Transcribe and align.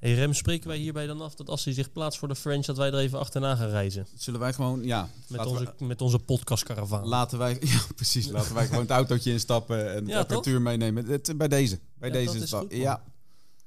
Hey 0.00 0.14
Rem, 0.14 0.34
spreken 0.34 0.68
wij 0.68 0.76
hierbij 0.76 1.06
dan 1.06 1.20
af 1.20 1.34
dat 1.34 1.48
als 1.48 1.64
hij 1.64 1.74
zich 1.74 1.92
plaatst 1.92 2.18
voor 2.18 2.28
de 2.28 2.36
French, 2.36 2.64
dat 2.64 2.76
wij 2.76 2.88
er 2.88 2.98
even 2.98 3.18
achterna 3.18 3.56
gaan 3.56 3.68
reizen? 3.68 4.06
Zullen 4.16 4.40
wij 4.40 4.52
gewoon, 4.52 4.84
ja, 4.84 5.08
Met 5.28 5.46
onze, 5.46 5.74
we, 5.78 5.84
met 5.84 6.00
onze 6.02 6.18
podcastkaravaan. 6.18 7.06
laten 7.06 7.38
wij, 7.38 7.56
ja 7.74 7.80
precies, 7.94 8.28
laten 8.28 8.54
wij 8.54 8.66
gewoon 8.66 8.80
het 8.82 8.90
autootje 8.90 9.32
instappen 9.32 9.94
en 9.94 10.06
Ja, 10.06 10.12
de 10.12 10.18
apparatuur 10.18 10.60
meenemen. 10.60 11.06
Het, 11.06 11.38
bij 11.38 11.48
deze, 11.48 11.78
bij 11.98 12.08
Ja, 12.08 12.14
deze 12.14 12.38
dat 12.38 12.48
goed, 12.60 12.72
ja, 12.72 13.02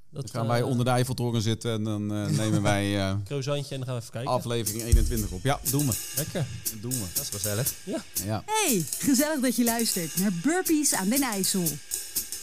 dat 0.09 0.21
dan 0.21 0.31
gaan 0.31 0.47
wij 0.47 0.59
eh, 0.59 0.67
onder 0.67 0.85
de 0.85 0.91
Eiffeltoren 0.91 1.41
zitten 1.41 1.71
en 1.71 1.83
dan 1.83 2.13
eh, 2.13 2.25
nemen 2.41 2.61
wij 2.61 2.99
eh, 2.99 3.15
croissantje 3.25 3.75
en 3.75 3.77
dan 3.79 3.85
gaan 3.87 3.95
we 3.95 4.01
even 4.01 4.13
kijken. 4.13 4.31
aflevering 4.31 4.83
21 4.83 5.31
op. 5.31 5.43
Ja, 5.43 5.59
doen 5.69 5.87
we. 5.87 5.93
Lekker. 6.15 6.45
Doen 6.81 6.91
we. 6.91 7.05
Dat 7.13 7.23
is 7.23 7.29
gezellig. 7.29 7.73
Ja. 8.25 8.43
Hey, 8.45 8.85
gezellig 8.97 9.39
dat 9.39 9.55
je 9.55 9.63
luistert 9.63 10.17
naar 10.17 10.31
Burpees 10.43 10.93
aan 10.93 11.09
den 11.09 11.21
IJssel. 11.21 11.63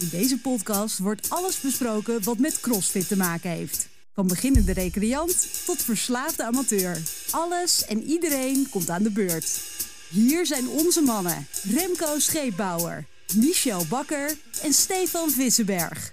In 0.01 0.09
deze 0.11 0.39
podcast 0.39 0.98
wordt 0.98 1.30
alles 1.30 1.61
besproken 1.61 2.25
wat 2.25 2.39
met 2.39 2.61
CrossFit 2.61 3.09
te 3.09 3.16
maken 3.16 3.51
heeft. 3.51 3.89
Van 4.15 4.27
beginnende 4.27 4.73
recreant 4.73 5.47
tot 5.65 5.83
verslaafde 5.83 6.45
amateur. 6.45 6.98
Alles 7.30 7.84
en 7.84 8.02
iedereen 8.02 8.69
komt 8.70 8.91
aan 8.91 9.02
de 9.02 9.11
beurt. 9.11 9.61
Hier 10.09 10.47
zijn 10.47 10.69
onze 10.69 11.01
mannen 11.01 11.47
Remco 11.62 12.19
Scheepbouwer, 12.19 13.06
Michel 13.34 13.84
Bakker 13.89 14.37
en 14.62 14.73
Stefan 14.73 15.30
Vissenberg. 15.30 16.12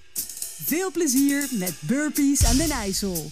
Veel 0.65 0.91
plezier 0.91 1.48
met 1.51 1.73
Burpees 1.79 2.45
aan 2.45 2.57
den 2.57 2.71
IJssel. 2.71 3.31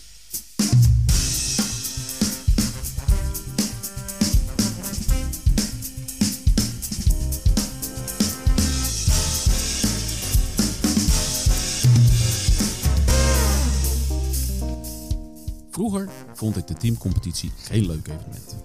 Vroeger 15.76 16.10
vond 16.34 16.58
ik 16.58 16.68
de 16.68 16.74
teamcompetitie 16.74 17.52
geen 17.58 17.86
leuk 17.86 18.08
evenement. 18.08 18.56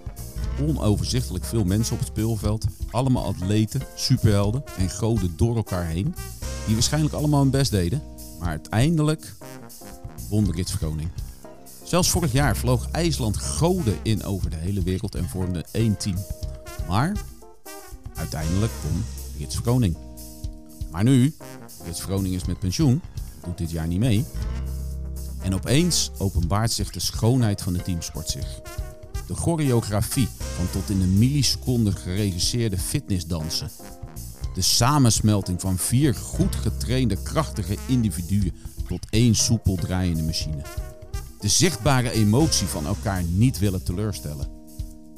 Onoverzichtelijk 0.60 1.44
veel 1.44 1.64
mensen 1.64 1.92
op 1.92 1.98
het 1.98 2.08
speelveld, 2.08 2.66
allemaal 2.90 3.24
atleten, 3.24 3.82
superhelden 3.94 4.62
en 4.78 4.90
goden 4.90 5.36
door 5.36 5.56
elkaar 5.56 5.86
heen, 5.86 6.14
die 6.66 6.74
waarschijnlijk 6.74 7.14
allemaal 7.14 7.40
hun 7.40 7.50
best 7.50 7.70
deden, 7.70 8.02
maar 8.38 8.48
uiteindelijk 8.48 9.34
won 10.28 10.44
de 10.44 10.52
Rits. 10.52 10.74
Zelfs 11.82 12.10
vorig 12.10 12.32
jaar 12.32 12.56
vloog 12.56 12.90
IJsland 12.90 13.36
goden 13.36 13.98
in 14.02 14.24
over 14.24 14.50
de 14.50 14.56
hele 14.56 14.82
wereld 14.82 15.14
en 15.14 15.28
vormde 15.28 15.64
één 15.70 15.96
team. 15.96 16.16
Maar 16.88 17.12
uiteindelijk 18.14 18.72
won 18.82 19.04
Rits 19.38 19.60
Koning. 19.60 19.96
Maar 20.90 21.04
nu, 21.04 21.34
Rits 21.84 22.02
Groning 22.02 22.34
is 22.34 22.44
met 22.44 22.58
pensioen, 22.58 23.02
doet 23.44 23.58
dit 23.58 23.70
jaar 23.70 23.86
niet 23.86 23.98
mee, 23.98 24.24
en 25.50 25.56
opeens 25.56 26.10
openbaart 26.18 26.72
zich 26.72 26.90
de 26.90 27.00
schoonheid 27.00 27.62
van 27.62 27.72
de 27.72 27.82
teamsport 27.82 28.30
zich. 28.30 28.60
De 29.26 29.34
choreografie 29.34 30.28
van 30.56 30.70
tot 30.70 30.90
in 30.90 31.00
een 31.00 31.18
milliseconde 31.18 31.92
geregisseerde 31.92 32.78
fitnessdansen. 32.78 33.70
De 34.54 34.60
samensmelting 34.60 35.60
van 35.60 35.78
vier 35.78 36.14
goed 36.14 36.56
getrainde 36.56 37.22
krachtige 37.22 37.76
individuen 37.86 38.52
tot 38.88 39.06
één 39.10 39.34
soepel 39.34 39.74
draaiende 39.74 40.22
machine. 40.22 40.62
De 41.40 41.48
zichtbare 41.48 42.10
emotie 42.10 42.66
van 42.66 42.86
elkaar 42.86 43.22
niet 43.22 43.58
willen 43.58 43.84
teleurstellen. 43.84 44.48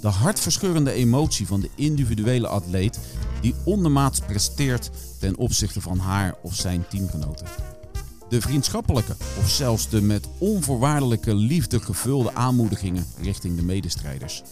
De 0.00 0.08
hartverscheurende 0.08 0.92
emotie 0.92 1.46
van 1.46 1.60
de 1.60 1.70
individuele 1.74 2.48
atleet 2.48 2.98
die 3.40 3.54
ondermaats 3.64 4.20
presteert 4.20 4.90
ten 5.18 5.36
opzichte 5.36 5.80
van 5.80 5.98
haar 5.98 6.34
of 6.42 6.54
zijn 6.54 6.84
teamgenoten 6.88 7.46
de 8.32 8.40
vriendschappelijke 8.40 9.16
of 9.38 9.50
zelfs 9.50 9.88
de 9.88 10.02
met 10.02 10.28
onvoorwaardelijke 10.38 11.34
liefde 11.34 11.80
gevulde 11.80 12.34
aanmoedigingen 12.34 13.06
richting 13.20 13.56
de 13.56 13.62
medestrijders. 13.62 14.42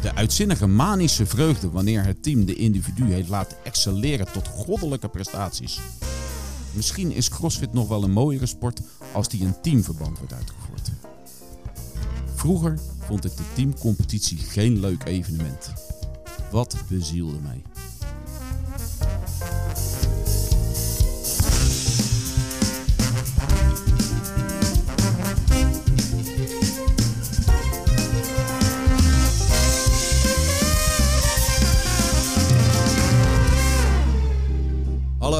De 0.00 0.14
uitzinnige 0.14 0.66
manische 0.66 1.26
vreugde 1.26 1.70
wanneer 1.70 2.04
het 2.04 2.22
team 2.22 2.44
de 2.44 2.54
individu 2.54 3.12
heeft 3.12 3.28
laten 3.28 3.56
excelleren 3.64 4.32
tot 4.32 4.48
goddelijke 4.48 5.08
prestaties. 5.08 5.80
Misschien 6.72 7.12
is 7.12 7.28
CrossFit 7.28 7.72
nog 7.72 7.88
wel 7.88 8.04
een 8.04 8.12
mooiere 8.12 8.46
sport 8.46 8.80
als 9.12 9.28
die 9.28 9.40
in 9.40 9.54
teamverband 9.62 10.18
wordt 10.18 10.32
uitgevoerd. 10.32 10.90
Vroeger 12.34 12.78
vond 12.98 13.24
ik 13.24 13.36
de 13.36 13.52
teamcompetitie 13.54 14.38
geen 14.38 14.80
leuk 14.80 15.04
evenement. 15.04 15.72
Wat 16.50 16.76
bezielde 16.88 17.38
mij. 17.42 17.62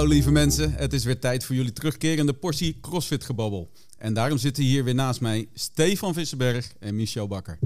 Hallo 0.05 0.19
lieve 0.19 0.33
mensen, 0.33 0.73
het 0.73 0.93
is 0.93 1.05
weer 1.05 1.19
tijd 1.19 1.45
voor 1.45 1.55
jullie 1.55 1.73
terugkerende 1.73 2.33
portie 2.33 2.81
CrossFit 2.81 3.25
gebabbel. 3.25 3.71
En 3.99 4.15
daarom 4.15 4.39
zitten 4.39 4.63
hier 4.65 4.85
weer 4.85 4.95
naast 4.95 5.21
mij 5.21 5.49
Stefan 5.55 6.15
Vissenberg 6.15 6.73
en 6.79 6.97
Michel 6.97 7.27
Bakker. 7.27 7.59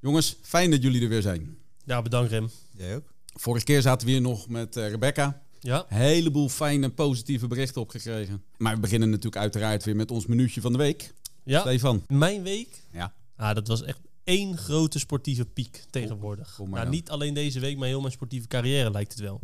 Jongens, 0.00 0.36
fijn 0.42 0.70
dat 0.70 0.82
jullie 0.82 1.02
er 1.02 1.08
weer 1.08 1.22
zijn. 1.22 1.58
Ja, 1.84 2.02
bedankt 2.02 2.30
Rem. 2.30 2.50
Jij 2.76 2.96
ook? 2.96 3.12
Vorige 3.34 3.64
keer 3.64 3.82
zaten 3.82 4.06
we 4.06 4.12
hier 4.12 4.22
nog 4.22 4.48
met 4.48 4.76
eh, 4.76 4.88
Rebecca. 4.88 5.42
Ja, 5.60 5.84
Heleboel 5.88 6.48
fijne 6.48 6.90
positieve 6.90 7.46
berichten 7.46 7.80
opgekregen. 7.80 8.42
Maar 8.56 8.74
we 8.74 8.80
beginnen 8.80 9.08
natuurlijk 9.08 9.42
uiteraard 9.42 9.84
weer 9.84 9.96
met 9.96 10.10
ons 10.10 10.26
minuutje 10.26 10.60
van 10.60 10.72
de 10.72 10.78
week. 10.78 11.12
ja. 11.44 11.60
Stefan. 11.60 12.02
mijn 12.08 12.42
week. 12.42 12.82
Ja. 12.92 13.14
Ah, 13.36 13.54
dat 13.54 13.68
was 13.68 13.82
echt 13.82 14.00
één 14.24 14.56
grote 14.56 14.98
sportieve 14.98 15.44
piek 15.44 15.84
tegenwoordig. 15.90 16.54
kom 16.54 16.68
maar 16.68 16.80
nou, 16.80 16.94
niet 16.94 17.10
alleen 17.10 17.34
deze 17.34 17.60
week, 17.60 17.76
maar 17.76 17.88
heel 17.88 18.00
mijn 18.00 18.12
sportieve 18.12 18.46
carrière 18.46 18.90
lijkt 18.90 19.12
het 19.12 19.20
wel. 19.20 19.40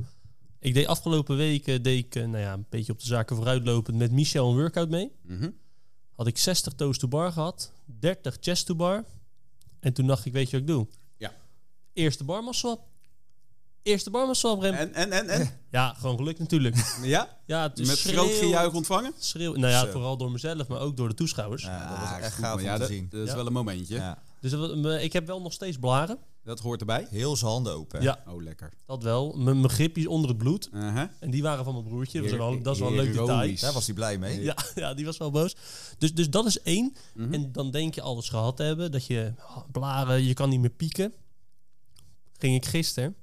Ik 0.62 0.74
deed 0.74 0.86
afgelopen 0.86 1.36
weken 1.36 1.82
deed 1.82 2.04
ik, 2.04 2.14
eh, 2.14 2.24
nou 2.24 2.42
ja, 2.42 2.52
een 2.52 2.66
beetje 2.68 2.92
op 2.92 2.98
de 3.00 3.06
zaken 3.06 3.36
vooruitlopend 3.36 3.96
met 3.96 4.12
Michel 4.12 4.48
een 4.50 4.56
workout 4.56 4.88
mee. 4.88 5.12
Mhm. 5.22 5.50
Had 6.14 6.26
ik 6.26 6.38
60 6.38 6.72
toes 6.72 6.98
to 6.98 7.08
bar 7.08 7.32
gehad, 7.32 7.72
30 7.84 8.36
chest 8.40 8.66
to 8.66 8.74
bar. 8.74 9.04
En 9.80 9.92
toen 9.92 10.06
dacht 10.06 10.24
ik, 10.24 10.32
weet 10.32 10.50
je 10.50 10.52
wat 10.52 10.60
ik 10.60 10.66
doe? 10.74 10.86
Ja. 11.16 11.32
Eerste 11.92 12.24
barmas 12.24 12.58
swap. 12.58 12.80
Eerste 13.82 14.28
swap, 14.32 14.60
Rem. 14.60 14.74
En, 14.74 14.94
en, 14.94 15.12
en, 15.12 15.28
en? 15.28 15.50
Ja, 15.70 15.94
gewoon 15.94 16.16
gelukt 16.16 16.38
natuurlijk. 16.38 16.96
Ja? 17.02 17.38
Ja, 17.46 17.62
het 17.62 17.78
is 17.78 17.86
Met 17.86 17.96
schreeuw- 17.98 18.14
groot 18.14 18.32
gejuich 18.32 18.72
ontvangen? 18.74 19.12
Schreeuw, 19.18 19.52
nou 19.54 19.72
ja, 19.72 19.84
Zo. 19.84 19.90
vooral 19.90 20.16
door 20.16 20.30
mezelf, 20.30 20.68
maar 20.68 20.80
ook 20.80 20.96
door 20.96 21.08
de 21.08 21.14
toeschouwers. 21.14 21.62
Ja, 21.62 21.88
dat 21.88 21.98
was 21.98 22.18
echt 22.18 22.34
goed, 22.34 22.44
gaaf 22.44 22.54
om 22.54 22.60
ja, 22.62 22.78
te 22.78 22.86
zien. 22.86 23.06
dat 23.10 23.20
is 23.20 23.28
Ja. 23.28 23.34
wel 23.36 23.46
een 23.46 23.52
momentje. 23.52 23.94
Ja. 23.94 24.22
Dus 24.40 24.52
ik 25.02 25.12
heb 25.12 25.26
wel 25.26 25.40
nog 25.42 25.52
steeds 25.52 25.76
blaren. 25.78 26.18
Dat 26.44 26.60
hoort 26.60 26.80
erbij. 26.80 27.06
Heel 27.10 27.36
zijn 27.36 27.50
handen 27.50 27.72
open. 27.74 28.02
Ja, 28.02 28.22
Oh, 28.26 28.42
lekker. 28.42 28.72
dat 28.86 29.02
wel. 29.02 29.32
M- 29.36 29.42
Mijn 29.44 29.68
gripjes 29.68 30.06
onder 30.06 30.28
het 30.28 30.38
bloed. 30.38 30.68
Uh-huh. 30.72 31.02
En 31.20 31.30
die 31.30 31.42
waren 31.42 31.64
van 31.64 31.72
mijn 31.72 31.84
broertje. 31.86 32.20
Dat 32.22 32.30
is 32.30 32.36
wel, 32.36 32.62
dat 32.62 32.74
is 32.74 32.80
wel 32.80 32.88
een 32.90 32.94
leuk 32.94 33.12
detail. 33.12 33.56
Daar 33.60 33.72
was 33.72 33.86
hij 33.86 33.94
blij 33.94 34.18
mee. 34.18 34.42
Ja, 34.42 34.56
ja, 34.74 34.94
die 34.94 35.04
was 35.04 35.16
wel 35.18 35.30
boos. 35.30 35.56
Dus, 35.98 36.14
dus 36.14 36.30
dat 36.30 36.46
is 36.46 36.60
één. 36.62 36.94
Mhm. 37.14 37.34
En 37.34 37.52
dan 37.52 37.70
denk 37.70 37.94
je 37.94 38.00
alles 38.02 38.28
gehad 38.28 38.56
te 38.56 38.62
hebben. 38.62 38.92
Dat 38.92 39.06
je 39.06 39.32
ah, 39.38 39.56
blaren, 39.72 40.22
je 40.24 40.34
kan 40.34 40.48
niet 40.48 40.60
meer 40.60 40.70
pieken. 40.70 41.12
Ging 42.38 42.54
ik 42.56 42.64
gisteren. 42.66 43.14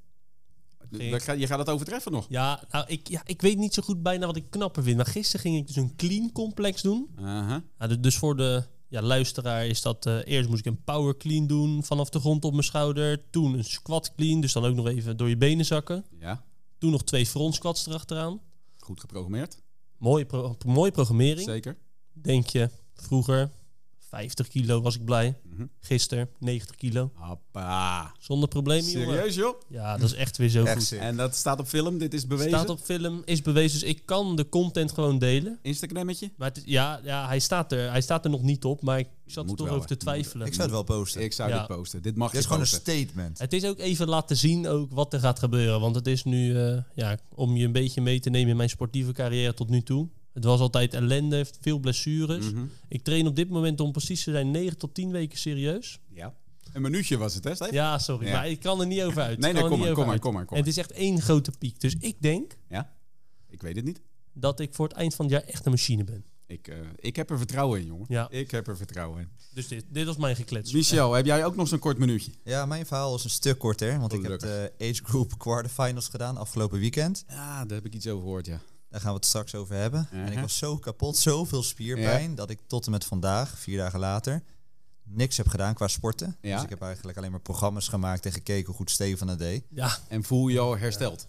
Ging 0.91 1.11
Dat 1.11 1.21
ga- 1.23 1.31
Je 1.33 1.47
gaat 1.47 1.59
het 1.59 1.69
overtreffen 1.69 2.11
nog. 2.11 2.25
Ja, 2.29 2.63
nou, 2.71 2.85
ik, 2.87 3.07
ja, 3.07 3.21
ik 3.25 3.41
weet 3.41 3.57
niet 3.57 3.73
zo 3.73 3.81
goed 3.81 4.03
bijna 4.03 4.25
wat 4.25 4.35
ik 4.35 4.49
knapper 4.49 4.83
vind. 4.83 4.95
Maar 4.97 5.05
gisteren 5.05 5.41
ging 5.41 5.57
ik 5.57 5.67
dus 5.67 5.75
een 5.75 5.95
clean 5.95 6.31
complex 6.31 6.81
doen. 6.81 7.09
Uh-huh. 7.19 7.55
Ja, 7.79 7.87
du- 7.87 7.99
dus 7.99 8.17
voor 8.17 8.35
de 8.37 8.63
ja, 8.89 9.01
luisteraar 9.01 9.65
is 9.65 9.81
dat... 9.81 10.05
eh, 10.05 10.17
eerst 10.25 10.49
moest 10.49 10.65
ik 10.65 10.71
een 10.71 10.83
power 10.83 11.17
clean 11.17 11.47
doen 11.47 11.83
vanaf 11.83 12.09
de 12.09 12.19
grond 12.19 12.45
op 12.45 12.51
mijn 12.51 12.63
schouder. 12.63 13.29
Toen 13.29 13.53
een 13.53 13.63
squat 13.63 14.15
clean, 14.15 14.41
dus 14.41 14.53
dan 14.53 14.65
ook 14.65 14.75
nog 14.75 14.87
even 14.87 15.17
door 15.17 15.29
je 15.29 15.37
benen 15.37 15.65
zakken. 15.65 16.05
Ja, 16.19 16.43
Toen 16.77 16.91
nog 16.91 17.03
twee 17.03 17.25
front 17.25 17.55
squats 17.55 17.87
erachteraan. 17.87 18.39
goed 18.77 18.99
geprogrammeerd. 18.99 19.61
Mooie, 19.97 20.25
pro 20.25 20.55
mooie 20.65 20.91
programmering. 20.91 21.47
Zeker. 21.47 21.77
Denk 22.13 22.47
je, 22.47 22.69
vroeger 22.93 23.51
50 24.09 24.47
kilo 24.47 24.81
was 24.81 24.95
ik 24.95 25.05
blij. 25.05 25.37
Mhm. 25.43 25.65
Gisteren 25.79 26.29
90 26.39 26.75
kilo. 26.75 27.11
Hoppa. 27.13 28.11
Zonder 28.19 28.49
problemen, 28.49 28.91
jongen. 28.91 29.07
Serieus, 29.15 29.35
joh? 29.35 29.61
Ja, 29.69 29.97
dat 29.97 30.09
is 30.09 30.15
echt 30.15 30.37
weer 30.37 30.49
zo 30.49 30.63
Echt 30.63 30.73
goed. 30.77 30.83
sick. 30.83 30.99
En 30.99 31.17
dat 31.17 31.35
staat 31.35 31.59
op 31.59 31.67
film, 31.67 31.97
dit 31.97 32.13
is 32.13 32.27
bewezen. 32.27 32.51
Staat 32.51 32.69
op 32.69 32.79
film, 32.79 33.21
is 33.25 33.41
bewezen. 33.41 33.79
Dus 33.79 33.89
ik 33.89 34.01
kan 34.05 34.35
de 34.35 34.49
content 34.49 34.91
gewoon 34.91 35.19
delen. 35.19 35.59
Instagrammetje? 35.61 36.31
Maar 36.37 36.47
het 36.47 36.57
is- 36.57 36.63
ja, 36.65 36.99
ja 37.03 37.27
hij, 37.27 37.39
staat 37.39 37.71
er, 37.71 37.89
hij 37.91 38.01
staat 38.01 38.23
er 38.25 38.31
nog 38.31 38.41
niet 38.41 38.63
op. 38.65 38.81
Maar 38.81 38.99
ik 38.99 39.07
zat 39.25 39.49
er 39.49 39.55
toch 39.55 39.67
wel, 39.67 39.75
over 39.75 39.87
te 39.87 39.97
twijfelen. 39.97 40.47
Ik 40.47 40.53
zou 40.53 40.63
het 40.63 40.71
wel 40.71 40.83
posten. 40.97 41.21
Ik 41.23 41.33
zou 41.33 41.49
Ja. 41.49 41.57
dit 41.57 41.77
posten. 41.77 42.01
Dit 42.01 42.15
mag 42.15 42.25
Dit 42.31 42.35
je 42.35 42.39
is 42.39 42.45
gewoon 42.45 42.61
een 42.61 42.69
posten. 42.71 42.93
statement. 42.93 43.39
Het 43.39 43.53
is 43.53 43.65
ook 43.65 43.79
even 43.79 44.07
laten 44.07 44.37
zien 44.37 44.67
ook 44.67 44.91
wat 44.91 45.13
er 45.13 45.19
gaat 45.19 45.39
gebeuren. 45.39 45.79
Want 45.79 45.95
het 45.95 46.07
is 46.07 46.23
nu, 46.23 46.57
eh, 46.57 46.77
ja, 46.95 47.17
om 47.35 47.55
je 47.55 47.65
een 47.65 47.71
beetje 47.71 48.01
mee 48.01 48.19
te 48.19 48.29
nemen 48.29 48.49
in 48.49 48.57
mijn 48.57 48.69
sportieve 48.69 49.11
carrière 49.11 49.53
tot 49.53 49.69
nu 49.69 49.81
toe. 49.81 50.07
Het 50.33 50.43
was 50.43 50.59
altijd 50.59 50.93
ellende, 50.93 51.45
veel 51.61 51.79
blessures. 51.79 52.51
Mhm. 52.51 52.65
Ik 52.87 53.03
train 53.03 53.27
op 53.27 53.35
dit 53.35 53.49
moment, 53.49 53.79
om 53.79 53.91
precies 53.91 54.23
te 54.23 54.31
zijn, 54.31 54.51
9 54.51 54.77
tot 54.77 54.93
10 54.93 55.11
weken 55.11 55.37
serieus. 55.37 55.99
Ja. 56.09 56.35
Een 56.73 56.81
minuutje 56.81 57.17
was 57.17 57.33
het, 57.33 57.43
hè, 57.43 57.55
Steve? 57.55 57.73
Ja, 57.73 57.97
sorry, 57.99 58.27
Ja. 58.27 58.33
maar 58.33 58.49
ik 58.49 58.59
kan 58.59 58.79
er 58.79 58.87
niet 58.87 59.01
over 59.01 59.21
uit. 59.21 59.39
Nee, 59.39 59.53
nee, 59.53 59.61
kom 59.67 59.79
maar, 59.79 59.91
kom 59.93 60.05
maar, 60.05 60.19
kom 60.19 60.33
maar, 60.33 60.45
kom 60.45 60.57
het 60.57 60.67
is 60.67 60.77
echt 60.77 60.91
één 60.91 61.21
grote 61.21 61.51
piek. 61.59 61.79
Dus 61.79 61.95
ik 61.99 62.21
denk 62.21 62.57
Ja? 62.69 62.93
Ik 63.47 63.61
weet 63.61 63.75
het 63.75 63.85
niet. 63.85 64.01
dat 64.33 64.59
ik 64.59 64.73
voor 64.73 64.87
het 64.87 64.97
eind 64.97 65.15
van 65.15 65.25
het 65.25 65.33
jaar 65.33 65.43
echt 65.43 65.65
een 65.65 65.71
machine 65.71 66.03
ben. 66.03 66.23
Ik, 66.47 66.67
eh, 66.67 66.77
ik 66.95 67.15
heb 67.15 67.29
er 67.29 67.37
vertrouwen 67.37 67.79
in, 67.79 67.85
jongen. 67.85 68.05
Ja. 68.09 68.27
Ik 68.29 68.51
heb 68.51 68.67
er 68.67 68.77
vertrouwen 68.77 69.19
in. 69.21 69.29
Dus 69.53 69.67
dit, 69.67 69.85
dit 69.89 70.05
was 70.05 70.17
mijn 70.17 70.35
geklets. 70.35 70.71
Michel, 70.73 71.13
heb 71.13 71.25
jij 71.25 71.45
ook 71.45 71.55
nog 71.55 71.67
zo'n 71.67 71.79
kort 71.79 71.97
minuutje? 71.97 72.31
Ja, 72.43 72.65
mijn 72.65 72.85
verhaal 72.85 73.15
is 73.15 73.23
een 73.23 73.29
stuk 73.29 73.57
korter. 73.57 73.99
Want 73.99 74.13
ik 74.13 74.21
heb 74.21 74.39
de 74.39 74.71
Age 74.79 75.03
Group 75.03 75.37
Quarterfinals 75.37 76.07
gedaan 76.07 76.37
afgelopen 76.37 76.79
weekend. 76.79 77.23
Ja, 77.27 77.65
daar 77.65 77.77
heb 77.77 77.85
ik 77.85 77.93
iets 77.93 78.07
over 78.07 78.21
gehoord, 78.23 78.45
ja. 78.45 78.61
Daar 78.89 79.01
gaan 79.01 79.09
we 79.09 79.15
het 79.15 79.25
straks 79.25 79.55
over 79.55 79.75
hebben. 79.75 80.07
En 80.11 80.25
ik 80.25 80.31
Mhm. 80.33 80.41
was 80.41 80.57
zo 80.57 80.77
kapot, 80.77 81.17
zoveel 81.17 81.63
spierpijn, 81.63 82.35
dat 82.35 82.49
ik 82.49 82.59
tot 82.67 82.85
en 82.85 82.91
met 82.91 83.05
vandaag, 83.05 83.57
vier 83.59 83.77
dagen 83.77 83.99
later, 83.99 84.43
niks 85.03 85.37
heb 85.37 85.47
gedaan 85.47 85.73
qua 85.73 85.87
sporten. 85.87 86.37
Ja. 86.41 86.53
Dus 86.55 86.63
ik 86.63 86.69
heb 86.69 86.81
eigenlijk 86.81 87.17
alleen 87.17 87.31
maar 87.31 87.39
programma's 87.39 87.87
gemaakt 87.87 88.25
en 88.25 88.31
gekeken 88.31 88.65
hoe 88.65 88.75
goed 88.75 88.91
Steven 88.91 89.27
het 89.27 89.39
deed. 89.39 89.63
Ja, 89.69 89.97
En 90.07 90.23
voel 90.23 90.47
je 90.47 90.59
al 90.59 90.77
hersteld? 90.77 91.27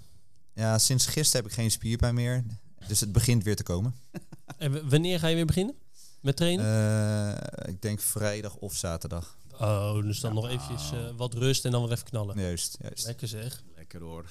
Ja, 0.55 0.79
sinds 0.79 1.07
gisteren 1.07 1.43
heb 1.43 1.51
ik 1.51 1.59
geen 1.59 1.71
spierpijn 1.71 2.15
meer. 2.15 2.45
Dus 2.89 3.01
het 3.01 3.13
begint 3.13 3.45
weer 3.45 3.57
te 3.57 3.63
komen. 3.63 3.95
en 4.59 4.89
wanneer 4.89 5.19
ga 5.19 5.27
je 5.27 5.35
weer 5.35 5.47
beginnen? 5.47 5.75
Met 6.21 6.37
trainen? 6.37 6.65
Eh, 6.67 7.69
ik 7.73 7.83
denk 7.83 8.01
vrijdag 8.01 8.57
of 8.57 8.75
zaterdag. 8.75 9.37
oh, 9.61 10.03
dus 10.03 10.21
dan 10.21 10.35
nog 10.35 10.49
eventjes 10.49 10.93
eh, 10.93 10.99
wat 11.17 11.35
rust 11.35 11.65
en 11.65 11.71
dan 11.71 11.83
weer 11.83 11.93
even 11.93 12.05
knallen. 12.05 12.39
Juist, 12.41 12.77
juist. 12.81 13.07
Lekker 13.07 13.29
zeg. 13.29 13.63
Lekker 13.77 14.01
hoor. 14.01 14.25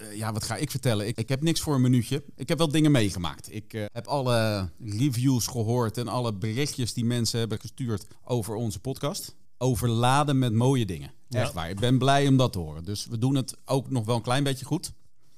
Eh, 0.00 0.16
ja, 0.16 0.32
wat 0.32 0.44
ga 0.44 0.56
ik 0.56 0.70
vertellen? 0.70 1.06
Ik, 1.06 1.18
ik 1.18 1.28
heb 1.28 1.42
niks 1.42 1.60
voor 1.60 1.74
een 1.74 1.80
minuutje. 1.80 2.22
Ik 2.36 2.48
heb 2.48 2.58
wel 2.58 2.68
dingen 2.68 2.90
meegemaakt. 2.90 3.54
Ik 3.54 3.72
eh, 3.72 3.84
heb 3.92 4.06
alle 4.06 4.70
reviews 4.84 5.46
gehoord 5.46 5.98
en 5.98 6.08
alle 6.08 6.32
berichtjes 6.34 6.92
die 6.92 7.04
mensen 7.04 7.38
hebben 7.38 7.60
gestuurd 7.60 8.06
over 8.24 8.54
onze 8.54 8.80
podcast. 8.80 9.34
Overladen 9.58 10.38
met 10.38 10.52
mooie 10.52 10.84
dingen. 10.86 11.12
Ja. 11.28 11.40
Echt 11.40 11.52
waar. 11.52 11.70
Ik 11.70 11.80
ben 11.80 11.98
blij 11.98 12.28
om 12.28 12.36
dat 12.36 12.52
te 12.52 12.58
horen. 12.58 12.84
Dus 12.84 13.06
we 13.06 13.18
doen 13.18 13.34
het 13.34 13.56
ook 13.64 13.90
nog 13.90 14.04
wel 14.04 14.16
een 14.16 14.22
klein 14.22 14.44
beetje 14.44 14.64
goed. 14.64 14.92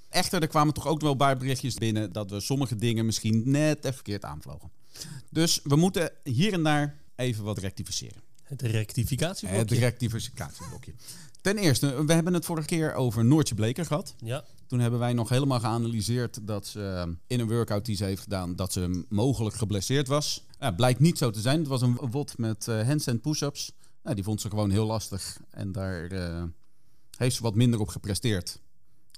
Echter, 0.08 0.42
er 0.42 0.48
kwamen 0.48 0.74
toch 0.74 0.86
ook 0.86 1.00
wel 1.00 1.10
een 1.10 1.16
paar 1.16 1.36
berichtjes 1.36 1.74
binnen 1.74 2.12
dat 2.12 2.30
we 2.30 2.40
sommige 2.40 2.76
dingen 2.76 3.06
misschien 3.06 3.42
net 3.44 3.78
even 3.78 3.94
verkeerd 3.94 4.24
aanvlogen. 4.24 4.70
Dus 5.30 5.60
we 5.62 5.76
moeten 5.76 6.12
hier 6.22 6.52
en 6.52 6.62
daar 6.62 6.98
even 7.16 7.44
wat 7.44 7.58
rectificeren. 7.58 8.22
Het 8.42 8.62
Het 9.56 9.70
rectificatieblokje. 9.70 10.92
Ten 11.42 11.58
eerste, 11.58 12.04
we 12.04 12.12
hebben 12.12 12.34
het 12.34 12.44
vorige 12.44 12.66
keer 12.66 12.94
over 12.94 13.24
Noortje 13.24 13.54
Bleker 13.54 13.86
gehad. 13.86 14.14
ja, 14.18 14.44
Toen 14.66 14.80
hebben 14.80 14.98
wij 14.98 15.12
nog 15.12 15.28
helemaal 15.28 15.60
geanalyseerd 15.60 16.46
dat 16.46 16.66
ze 16.66 17.04
eh, 17.06 17.12
in 17.26 17.40
een 17.40 17.48
workout 17.48 17.84
die 17.84 17.96
ze 17.96 18.04
heeft 18.04 18.22
gedaan, 18.22 18.56
dat 18.56 18.72
ze 18.72 19.04
mogelijk 19.08 19.56
geblesseerd 19.56 20.08
was. 20.08 20.46
Ja, 20.58 20.70
blijkt 20.70 21.00
niet 21.00 21.18
zo 21.18 21.30
te 21.30 21.40
zijn. 21.40 21.58
Het 21.58 21.68
was 21.68 21.82
een 21.82 21.98
wot 22.10 22.38
met 22.38 22.68
eh 22.68 22.86
handstand 22.86 23.20
push-ups. 23.20 23.72
Nou, 24.02 24.14
die 24.14 24.24
vond 24.24 24.40
ze 24.40 24.48
gewoon 24.48 24.70
heel 24.70 24.86
lastig 24.86 25.40
en 25.50 25.72
daar 25.72 26.06
eh, 26.06 26.42
heeft 27.16 27.36
ze 27.36 27.42
wat 27.42 27.54
minder 27.54 27.80
op 27.80 27.88
gepresteerd. 27.88 28.60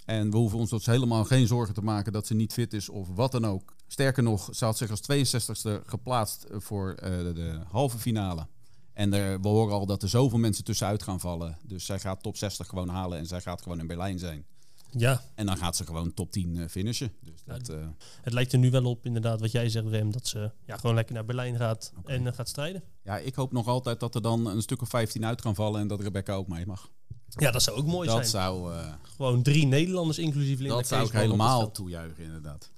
En 0.05 0.31
we 0.31 0.37
hoeven 0.37 0.59
ons 0.59 0.71
dus 0.71 0.87
helemaal 0.87 1.25
geen 1.25 1.47
zorgen 1.47 1.75
te 1.75 1.83
maken 1.83 2.13
dat 2.13 2.27
ze 2.27 2.35
niet 2.35 2.53
fit 2.53 2.73
is 2.73 2.89
of 2.89 3.09
wat 3.09 3.33
dan 3.33 3.47
ook. 3.47 3.75
Sterker 3.87 4.23
nog, 4.23 4.49
ze 4.53 4.65
had 4.65 4.77
zich 4.77 4.91
als 4.91 5.01
62e 5.03 5.85
geplaatst 5.87 6.47
voor 6.51 6.97
de 7.35 7.61
halve 7.71 7.99
finale. 7.99 8.47
En 8.95 9.13
er, 9.13 9.41
we 9.41 9.49
horen 9.49 9.75
al 9.75 9.87
dat 9.87 10.03
er 10.03 10.09
zoveel 10.09 10.39
mensen 10.39 10.65
tussenuit 10.65 11.03
gaan 11.03 11.21
vallen. 11.21 11.59
Dus 11.63 11.85
zij 11.85 11.99
gaat 11.99 12.23
top 12.23 12.37
60 12.37 12.67
gewoon 12.67 12.89
halen 12.89 13.19
en 13.19 13.27
zij 13.27 13.41
gaat 13.41 13.63
gewoon 13.63 13.79
in 13.81 13.87
Berlijn 13.87 14.19
zijn. 14.19 14.45
ja, 14.91 15.23
En 15.35 15.47
dan 15.47 15.57
gaat 15.57 15.77
ze 15.77 15.85
gewoon 15.87 16.15
top 16.15 16.31
10 16.31 16.57
eh, 16.57 16.69
finishen. 16.69 17.13
Dus 17.21 17.43
dat, 17.45 17.69
eh, 17.69 17.87
het 18.23 18.33
lijkt 18.33 18.53
er 18.53 18.59
nu 18.59 18.71
wel 18.71 18.85
op 18.85 19.07
inderdaad 19.07 19.41
wat 19.41 19.51
jij 19.53 19.69
zegt 19.69 19.87
Rem, 19.87 20.13
dat 20.13 20.27
ze 20.27 20.51
ja, 20.65 20.77
gewoon 20.77 20.95
lekker 20.95 21.15
naar 21.15 21.25
Berlijn 21.25 21.57
gaat 21.57 21.93
en 22.05 22.27
eh, 22.27 22.33
gaat 22.33 22.49
strijden. 22.49 22.83
ja, 23.03 23.19
ik 23.19 23.35
hoop 23.35 23.53
nog 23.53 23.67
altijd 23.67 24.01
dat 24.01 24.15
er 24.15 24.23
dan 24.23 24.47
een 24.47 24.63
stuk 24.63 24.83
of 24.83 24.89
15 24.89 25.25
uit 25.25 25.41
gaan 25.41 25.55
vallen 25.55 25.81
en 25.81 25.89
dat 25.89 26.01
Rebecca 26.01 26.35
ook 26.35 26.49
mee 26.49 26.67
mag. 26.67 26.91
Ja, 27.29 27.51
dat 27.51 27.63
zou 27.63 27.77
ook 27.77 27.87
mooi 27.87 28.09
dat 28.09 28.17
zijn. 28.17 28.29
zou, 28.29 28.73
eh, 28.75 28.93
Gewoon 29.03 29.43
drie 29.43 29.67
Nederlanders 29.67 30.19
inclusief 30.19 30.59
Linda 30.59 30.75
dat 30.75 30.87
zou 30.87 31.07
ik 31.07 31.13
helemaal 31.13 31.71
toejuichen, 31.71 32.25
inderdaad. 32.25 32.71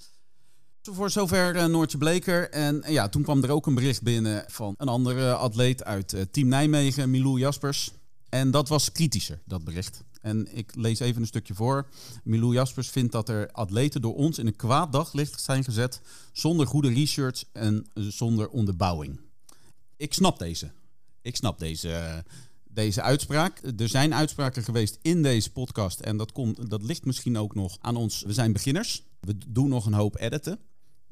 Voor 0.93 1.11
zover 1.11 1.57
eh, 1.57 1.65
Noortje 1.65 1.99
Bleker. 1.99 2.51
En 2.51 2.83
eh, 2.83 2.93
ja, 2.93 3.09
toen 3.09 3.23
kwam 3.23 3.43
er 3.43 3.51
ook 3.51 3.67
een 3.67 3.75
bericht 3.75 4.03
binnen 4.03 4.45
van 4.47 4.75
een 4.79 4.89
andere 4.89 5.35
atleet 5.35 5.85
uit 5.85 6.13
eh, 6.13 6.23
Team 6.31 6.49
Nijmegen, 6.49 7.11
Milou 7.11 7.39
Jaspers. 7.39 7.91
En 8.29 8.51
dat 8.51 8.69
was 8.69 8.93
kritischer, 8.93 9.41
dat 9.45 9.65
bericht. 9.65 10.05
En 10.27 10.57
ik 10.57 10.75
lees 10.75 10.99
even 10.99 11.21
een 11.21 11.27
stukje 11.27 11.55
voor. 11.55 11.89
Milou 12.25 12.55
Jaspers 12.55 12.89
vindt 12.89 13.13
dat 13.13 13.29
er 13.29 13.51
atleten 13.53 14.01
door 14.01 14.15
ons 14.15 14.39
in 14.39 14.47
een 14.47 14.57
kwaad 14.57 14.93
daglicht 14.93 15.41
zijn 15.41 15.65
gezet 15.65 16.01
zonder 16.33 16.67
goede 16.67 16.89
research 16.89 17.45
en 17.53 17.87
eh, 17.95 18.05
zonder 18.05 18.49
onderbouwing. 18.49 19.21
Ik 19.97 20.13
snap 20.13 20.39
deze. 20.39 20.71
Ik 21.23 21.37
snap 21.37 21.59
deze, 21.59 21.93
eh, 21.93 22.19
deze 22.65 23.03
uitspraak. 23.03 23.61
Er 23.77 23.89
zijn 23.89 24.15
uitspraken 24.15 24.63
geweest 24.63 24.99
in 25.03 25.23
deze 25.23 25.53
podcast 25.53 26.01
en 26.01 26.17
dat, 26.17 26.33
komt, 26.33 26.71
dat 26.71 26.83
ligt 26.83 27.05
misschien 27.05 27.39
ook 27.39 27.55
nog 27.55 27.77
aan 27.81 27.97
ons. 27.97 28.23
We 28.23 28.33
zijn 28.33 28.53
beginners. 28.53 29.03
We 29.21 29.39
doen 29.49 29.69
nog 29.69 29.87
een 29.87 29.93
hoop 29.93 30.17
editen. 30.19 30.59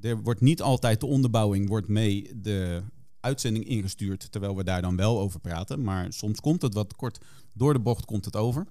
Er 0.04 0.22
wordt 0.22 0.40
niet 0.40 0.62
altijd 0.62 1.00
de 1.00 1.06
onderbouwing 1.06 1.68
wordt 1.68 1.88
mee 1.88 2.30
de 2.40 2.82
uitzending 3.20 3.64
ingestuurd, 3.64 4.32
terwijl 4.32 4.56
we 4.56 4.64
daar 4.64 4.82
dan 4.82 4.96
wel 4.96 5.20
over 5.20 5.40
praten. 5.40 5.82
Maar 5.82 6.12
soms 6.12 6.40
komt 6.40 6.62
het 6.62 6.74
wat 6.74 6.96
kort 6.96 7.18
door 7.52 7.72
de 7.72 7.80
bocht 7.80 8.04
komt 8.04 8.24
het 8.24 8.36
over. 8.36 8.66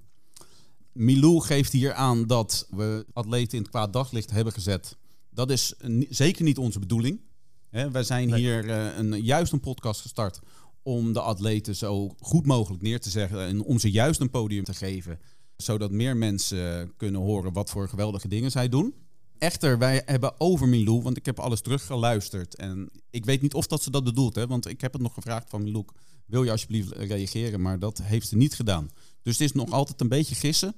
Milou 0.91 1.39
geeft 1.41 1.71
hier 1.71 1.93
aan 1.93 2.27
dat 2.27 2.67
we 2.69 3.05
atleten 3.13 3.57
in 3.57 3.61
het 3.63 3.71
kwaad 3.71 3.93
daglicht 3.93 4.31
hebben 4.31 4.53
gezet. 4.53 4.97
Dat 5.29 5.49
is 5.51 5.73
zeker 6.09 6.43
niet 6.43 6.57
onze 6.57 6.79
bedoeling. 6.79 7.21
Hè, 7.69 7.91
wij 7.91 8.03
zijn 8.03 8.29
Nee. 8.29 8.39
hier 8.39 8.69
eh, 8.69 8.97
een, 8.97 9.21
juist 9.23 9.51
een 9.51 9.59
podcast 9.59 10.01
gestart 10.01 10.39
om 10.83 11.13
de 11.13 11.21
atleten 11.21 11.75
zo 11.75 12.15
goed 12.19 12.45
mogelijk 12.45 12.83
neer 12.83 12.99
te 12.99 13.09
zeggen 13.09 13.39
en 13.39 13.61
om 13.63 13.79
ze 13.79 13.91
juist 13.91 14.19
een 14.19 14.29
podium 14.29 14.63
te 14.63 14.73
geven, 14.73 15.19
zodat 15.57 15.91
meer 15.91 16.17
mensen 16.17 16.93
kunnen 16.97 17.21
horen 17.21 17.53
wat 17.53 17.69
voor 17.69 17.89
geweldige 17.89 18.27
dingen 18.27 18.51
zij 18.51 18.69
doen. 18.69 18.93
Echter, 19.43 19.77
wij 19.77 20.01
hebben 20.05 20.39
over 20.39 20.67
Milou, 20.67 21.01
want 21.01 21.17
ik 21.17 21.25
heb 21.25 21.39
alles 21.39 21.61
teruggeluisterd 21.61 22.55
en 22.55 22.89
ik 23.09 23.25
weet 23.25 23.41
niet 23.41 23.53
of 23.53 23.67
dat 23.67 23.83
ze 23.83 23.91
dat 23.91 24.03
bedoelt, 24.03 24.35
hè, 24.35 24.47
want 24.47 24.67
ik 24.67 24.81
heb 24.81 24.93
het 24.93 25.01
nog 25.01 25.13
gevraagd 25.13 25.49
van 25.49 25.63
Milou, 25.63 25.85
wil 26.25 26.43
je 26.43 26.51
alsjeblieft 26.51 26.91
reageren, 26.91 27.61
maar 27.61 27.79
dat 27.79 28.01
heeft 28.03 28.27
ze 28.27 28.35
niet 28.35 28.53
gedaan. 28.53 28.89
Dus 29.21 29.37
het 29.37 29.47
is 29.47 29.53
nog 29.53 29.71
altijd 29.71 30.01
een 30.01 30.07
beetje 30.07 30.35
gissen. 30.35 30.75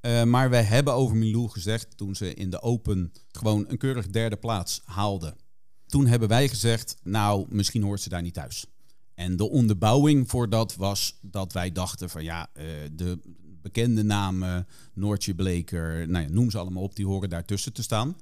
Eh, 0.00 0.24
maar 0.24 0.50
wij 0.50 0.62
hebben 0.62 0.94
over 0.94 1.16
Milou 1.16 1.48
gezegd 1.48 1.96
toen 1.96 2.14
ze 2.14 2.34
in 2.34 2.50
de 2.50 2.62
Open 2.62 3.12
gewoon 3.30 3.64
een 3.68 3.78
keurig 3.78 4.06
derde 4.06 4.36
plaats 4.36 4.80
haalde. 4.84 5.36
Toen 5.86 6.06
hebben 6.06 6.28
wij 6.28 6.48
gezegd, 6.48 6.96
nou, 7.02 7.46
misschien 7.48 7.82
hoort 7.82 8.00
ze 8.00 8.08
daar 8.08 8.22
niet 8.22 8.34
thuis. 8.34 8.66
En 9.14 9.36
de 9.36 9.50
onderbouwing 9.50 10.30
voor 10.30 10.48
dat 10.48 10.74
was 10.74 11.18
dat 11.22 11.52
wij 11.52 11.72
dachten 11.72 12.10
van 12.10 12.24
ja, 12.24 12.48
eh, 12.52 12.64
de 12.92 13.20
bekende 13.66 14.02
namen, 14.02 14.66
Noortje 14.94 15.34
Bleker, 15.34 16.08
nou 16.08 16.24
ja, 16.24 16.30
noem 16.30 16.50
ze 16.50 16.58
allemaal 16.58 16.82
op, 16.82 16.96
die 16.96 17.06
horen 17.06 17.28
daartussen 17.28 17.72
te 17.72 17.82
staan. 17.82 18.16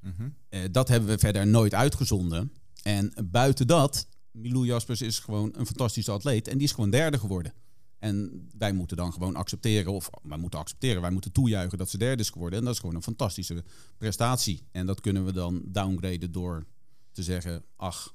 Mhm. 0.00 0.28
Eh, 0.48 0.60
dat 0.70 0.88
hebben 0.88 1.08
we 1.08 1.18
verder 1.18 1.46
nooit 1.46 1.74
uitgezonden. 1.74 2.52
En 2.82 3.12
buiten 3.24 3.66
dat, 3.66 4.08
Milou 4.30 4.66
Jaspers 4.66 5.00
is 5.00 5.18
gewoon 5.18 5.50
een 5.54 5.66
fantastische 5.66 6.10
atleet 6.10 6.48
en 6.48 6.58
die 6.58 6.66
is 6.66 6.72
gewoon 6.72 6.90
derde 6.90 7.18
geworden. 7.18 7.52
En 7.98 8.48
wij 8.58 8.72
moeten 8.72 8.96
dan 8.96 9.12
gewoon 9.12 9.36
accepteren, 9.36 9.92
of 9.92 10.10
wij 10.22 10.38
moeten 10.38 10.58
accepteren, 10.58 11.02
wij 11.02 11.10
moeten 11.10 11.32
toejuichen 11.32 11.78
dat 11.78 11.90
ze 11.90 11.98
derde 11.98 12.22
is 12.22 12.30
geworden. 12.30 12.58
En 12.58 12.64
dat 12.64 12.74
is 12.74 12.80
gewoon 12.80 12.94
een 12.94 13.02
fantastische 13.02 13.64
prestatie. 13.98 14.62
En 14.70 14.86
dat 14.86 15.00
kunnen 15.00 15.24
we 15.24 15.32
dan 15.32 15.62
downgraden 15.66 16.32
door 16.32 16.66
te 17.12 17.22
zeggen, 17.22 17.64
ach, 17.76 18.14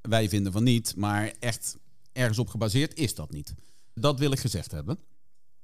wij 0.00 0.28
vinden 0.28 0.52
van 0.52 0.62
niet, 0.62 0.96
maar 0.96 1.32
echt 1.40 1.76
ergens 2.12 2.38
op 2.38 2.48
gebaseerd 2.48 2.94
is 2.94 3.14
dat 3.14 3.30
niet. 3.30 3.54
Dat 3.94 4.18
wil 4.18 4.32
ik 4.32 4.38
gezegd 4.38 4.70
hebben. 4.70 4.98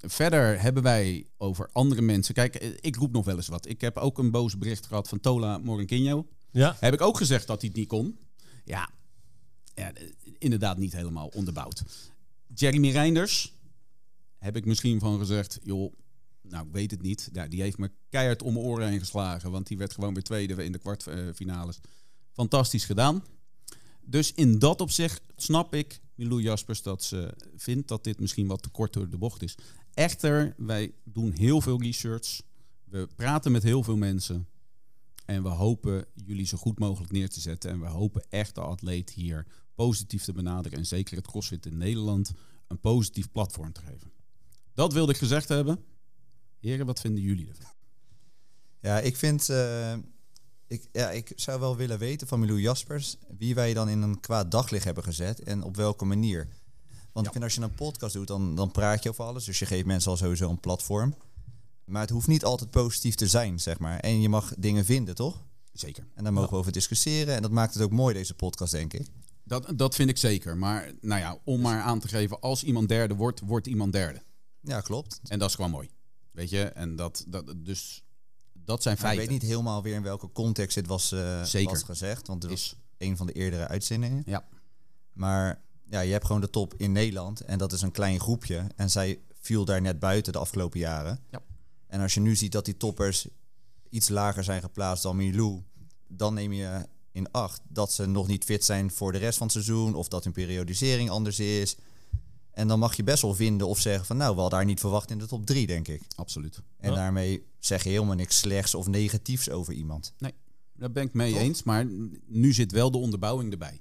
Verder 0.01 0.61
hebben 0.61 0.83
wij 0.83 1.27
over 1.37 1.69
andere 1.73 2.03
mensen. 2.03 2.35
Kijk, 2.35 2.55
eh, 2.55 2.71
ik 2.81 2.97
roep 2.97 3.13
nog 3.13 3.25
wel 3.25 3.37
eens 3.37 3.49
wat. 3.49 3.69
Ik 3.69 3.81
heb 3.81 3.97
ook 3.97 4.19
een 4.19 4.31
boos 4.31 4.59
bericht 4.59 4.87
gehad 4.87 5.09
van 5.09 5.21
Tola 5.21 5.59
Morinquinho. 5.59 6.27
Ja, 6.51 6.77
Heb 6.81 6.95
ik 6.95 7.01
ook 7.01 7.17
gezegd 7.17 7.47
dat 7.47 7.61
hij 7.61 7.69
het 7.69 7.79
niet 7.79 7.89
kon. 7.89 8.19
Ja, 8.65 8.91
ja 9.75 9.93
eh, 9.93 10.09
inderdaad 10.39 10.79
niet 10.79 10.93
helemaal 10.93 11.27
onderbouwd. 11.27 11.83
Jeremy 12.55 12.91
Reinders 12.91 13.59
heb 14.39 14.57
ik 14.57 14.65
misschien 14.65 15.01
van 15.01 15.19
gezegd, 15.19 15.59
joh, 15.63 15.95
nou 16.43 16.67
ik 16.67 16.73
weet 16.73 16.91
het 16.91 17.03
niet. 17.03 17.31
Ja, 17.33 17.49
die 17.49 17.63
heeft 17.63 17.79
me 17.79 17.91
keihard 18.09 18.43
om 18.43 18.53
mijn 18.53 18.65
oren 18.65 18.89
heen 18.89 18.99
geslagen, 18.99 19.51
want 19.51 19.67
die 19.67 19.79
werd 19.79 19.93
gewoon 19.93 20.15
weer 20.15 20.23
tweede 20.23 20.65
in 20.65 20.73
de 20.73 20.79
kwartfinales. 20.79 21.81
Fantastisch 22.33 22.85
gedaan. 22.85 23.25
Dus 24.01 24.33
in 24.35 24.59
dat 24.59 24.81
opzicht 24.81 25.23
snap 25.37 25.75
ik 25.75 26.01
Milou 26.15 26.43
Jaspers 26.43 26.83
dat 26.83 27.03
ze 27.05 27.35
vindt 27.57 27.89
dat 27.89 28.05
dit 28.05 28.21
misschien 28.21 28.47
wat 28.47 28.63
te 28.63 28.69
kort 28.69 28.93
door 28.93 29.11
de 29.11 29.19
bocht 29.19 29.43
is. 29.43 29.57
Echter, 30.01 30.55
wij 30.57 30.95
doen 31.05 31.33
heel 31.33 31.61
veel 31.61 31.83
research. 31.83 32.43
We 32.85 33.09
praten 33.17 33.53
met 33.53 33.63
heel 33.63 33.83
veel 33.83 33.97
mensen. 33.97 34.49
En 35.25 35.43
we 35.43 35.49
hopen 35.49 36.07
jullie 36.15 36.47
zo 36.47 36.59
goed 36.59 36.79
mogelijk 36.79 37.13
neer 37.13 37.29
te 37.29 37.41
zetten. 37.41 37.71
En 37.71 37.81
we 37.81 37.87
hopen 37.87 38.25
echt 38.29 38.55
de 38.55 38.61
atleet 38.61 39.11
hier 39.11 39.47
positief 39.75 40.25
te 40.25 40.33
benaderen. 40.33 40.79
En 40.79 40.87
zeker 40.87 41.17
het 41.17 41.27
CrossFit 41.27 41.67
in 41.67 41.77
Nederland 41.77 42.33
een 42.69 42.81
positief 42.81 43.31
platform 43.31 43.73
te 43.73 43.81
geven. 43.81 44.13
Dat 44.75 44.93
wilde 44.93 45.13
ik 45.13 45.19
gezegd 45.19 45.49
hebben. 45.49 45.85
Heren, 46.61 46.87
wat 46.87 47.01
vinden 47.01 47.23
jullie 47.23 47.49
ervan? 47.49 47.73
Ja, 48.81 48.99
ik 48.99 49.17
vind... 49.17 49.49
eh, 49.49 49.95
ik, 50.67 50.89
ja, 50.93 51.11
ik 51.11 51.33
zou 51.35 51.61
wel 51.61 51.77
willen 51.77 51.99
weten 51.99 52.27
van 52.27 52.41
Milou 52.41 52.61
Jaspers... 52.61 53.17
wie 53.39 53.55
wij 53.55 53.75
dan 53.75 53.89
in 53.89 54.03
een 54.03 54.21
kwaad 54.21 54.51
daglicht 54.51 54.85
hebben 54.85 55.05
gezet 55.05 55.41
en 55.41 55.63
op 55.63 55.77
welke 55.77 56.05
manier. 56.05 56.49
Want 57.13 57.27
ik 57.27 57.33
vind 57.33 57.45
als 57.45 57.55
je 57.55 57.61
een 57.61 57.75
podcast 57.75 58.15
doet, 58.15 58.27
dan, 58.27 58.55
dan 58.55 58.71
praat 58.71 59.03
je 59.03 59.09
over 59.09 59.25
alles. 59.25 59.45
Dus 59.45 59.59
je 59.59 59.67
geeft 59.67 59.87
mensen 59.87 60.11
al 60.11 60.17
sowieso 60.17 60.51
een 60.51 60.61
platform. 60.61 61.15
Maar 61.85 62.01
het 62.01 62.11
hoeft 62.11 62.27
niet 62.27 62.45
altijd 62.45 62.71
positief 62.71 63.15
te 63.15 63.27
zijn, 63.27 63.61
zeg 63.61 63.79
maar. 63.79 63.99
En 63.99 64.21
je 64.21 64.29
mag 64.29 64.53
dingen 64.59 64.85
vinden, 64.85 65.15
toch? 65.15 65.43
Zeker. 65.73 66.07
En 66.15 66.25
daar 66.25 66.33
mogen 66.33 66.51
we 66.51 66.57
over 66.57 66.73
discussiëren. 66.73 67.35
En 67.35 67.43
dat 67.43 67.51
maakt 67.51 67.75
het 67.75 67.83
ook 67.83 67.91
mooi, 67.91 68.15
deze 68.15 68.35
podcast, 68.35 68.73
denk 68.73 68.93
ik. 68.93 69.07
Dat, 69.45 69.73
dat 69.77 69.95
vind 69.95 70.11
ik 70.11 70.19
zeker. 70.19 70.57
Maar 70.57 70.93
nou 71.01 71.21
ja, 71.21 71.39
om 71.45 71.61
maar 71.61 71.81
aan 71.83 72.01
te 72.01 72.09
geven, 72.09 72.41
als 72.41 72.65
iemand 72.65 72.89
derde 72.89 73.15
wordt, 73.15 73.41
wordt 73.41 73.67
iemand 73.67 73.93
derde. 73.93 74.23
Ja, 74.61 74.81
klopt. 74.81 75.21
En 75.25 75.39
dat 75.39 75.49
is 75.49 75.55
gewoon 75.55 75.71
mooi. 75.71 75.91
Weet 76.31 76.51
je, 76.51 76.63
en 76.65 76.97
dat, 76.97 77.25
dat, 77.29 77.55
dus, 77.57 78.05
dat 78.53 78.83
zijn 78.83 78.97
Maar 79.01 79.05
ik 79.05 79.11
feiten. 79.11 79.19
weet 79.19 79.43
niet 79.43 79.51
helemaal 79.51 79.83
weer 79.83 79.95
in 79.95 80.03
welke 80.03 80.33
context 80.33 80.75
dit 80.75 80.87
was, 80.87 81.13
eh, 81.13 81.43
Zeker. 81.43 81.71
was 81.71 81.83
gezegd. 81.83 82.27
Want 82.27 82.43
het 82.43 82.53
was 82.53 82.63
Is. 82.63 82.77
een 82.99 83.17
van 83.17 83.27
de 83.27 83.33
eerdere 83.33 83.69
uitzendingen. 83.69 84.23
Ja. 84.27 84.45
Maar 85.13 85.63
ja, 85.91 86.01
je 86.01 86.13
hebt 86.13 86.27
gewoon 86.27 86.41
de 86.41 86.51
top 86.51 86.75
in 86.77 86.93
Nederland. 86.93 87.41
En 87.41 87.59
dat 87.59 87.73
is 87.73 87.83
een 87.83 87.91
klein 87.91 88.21
groepje. 88.21 88.67
En 88.77 88.91
zij 88.91 89.21
viel 89.41 89.65
daar 89.65 89.81
net 89.81 89.99
buiten 89.99 90.33
de 90.33 90.39
afgelopen 90.39 90.79
jaren. 90.81 91.21
Ja. 91.31 91.43
En 91.87 92.01
als 92.01 92.15
je 92.15 92.21
nu 92.21 92.37
ziet 92.37 92.53
dat 92.53 92.65
die 92.65 92.77
toppers 92.77 93.29
iets 93.89 94.09
lager 94.09 94.45
zijn 94.45 94.61
geplaatst 94.61 95.03
dan 95.03 95.17
Milou... 95.17 95.63
dan 96.09 96.35
neem 96.35 96.53
je 96.53 96.87
in 97.13 97.31
acht 97.31 97.61
dat 97.69 97.93
ze 97.93 98.07
nog 98.07 98.27
niet 98.27 98.45
fit 98.45 98.65
zijn 98.65 98.91
voor 98.91 99.13
de 99.13 99.19
rest 99.19 99.39
van 99.39 99.47
het 99.47 99.57
seizoen... 99.57 99.95
of 99.95 100.09
dat 100.09 100.25
hun 100.25 100.33
periodisering 100.33 101.11
anders 101.11 101.41
is. 101.41 101.77
En 102.51 102.69
dan 102.69 102.79
mag 102.79 102.97
je 102.97 103.03
best 103.05 103.23
wel 103.23 103.35
vinden 103.35 103.67
of 103.69 103.79
zeggen 103.79 104.07
van... 104.07 104.17
nou, 104.17 104.35
we 104.35 104.41
hadden 104.41 104.59
haar 104.59 104.69
niet 104.69 104.81
verwacht 104.81 105.11
in 105.11 105.19
de 105.19 105.27
top 105.27 105.47
drie, 105.47 105.67
denk 105.67 105.89
ik. 105.89 106.03
Absoluut. 106.17 106.63
En 106.77 106.91
Ja. 106.91 106.97
daarmee 106.97 107.47
zeg 107.59 107.83
je 107.85 107.91
helemaal 107.91 108.15
niks 108.15 108.39
slechts 108.39 108.75
of 108.75 108.87
negatiefs 108.87 109.51
over 109.51 109.73
iemand. 109.73 110.15
Daar 110.75 110.91
ben 110.93 111.05
ik 111.05 111.13
mee 111.15 111.33
Toch? 111.33 111.41
eens. 111.41 111.63
Maar 111.63 111.87
nu 112.27 112.53
zit 112.53 112.73
wel 112.73 112.91
de 112.91 112.99
onderbouwing 112.99 113.53
erbij. 113.53 113.81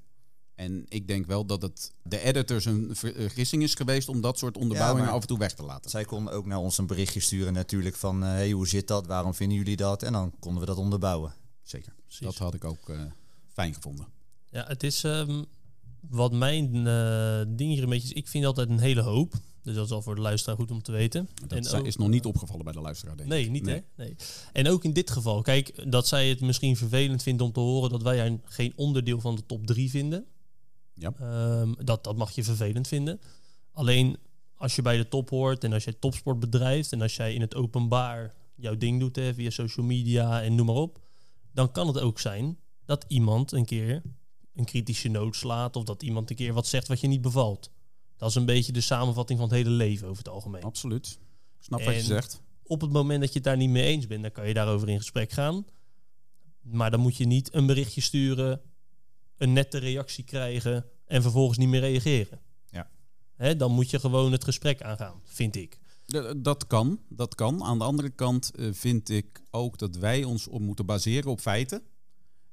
En 0.59 0.85
ik 0.89 1.07
denk 1.07 1.25
wel 1.25 1.45
dat 1.45 1.61
het 1.61 1.91
de 2.03 2.19
editors 2.19 2.65
een 2.65 2.89
vergissing 2.95 3.63
is 3.63 3.75
geweest 3.75 4.09
om 4.09 4.21
dat 4.21 4.37
soort 4.37 4.57
onderbouwingen 4.57 5.09
af 5.09 5.21
en 5.21 5.27
toe 5.27 5.37
weg 5.37 5.53
te 5.53 5.63
laten. 5.63 5.89
Zij 5.89 6.05
kon 6.05 6.29
ook 6.29 6.45
naar 6.45 6.57
ons 6.57 6.77
een 6.77 6.87
berichtje 6.87 7.19
sturen 7.19 7.53
natuurlijk 7.53 7.95
van... 7.95 8.23
eh, 8.23 8.29
hey, 8.29 8.51
hoe 8.51 8.67
zit 8.67 8.87
dat? 8.87 9.07
Waarom 9.07 9.33
vinden 9.33 9.57
jullie 9.57 9.75
dat? 9.75 10.03
En 10.03 10.13
dan 10.13 10.31
konden 10.39 10.59
we 10.59 10.65
dat 10.67 10.77
onderbouwen. 10.77 11.33
Zeker. 11.63 11.93
Precies. 12.05 12.25
Dat 12.25 12.37
had 12.37 12.53
ik 12.53 12.63
ook 12.63 12.89
eh, 12.89 13.01
fijn 13.53 13.73
gevonden. 13.73 14.07
Ja, 14.51 14.65
het 14.67 14.83
is 14.83 15.03
ehm, 15.03 15.43
wat 16.09 16.31
mijn 16.33 16.87
eh 16.87 17.41
ding 17.47 17.71
hier 17.73 17.83
een 17.83 17.89
beetje 17.89 18.07
is. 18.07 18.13
Ik 18.13 18.27
vind 18.27 18.45
altijd 18.45 18.69
een 18.69 18.79
hele 18.79 19.01
hoop. 19.01 19.33
Dus 19.63 19.75
dat 19.75 19.85
is 19.85 19.91
al 19.91 20.01
voor 20.01 20.15
de 20.15 20.21
luisteraar 20.21 20.57
goed 20.57 20.71
om 20.71 20.81
te 20.81 20.91
weten. 20.91 21.29
Dat 21.41 21.51
En 21.51 21.57
is- 21.57 21.73
ook- 21.73 21.85
is 21.85 21.95
nog 21.95 22.07
niet 22.09 22.25
opgevallen 22.25 22.63
bij 22.63 22.73
de 22.73 22.81
luisteraar, 22.81 23.15
denk 23.17 23.29
ik. 23.31 23.35
Nee, 23.35 23.49
niet 23.49 23.63
Nee. 23.63 23.75
hè? 23.75 24.03
Nee. 24.03 24.15
En 24.53 24.67
ook 24.67 24.83
in 24.83 24.93
dit 24.93 25.09
geval, 25.11 25.41
kijk, 25.41 25.91
dat 25.91 26.07
zij 26.07 26.29
het 26.29 26.41
misschien 26.41 26.77
vervelend 26.77 27.23
vindt 27.23 27.41
om 27.41 27.51
te 27.51 27.59
horen 27.59 27.89
dat 27.89 28.01
wij 28.01 28.39
geen 28.43 28.73
onderdeel 28.75 29.19
van 29.19 29.35
de 29.35 29.45
top 29.45 29.65
3 29.67 29.89
vinden. 29.89 30.25
Ja. 30.99 31.13
Ehm, 31.19 31.73
dat, 31.83 32.03
dat 32.03 32.15
mag 32.17 32.31
je 32.31 32.43
vervelend 32.43 32.87
vinden. 32.87 33.21
Alleen 33.71 34.17
als 34.55 34.75
je 34.75 34.81
bij 34.81 34.97
de 34.97 35.07
top 35.07 35.29
hoort 35.29 35.63
en 35.63 35.73
als 35.73 35.83
jij 35.83 35.93
topsport 35.93 36.39
bedrijft 36.39 36.91
en 36.91 37.01
als 37.01 37.15
jij 37.15 37.33
in 37.33 37.41
het 37.41 37.55
openbaar 37.55 38.33
jouw 38.55 38.77
ding 38.77 38.99
doet 38.99 39.15
hè, 39.15 39.33
via 39.33 39.49
social 39.49 39.85
media 39.85 40.41
en 40.41 40.55
noem 40.55 40.65
maar 40.65 40.75
op, 40.75 40.99
dan 41.51 41.71
kan 41.71 41.87
het 41.87 41.99
ook 41.99 42.19
zijn 42.19 42.57
dat 42.85 43.05
iemand 43.07 43.51
een 43.51 43.65
keer 43.65 44.01
een 44.55 44.65
kritische 44.65 45.07
noot 45.07 45.35
slaat 45.35 45.75
of 45.75 45.83
dat 45.83 46.03
iemand 46.03 46.29
een 46.29 46.35
keer 46.35 46.53
wat 46.53 46.67
zegt 46.67 46.87
wat 46.87 46.99
je 46.99 47.07
niet 47.07 47.21
bevalt. 47.21 47.71
Dat 48.17 48.29
is 48.29 48.35
een 48.35 48.45
beetje 48.45 48.71
de 48.71 48.81
samenvatting 48.81 49.39
van 49.39 49.47
het 49.47 49.57
hele 49.57 49.69
leven 49.69 50.07
over 50.07 50.23
het 50.23 50.33
algemeen 50.33 50.63
Absoluut. 50.63 51.19
Snap 51.59 51.83
wat 51.83 51.93
je 51.95 52.01
zegt. 52.01 52.41
op 52.63 52.81
het 52.81 52.91
moment 52.91 53.19
dat 53.19 53.29
je 53.29 53.35
het 53.35 53.43
daar 53.43 53.57
niet 53.57 53.69
mee 53.69 53.85
eens 53.85 54.07
bent, 54.07 54.21
dan 54.21 54.31
kan 54.31 54.47
je 54.47 54.53
daarover 54.53 54.89
in 54.89 54.97
gesprek 54.97 55.31
gaan. 55.31 55.65
Maar 56.61 56.91
dan 56.91 56.99
moet 56.99 57.17
je 57.17 57.25
niet 57.25 57.53
een 57.53 57.65
berichtje 57.65 58.01
sturen, 58.01 58.61
een 59.39 59.53
nette 59.53 59.77
reactie 59.77 60.23
krijgen 60.23 60.85
en 61.05 61.21
vervolgens 61.21 61.57
niet 61.57 61.67
meer 61.67 61.79
reageren. 61.79 62.39
Ja. 62.69 62.89
Hè, 63.35 63.55
dan 63.55 63.71
moet 63.71 63.89
je 63.89 63.99
gewoon 63.99 64.31
het 64.31 64.43
gesprek 64.43 64.81
aangaan, 64.81 65.21
vind 65.23 65.55
ik. 65.55 65.79
Dat 66.37 66.67
kan, 66.67 66.99
dat 67.09 67.35
kan. 67.35 67.63
Aan 67.63 67.77
de 67.77 67.83
andere 67.83 68.09
kant 68.09 68.51
eh, 68.55 68.67
vind 68.71 69.09
ik 69.09 69.41
ook 69.51 69.77
dat 69.77 69.95
wij 69.95 70.23
ons 70.23 70.47
op 70.47 70.61
moeten 70.61 70.85
baseren 70.85 71.31
op 71.31 71.39
feiten. 71.39 71.81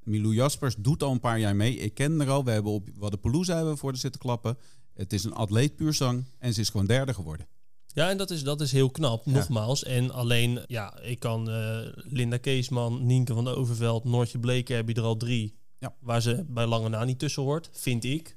Milou 0.03 0.35
Jaspers 0.35 0.75
doet 0.79 1.03
al 1.03 1.13
een 1.13 1.21
paar 1.21 1.39
jaar 1.39 1.57
mee. 1.57 1.77
Ik 1.77 1.95
ken 1.95 2.19
haar 2.19 2.31
al. 2.31 2.45
We 2.45 2.51
hebben 2.51 2.73
op 2.73 2.89
Waddenpelouse 2.95 3.53
hebben 3.53 3.73
we 3.73 3.79
voor 3.79 3.93
de 3.93 3.99
zitten 3.99 4.21
klappen. 4.21 4.59
Het 4.95 5.13
is 5.13 5.25
een 5.25 5.33
atleet 5.35 5.77
puur 5.77 5.95
zang 5.95 6.25
en 6.39 6.55
ze 6.55 6.61
is 6.61 6.69
gewoon 6.69 6.87
derde 6.87 7.15
geworden. 7.15 7.47
Ja, 7.87 8.11
en 8.11 8.17
dat 8.17 8.31
is, 8.31 8.43
dat 8.43 8.61
is 8.61 8.73
heel 8.73 8.91
knap, 8.91 9.25
Ja. 9.27 9.33
nogmaals. 9.33 9.85
En 9.85 10.11
alleen, 10.11 10.61
ja, 10.67 10.99
ik 11.01 11.19
kan 11.19 11.51
eh, 11.51 11.79
Linda 11.95 12.37
Keesman, 12.37 13.07
Nienke 13.07 13.35
van 13.35 13.45
de 13.45 13.51
Overveld, 13.51 14.05
Noortje 14.05 14.39
Bleker, 14.39 14.77
heb 14.77 14.89
je 14.89 14.95
er 14.95 15.03
al 15.03 15.17
drie. 15.17 15.57
Ja. 15.79 15.95
Waar 16.01 16.23
ze 16.23 16.45
bij 16.49 16.67
lange 16.67 16.89
na 16.89 17.05
niet 17.05 17.19
tussen 17.19 17.43
hoort, 17.43 17.71
vind 17.73 18.05
ik. 18.05 18.37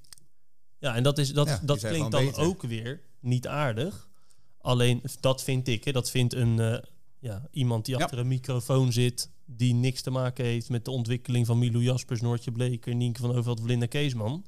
Ja, 0.79 0.95
en 0.95 1.03
dat, 1.03 1.17
is, 1.17 1.33
dat, 1.33 1.47
Ja, 1.47 1.59
dat 1.63 1.79
klinkt 1.79 2.11
dan 2.11 2.25
beter. 2.25 2.43
ook 2.43 2.61
weer 2.61 3.01
niet 3.19 3.47
aardig. 3.47 4.09
Alleen, 4.61 5.03
dat 5.19 5.43
vind 5.43 5.67
ik. 5.67 5.83
Hè, 5.83 5.91
dat 5.91 6.09
vindt 6.09 6.33
een, 6.33 6.59
eh, 6.59 6.77
ja, 7.19 7.47
iemand 7.51 7.85
die 7.85 7.95
achter 7.95 8.17
een 8.17 8.27
microfoon 8.27 8.91
zit, 8.91 9.31
die 9.45 9.73
niks 9.73 10.01
te 10.01 10.09
maken 10.09 10.45
heeft 10.45 10.69
met 10.69 10.85
de 10.85 10.91
ontwikkeling 10.91 11.45
van 11.45 11.57
Milou 11.57 11.83
Jaspers, 11.83 12.21
Noortje 12.21 12.51
Bleker, 12.51 12.95
Nienke 12.95 13.21
van 13.21 13.29
Overveld 13.29 13.59
Linda 13.59 13.85
Keesman. 13.85 14.45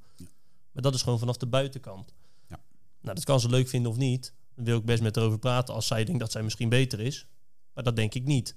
Maar 0.72 0.84
dat 0.84 0.94
is 0.96 1.02
gewoon 1.02 1.20
vanaf 1.20 1.38
de 1.38 1.48
buitenkant. 1.48 2.14
Ja. 2.50 2.60
Nou, 3.02 3.16
dat 3.16 3.24
kan 3.24 3.40
ze 3.40 3.50
leuk 3.50 3.68
vinden 3.68 3.92
of 3.92 3.98
niet. 3.98 4.34
Dan 4.56 4.66
wil 4.66 4.78
ik 4.78 4.86
best 4.86 5.02
met 5.02 5.16
haar 5.16 5.26
over 5.26 5.40
praten 5.40 5.74
als 5.74 5.88
zij 5.88 6.04
denkt 6.04 6.20
dat 6.20 6.32
zij 6.32 6.44
misschien 6.44 6.70
beter 6.70 7.00
is. 7.00 7.28
Maar 7.74 7.84
dat 7.84 7.96
denk 7.96 8.14
ik 8.14 8.26
niet. 8.26 8.56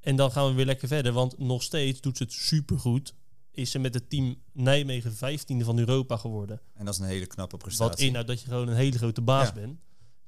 En 0.00 0.16
dan 0.16 0.32
gaan 0.32 0.48
we 0.48 0.52
weer 0.52 0.64
lekker 0.64 0.88
verder, 0.88 1.12
want 1.12 1.38
nog 1.38 1.62
steeds 1.62 2.00
doet 2.00 2.16
ze 2.16 2.22
het 2.22 2.32
supergoed. 2.32 3.14
Is 3.58 3.70
ze 3.70 3.78
met 3.78 3.94
het 3.94 4.10
team 4.10 4.36
Nijmegen 4.52 5.12
15e 5.14 5.64
van 5.64 5.78
Europa 5.78 6.16
geworden. 6.16 6.60
En 6.74 6.84
dat 6.84 6.94
is 6.94 7.00
een 7.00 7.06
hele 7.06 7.26
knappe 7.26 7.56
prestatie. 7.56 7.90
Wat 7.90 8.00
inhoudt 8.00 8.28
dat 8.28 8.40
je 8.40 8.46
gewoon 8.48 8.68
een 8.68 8.76
hele 8.76 8.98
grote 8.98 9.20
baas 9.22 9.46
Ja. 9.46 9.52
bent. 9.54 9.78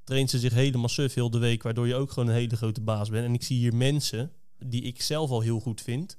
Traint 0.05 0.31
ze 0.31 0.39
zich 0.39 0.53
helemaal 0.53 0.89
suf 0.89 1.15
heel 1.15 1.31
de 1.31 1.39
week, 1.39 1.63
waardoor 1.63 1.87
je 1.87 1.95
ook 1.95 2.11
gewoon 2.13 2.29
een 2.29 2.35
hele 2.35 2.57
grote 2.57 2.81
baas 2.81 3.09
bent. 3.11 3.25
En 3.27 3.35
ik 3.35 3.43
zie 3.43 3.59
hier 3.59 3.75
mensen 3.75 4.33
die 4.67 4.83
ik 4.83 5.03
zelf 5.03 5.31
al 5.31 5.41
heel 5.41 5.61
goed 5.61 5.81
vind, 5.81 6.19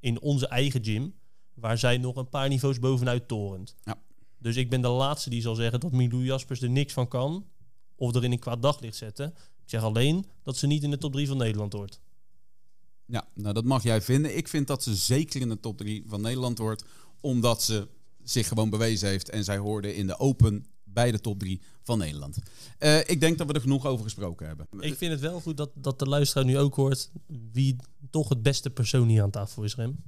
in 0.00 0.20
onze 0.20 0.46
eigen 0.46 0.84
gym, 0.84 1.14
waar 1.54 1.78
zij 1.78 1.98
nog 1.98 2.16
een 2.16 2.28
paar 2.28 2.48
niveaus 2.48 2.78
bovenuit 2.78 3.28
torent. 3.28 3.76
Ja. 3.84 4.02
Dus 4.38 4.56
ik 4.56 4.70
ben 4.70 4.80
de 4.80 4.88
laatste 4.88 5.30
die 5.30 5.40
zal 5.42 5.54
zeggen 5.54 5.80
dat 5.80 5.92
Milou 5.92 6.24
Jaspers 6.24 6.62
er 6.62 6.70
niks 6.70 6.92
van 6.92 7.08
kan, 7.08 7.46
of 7.94 8.14
er 8.14 8.24
in 8.24 8.32
een 8.32 8.38
kwaad 8.38 8.62
daglicht 8.62 8.96
zetten. 8.96 9.26
Ik 9.36 9.70
zeg 9.70 9.82
alleen 9.82 10.24
dat 10.42 10.56
ze 10.56 10.66
niet 10.66 10.82
in 10.82 10.90
de 10.90 10.98
top 10.98 11.12
3 11.12 11.26
van 11.26 11.36
Nederland 11.36 11.72
hoort. 11.72 12.00
Ja, 13.10 13.28
nou 13.34 13.54
dat 13.54 13.64
mag 13.64 13.82
jij 13.82 14.02
vinden. 14.02 14.36
Ik 14.36 14.48
vind 14.48 14.66
dat 14.66 14.82
ze 14.82 14.94
zeker 14.94 15.40
in 15.40 15.48
de 15.48 15.60
top 15.60 15.78
3 15.78 16.04
van 16.06 16.20
Nederland 16.20 16.58
hoort. 16.58 16.84
Omdat 17.20 17.62
ze 17.62 17.88
zich 18.22 18.48
gewoon 18.48 18.70
bewezen 18.70 19.08
heeft. 19.08 19.28
En 19.28 19.44
zij 19.44 19.58
hoorde 19.58 19.94
in 19.94 20.06
de 20.06 20.18
Open 20.18 20.66
bij 20.84 21.10
de 21.10 21.20
top 21.20 21.38
3 21.38 21.60
van 21.82 21.98
Nederland. 21.98 22.38
Eh, 22.78 22.98
ik 22.98 23.20
denk 23.20 23.38
dat 23.38 23.46
we 23.46 23.52
er 23.52 23.60
genoeg 23.60 23.86
over 23.86 24.04
gesproken 24.04 24.46
hebben. 24.46 24.66
Ik 24.78 24.96
vind 24.96 25.12
het 25.12 25.20
wel 25.20 25.40
goed 25.40 25.56
dat, 25.56 25.70
dat 25.74 25.98
de 25.98 26.06
luisteraar 26.06 26.44
nu 26.44 26.58
ook 26.58 26.74
hoort 26.74 27.10
wie 27.52 27.76
toch 28.10 28.28
het 28.28 28.42
beste 28.42 28.70
persoon 28.70 29.08
hier 29.08 29.22
aan 29.22 29.30
tafel 29.30 29.62
is, 29.62 29.74
Rem. 29.74 30.02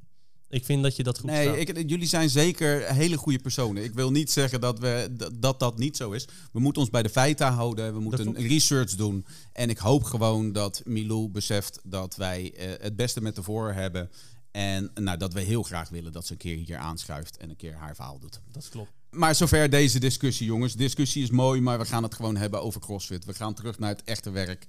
Ik 0.52 0.64
vind 0.64 0.82
dat 0.82 0.97
je 0.97 1.02
dat 1.02 1.18
goed 1.18 1.30
Nee, 1.30 1.59
ik, 1.59 1.88
jullie 1.88 2.06
zijn 2.06 2.30
zeker 2.30 2.94
hele 2.94 3.16
goede 3.16 3.38
personen. 3.38 3.85
Ik 3.85 3.94
wil 3.94 4.11
niet 4.11 4.30
zeggen 4.30 4.61
dat, 4.61 4.78
we, 4.78 5.16
dat, 5.35 5.61
dat 5.61 5.78
niet 5.78 5.97
zo 5.97 6.11
is. 6.11 6.28
We 6.52 6.61
moeten 6.61 6.82
ons 6.82 6.90
bij 6.90 7.02
de 7.02 7.09
feiten 7.09 7.47
houden. 7.47 7.94
We 7.94 8.00
moeten 8.00 8.25
klopt. 8.25 8.38
research 8.38 8.94
doen. 8.94 9.26
En 9.52 9.71
ik 9.71 9.78
hoop 9.78 10.02
gewoon 10.02 10.52
dat 10.52 10.82
Milou 10.85 11.28
beseft 11.28 11.80
dat 11.85 12.16
wij 12.16 12.52
eh, 12.54 12.68
het 12.80 12.97
beste 12.97 13.21
met 13.21 13.35
de 13.35 13.42
voor 13.42 13.73
hebben. 13.73 14.11
En 14.50 14.90
nou, 14.94 15.18
dat 15.18 15.32
we 15.32 15.40
heel 15.40 15.62
graag 15.62 15.88
willen 15.88 16.12
dat 16.12 16.26
ze 16.26 16.32
een 16.32 16.38
keer 16.38 16.56
hier 16.56 16.76
aanschuift 16.76 17.37
en 17.37 17.50
een 17.50 17.56
keer 17.56 17.75
haar 17.75 17.94
verhaal 17.94 18.18
doet. 18.18 18.40
Dat 18.50 18.68
klopt. 18.68 18.90
Maar 19.11 19.35
zover 19.35 19.71
deze 19.71 19.99
discussie, 19.99 20.47
jongens. 20.47 20.75
Discussie 20.75 21.23
is 21.23 21.30
mooi, 21.30 21.61
maar 21.61 21.78
we 21.78 21.85
gaan 21.85 22.02
het 22.02 22.14
gewoon 22.14 22.37
hebben 22.37 22.62
over 22.62 22.80
CrossFit. 22.80 23.25
We 23.25 23.35
gaan 23.35 23.54
terug 23.54 23.78
naar 23.78 23.90
het 23.90 24.04
echte 24.04 24.30
werk. 24.30 24.66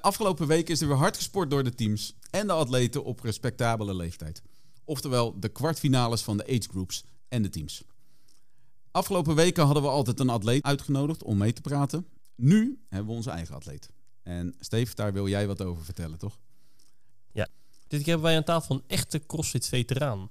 Afgelopen 0.00 0.46
week 0.46 0.68
is 0.68 0.80
er 0.80 0.88
weer 0.88 0.96
hard 0.96 1.16
gesport 1.16 1.50
door 1.50 1.64
de 1.64 1.74
teams 1.74 2.14
en 2.30 2.46
de 2.46 2.52
atleten 2.52 3.04
op 3.04 3.20
respectabele 3.20 3.94
leeftijd. 3.94 4.42
Oftewel 4.86 5.40
de 5.40 5.48
kwartfinales 5.48 6.22
van 6.22 6.36
de 6.36 6.46
age 6.46 6.68
groups 6.70 7.04
en 7.28 7.42
de 7.42 7.48
teams. 7.48 7.82
Afgelopen 8.90 9.34
weken 9.34 9.64
hadden 9.64 9.82
we 9.82 9.88
altijd 9.88 10.20
een 10.20 10.28
atleet 10.28 10.62
uitgenodigd 10.62 11.22
om 11.22 11.36
mee 11.36 11.52
te 11.52 11.60
praten. 11.60 12.06
Nu 12.34 12.78
hebben 12.88 13.08
we 13.08 13.16
onze 13.16 13.30
eigen 13.30 13.54
atleet. 13.54 13.90
En 14.22 14.54
Steve, 14.60 14.94
daar 14.94 15.12
wil 15.12 15.28
jij 15.28 15.46
wat 15.46 15.62
over 15.62 15.84
vertellen, 15.84 16.18
toch? 16.18 16.38
Dit 17.88 18.02
keer 18.02 18.08
hebben 18.08 18.26
wij 18.26 18.36
aan 18.36 18.44
tafel 18.44 18.74
een 18.74 18.82
echte 18.86 19.26
CrossFit-veteraan. 19.26 20.30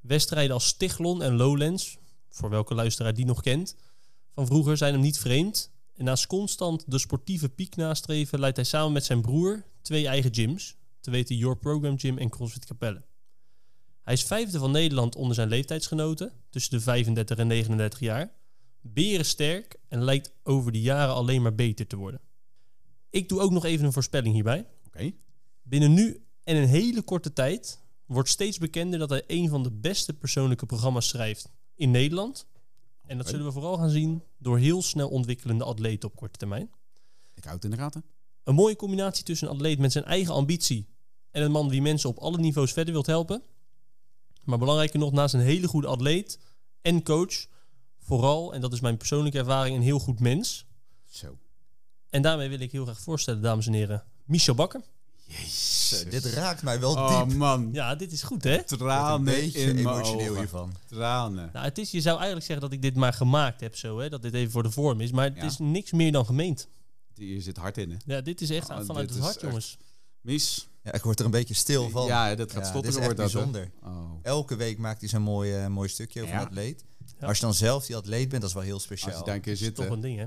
Wedstrijden 0.00 0.54
als 0.54 0.66
Stichlon 0.66 1.22
en 1.22 1.36
Lowlands, 1.36 1.98
voor 2.28 2.50
welke 2.50 2.74
luisteraar 2.74 3.14
die 3.14 3.24
nog 3.24 3.40
kent, 3.40 3.76
van 4.34 4.46
vroeger 4.46 4.76
zijn 4.76 4.92
hem 4.92 5.02
niet 5.02 5.18
vreemd. 5.18 5.70
En 5.94 6.04
naast 6.04 6.26
constant 6.26 6.84
de 6.86 6.98
sportieve 6.98 7.48
piek 7.48 7.76
nastreven, 7.76 8.40
leidt 8.40 8.56
hij 8.56 8.64
samen 8.64 8.92
met 8.92 9.04
zijn 9.04 9.20
broer 9.20 9.64
twee 9.82 10.06
eigen 10.06 10.34
gyms, 10.34 10.76
te 11.00 11.10
weten 11.10 11.36
Your 11.36 11.56
Program 11.56 11.98
Gym 11.98 12.18
en 12.18 12.28
CrossFit 12.28 12.66
Capelle. 12.66 13.02
Hij 14.02 14.14
is 14.14 14.24
vijfde 14.24 14.58
van 14.58 14.70
Nederland 14.70 15.16
onder 15.16 15.34
zijn 15.34 15.48
leeftijdsgenoten, 15.48 16.32
tussen 16.50 16.78
de 16.78 16.80
35 16.80 17.38
en 17.38 17.46
39 17.46 18.00
jaar. 18.00 18.32
Berensterk 18.80 19.76
en 19.88 20.04
lijkt 20.04 20.32
over 20.42 20.72
de 20.72 20.80
jaren 20.80 21.14
alleen 21.14 21.42
maar 21.42 21.54
beter 21.54 21.86
te 21.86 21.96
worden. 21.96 22.20
Ik 23.10 23.28
doe 23.28 23.40
ook 23.40 23.50
nog 23.50 23.64
even 23.64 23.86
een 23.86 23.92
voorspelling 23.92 24.34
hierbij. 24.34 24.66
Oké. 24.86 25.12
Binnen 25.62 25.94
nu 25.94 26.24
en 26.44 26.56
een 26.56 26.68
hele 26.68 27.02
korte 27.02 27.32
tijd 27.32 27.82
wordt 28.06 28.28
steeds 28.28 28.58
bekender 28.58 28.98
dat 28.98 29.10
hij 29.10 29.22
een 29.26 29.48
van 29.48 29.62
de 29.62 29.70
beste 29.70 30.14
persoonlijke 30.14 30.66
programma's 30.66 31.08
schrijft 31.08 31.50
in 31.74 31.90
Nederland. 31.90 32.46
En 33.06 33.16
dat 33.16 33.28
zullen 33.28 33.46
we 33.46 33.52
vooral 33.52 33.76
gaan 33.76 33.90
zien 33.90 34.22
door 34.38 34.58
heel 34.58 34.82
snel 34.82 35.08
ontwikkelende 35.08 35.64
atleten 35.64 36.08
op 36.08 36.16
korte 36.16 36.38
termijn. 36.38 36.70
Ik 37.34 37.44
houd 37.44 37.54
het 37.54 37.64
in 37.64 37.70
de 37.70 37.76
gaten. 37.76 38.04
Een 38.44 38.54
mooie 38.54 38.76
combinatie 38.76 39.24
tussen 39.24 39.48
een 39.48 39.54
atleet 39.54 39.78
met 39.78 39.92
zijn 39.92 40.04
eigen 40.04 40.34
ambitie 40.34 40.88
en 41.30 41.42
een 41.42 41.50
man 41.50 41.68
die 41.68 41.82
mensen 41.82 42.08
op 42.08 42.18
alle 42.18 42.38
niveaus 42.38 42.72
verder 42.72 42.92
wilt 42.92 43.06
helpen. 43.06 43.42
Maar 44.50 44.58
belangrijker 44.58 44.98
nog, 44.98 45.12
naast 45.12 45.34
een 45.34 45.40
hele 45.40 45.68
goede 45.68 45.86
atleet 45.86 46.38
en 46.82 47.02
coach, 47.02 47.46
vooral, 47.98 48.54
en 48.54 48.60
dat 48.60 48.72
is 48.72 48.80
mijn 48.80 48.96
persoonlijke 48.96 49.38
ervaring, 49.38 49.76
een 49.76 49.82
heel 49.82 49.98
goed 49.98 50.20
mens. 50.20 50.64
Zo. 51.06 51.38
En 52.10 52.22
daarmee 52.22 52.48
wil 52.48 52.60
ik 52.60 52.72
heel 52.72 52.84
graag 52.84 53.00
voorstellen, 53.00 53.42
dames 53.42 53.66
en 53.66 53.72
heren, 53.72 54.04
Michel 54.24 54.54
Bakker. 54.54 54.80
Zo, 55.48 56.08
dit 56.08 56.24
raakt 56.24 56.62
mij 56.62 56.80
wel 56.80 56.92
Oh 56.92 57.28
diep. 57.28 57.36
man, 57.36 57.68
Ja, 57.72 57.94
dit 57.94 58.12
is 58.12 58.22
goed, 58.22 58.44
hè? 58.44 58.56
een 58.58 58.64
tranen 58.64 59.24
beetje 59.24 59.58
in 59.60 59.74
mijn 59.74 59.78
emotioneel 59.86 60.26
ogen. 60.28 60.36
hiervan. 60.38 60.72
Tranen. 60.86 61.50
Nou, 61.52 61.64
het 61.64 61.78
is, 61.78 61.90
je 61.90 62.00
zou 62.00 62.16
eigenlijk 62.16 62.46
zeggen 62.46 62.66
dat 62.68 62.74
ik 62.76 62.82
dit 62.82 62.94
maar 62.96 63.12
gemaakt 63.12 63.60
heb 63.60 63.76
zo, 63.76 63.98
hè? 63.98 64.08
Dat 64.08 64.22
dit 64.22 64.34
even 64.34 64.50
voor 64.52 64.62
de 64.62 64.70
vorm 64.70 65.00
is. 65.00 65.10
Maar 65.10 65.24
het 65.24 65.36
Ja. 65.36 65.42
is 65.42 65.58
niks 65.58 65.92
meer 65.92 66.12
dan 66.12 66.26
gemeend. 66.26 66.68
Hier 67.14 67.42
zit 67.42 67.56
hard 67.56 67.78
in, 67.78 67.90
hè. 67.90 67.96
Ja, 68.14 68.20
dit 68.20 68.40
is 68.40 68.50
echt 68.50 68.70
Oh, 68.70 68.80
vanuit 68.84 69.10
het 69.10 69.18
hart, 69.18 69.34
echt- 69.34 69.44
jongens. 69.44 69.76
Mies. 70.20 70.68
Ja, 70.90 70.96
ik 70.96 71.02
word 71.02 71.18
er 71.18 71.24
een 71.24 71.30
beetje 71.30 71.54
stil 71.54 71.90
van. 71.90 72.06
Ja, 72.06 72.34
dat 72.34 72.52
gaat 72.52 72.52
Ja, 72.52 72.58
dit 72.60 72.68
stotteren 72.68 72.88
is 72.88 73.06
echt 73.06 73.16
wordt 73.16 73.32
dat. 73.32 73.32
hè? 73.32 73.50
bijzonder. 73.50 73.70
Oh. 73.84 74.10
Elke 74.22 74.56
week 74.56 74.78
maakt 74.78 75.00
hij 75.00 75.08
zo'n 75.08 75.22
mooi, 75.22 75.54
eh, 75.54 75.66
mooi 75.66 75.88
stukje 75.88 76.22
over 76.22 76.34
Ja. 76.34 76.40
atleet. 76.40 76.84
Maar 77.18 77.28
als 77.28 77.38
je 77.38 77.44
dan 77.44 77.54
zelf 77.54 77.86
die 77.86 77.96
atleet 77.96 78.28
bent, 78.28 78.40
dat 78.40 78.50
is 78.50 78.56
wel 78.56 78.64
heel 78.64 78.78
speciaal. 78.80 79.10
Als 79.10 79.18
je 79.18 79.24
daar 79.26 79.34
een 79.34 79.40
keer 79.40 79.52
Dat 79.52 79.60
is 79.60 79.66
zit, 79.66 79.76
toch 79.76 79.88
een 79.88 80.00
ding, 80.00 80.18
hè? 80.18 80.26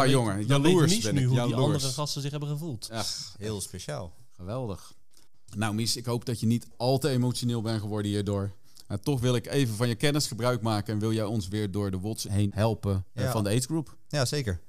Oh, 0.00 0.06
jongen, 0.06 0.46
dan 0.46 0.62
weet 0.62 0.70
jaloers 0.72 0.92
Mies 0.92 1.04
ben 1.04 1.14
nu 1.14 1.20
ik, 1.20 1.26
hoe 1.26 1.36
die 1.40 1.48
jaloers. 1.48 1.72
andere 1.74 1.92
gasten 1.92 2.22
zich 2.22 2.30
hebben 2.30 2.48
gevoeld. 2.48 2.88
Ach, 2.92 3.34
Heel 3.38 3.60
speciaal. 3.60 4.12
geweldig. 4.36 4.92
Nou, 5.56 5.74
Mies, 5.74 5.96
ik 5.96 6.04
hoop 6.04 6.24
dat 6.24 6.40
je 6.40 6.46
niet 6.46 6.66
al 6.76 6.98
te 6.98 7.08
emotioneel 7.08 7.62
bent 7.62 7.80
geworden 7.80 8.10
hierdoor. 8.10 8.52
Maar 8.88 9.00
toch 9.00 9.20
wil 9.20 9.34
ik 9.34 9.46
even 9.46 9.74
van 9.74 9.88
je 9.88 9.94
kennis 9.94 10.26
gebruik 10.26 10.62
maken 10.62 10.92
en 10.94 11.00
wil 11.00 11.12
jij 11.12 11.24
ons 11.24 11.48
weer 11.48 11.70
door 11.70 11.90
de 11.90 11.98
WOTS 11.98 12.24
heen 12.28 12.50
helpen 12.54 13.04
eh, 13.12 13.24
Ja. 13.24 13.30
van 13.32 13.44
de 13.44 13.50
age 13.50 13.60
group. 13.60 13.96
Ja, 14.08 14.24
zeker. 14.24 14.60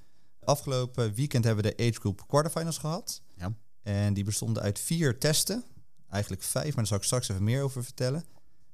Afgelopen 0.44 1.14
weekend 1.14 1.44
hebben 1.44 1.64
we 1.64 1.74
de 1.76 1.84
Age 1.84 2.00
Group 2.00 2.24
quarterfinals 2.28 2.78
gehad. 2.78 3.22
Ja. 3.38 3.54
En 3.84 4.14
die 4.14 4.24
bestonden 4.24 4.64
uit 4.64 4.80
vier 4.80 5.20
testen. 5.20 5.64
Eigenlijk 6.10 6.44
vijf, 6.44 6.66
maar 6.66 6.76
daar 6.76 6.88
zal 6.88 6.98
ik 6.98 7.04
straks 7.04 7.30
even 7.30 7.44
meer 7.44 7.62
over 7.62 7.84
vertellen. 7.84 8.26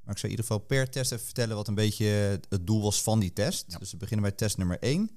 Maar 0.04 0.14
ik 0.14 0.18
zal 0.18 0.30
in 0.30 0.36
ieder 0.36 0.46
geval 0.46 0.60
per 0.60 0.90
test 0.90 1.12
even 1.12 1.26
vertellen 1.26 1.56
wat 1.56 1.68
een 1.68 1.76
beetje 1.76 2.06
het 2.50 2.68
doel 2.68 2.82
was 2.82 3.02
van 3.04 3.20
die 3.20 3.34
test. 3.34 3.66
Ja. 3.68 3.78
Dus 3.78 3.92
we 3.92 3.98
beginnen 3.98 4.26
bij 4.28 4.36
test 4.36 4.58
nummer 4.58 4.80
één. 4.80 5.10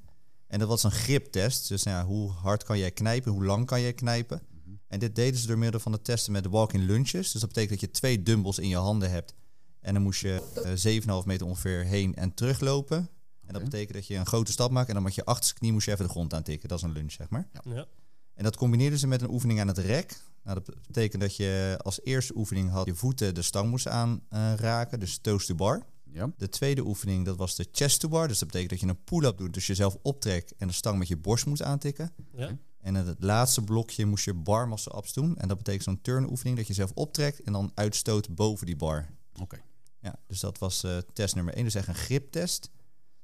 En 0.47 0.59
dat 0.59 0.69
was 0.69 0.83
een 0.83 0.91
griptest. 0.91 1.69
Dus 1.69 1.83
nou 1.83 1.97
ja, 1.97 2.05
hoe 2.05 2.31
hard 2.31 2.63
kan 2.63 2.79
jij 2.79 2.91
knijpen, 2.91 3.33
hoe 3.33 3.45
lang 3.45 3.67
kan 3.67 3.81
jij 3.81 3.93
knijpen. 3.93 4.43
Mhm. 4.51 4.75
En 4.89 4.99
dit 4.99 5.15
deden 5.15 5.41
ze 5.41 5.47
door 5.47 5.59
middel 5.59 5.81
van 5.81 5.93
de 5.93 6.03
testen 6.03 6.33
met 6.33 6.47
walk-in 6.47 6.85
lunches. 6.85 7.33
Dus 7.33 7.41
dat 7.41 7.49
betekent 7.49 7.81
dat 7.81 7.81
je 7.81 7.91
twee 7.91 8.23
dumbbells 8.23 8.59
in 8.59 8.69
je 8.69 8.77
handen 8.77 9.11
hebt. 9.11 9.35
En 9.81 9.95
dan 9.95 10.03
moest 10.03 10.21
je 10.21 10.43
eh 10.65 11.21
7,5 11.21 11.27
meter 11.27 11.47
ongeveer 11.47 11.85
heen 11.85 12.15
en 12.15 12.35
teruglopen. 12.35 13.11
En 13.47 13.53
dat 13.53 13.63
betekent 13.63 13.93
dat 13.93 14.07
je 14.07 14.15
een 14.15 14.27
grote 14.27 14.53
stap 14.53 14.71
maakt 14.71 14.89
en 14.89 14.95
dan 14.95 15.03
met 15.03 15.15
je 15.15 15.25
achterste 15.25 15.55
knie 15.55 15.73
moest 15.73 15.87
je 15.87 15.93
even 15.93 16.05
de 16.05 16.11
grond 16.11 16.35
aantikken. 16.35 16.69
Dat 16.69 16.79
is 16.79 16.85
een 16.85 16.93
lunge, 16.93 17.11
zeg 17.11 17.29
maar. 17.29 17.49
Ja. 17.65 17.87
En 18.35 18.45
dat 18.45 18.57
combineerden 18.57 18.99
ze 18.99 19.07
met 19.07 19.23
een 19.23 19.31
oefening 19.31 19.61
aan 19.61 19.69
het 19.69 19.79
rek. 19.79 20.21
Nou, 20.43 20.61
dat 20.65 20.77
betekent 20.87 21.23
dat 21.23 21.37
je 21.37 21.79
als 21.83 22.03
eerste 22.03 22.37
oefening 22.37 22.71
had 22.71 22.87
je 22.87 22.95
voeten 22.95 23.35
de 23.35 23.43
stang 23.43 23.71
moest 23.71 23.87
aanraken, 23.87 25.01
dus 25.01 25.19
toes 25.19 25.47
to 25.47 25.55
bar. 25.55 25.87
Ja. 26.13 26.33
De 26.37 26.49
tweede 26.49 26.87
oefening, 26.87 27.25
dat 27.25 27.37
was 27.37 27.57
de 27.57 27.67
chest 27.73 28.01
to 28.01 28.09
bar. 28.09 28.29
Dus 28.29 28.39
dat 28.39 28.49
betekent 28.49 28.71
dat 28.71 28.81
je 28.81 28.87
een 28.87 29.05
pull-up 29.05 29.39
doet, 29.39 29.55
dus 29.55 29.67
jezelf 29.67 29.97
optrekt 30.03 30.55
en 30.57 30.67
de 30.67 30.73
stang 30.73 30.99
met 30.99 31.09
je 31.09 31.17
borst 31.17 31.47
moest 31.47 31.63
aantikken. 31.63 32.13
Ja. 32.33 32.59
En 32.81 32.97
in 32.97 33.07
het 33.07 33.23
laatste 33.23 33.63
blokje 33.63 34.07
moest 34.07 34.25
je 34.25 34.35
bar 34.35 34.69
muscle 34.69 34.97
ups 34.97 35.13
doen. 35.13 35.37
En 35.37 35.49
dat 35.49 35.57
betekent 35.57 35.83
zo'n 35.83 36.01
turn 36.01 36.31
oefening, 36.31 36.57
dat 36.57 36.67
je 36.67 36.73
jezelf 36.73 36.93
optrekt 36.95 37.43
en 37.43 37.53
dan 37.53 37.71
uitstoot 37.75 38.35
boven 38.35 38.67
die 38.67 38.77
bar. 38.77 39.09
Oké. 39.41 39.63
Ja, 40.01 40.15
dus 40.27 40.41
dat 40.41 40.59
was 40.59 40.85
eh, 40.85 40.99
test 41.13 41.35
nummer 41.35 41.55
1, 41.55 41.65
dus 41.65 41.75
echt 41.75 41.89
een 41.89 41.95
griptest. 41.95 42.71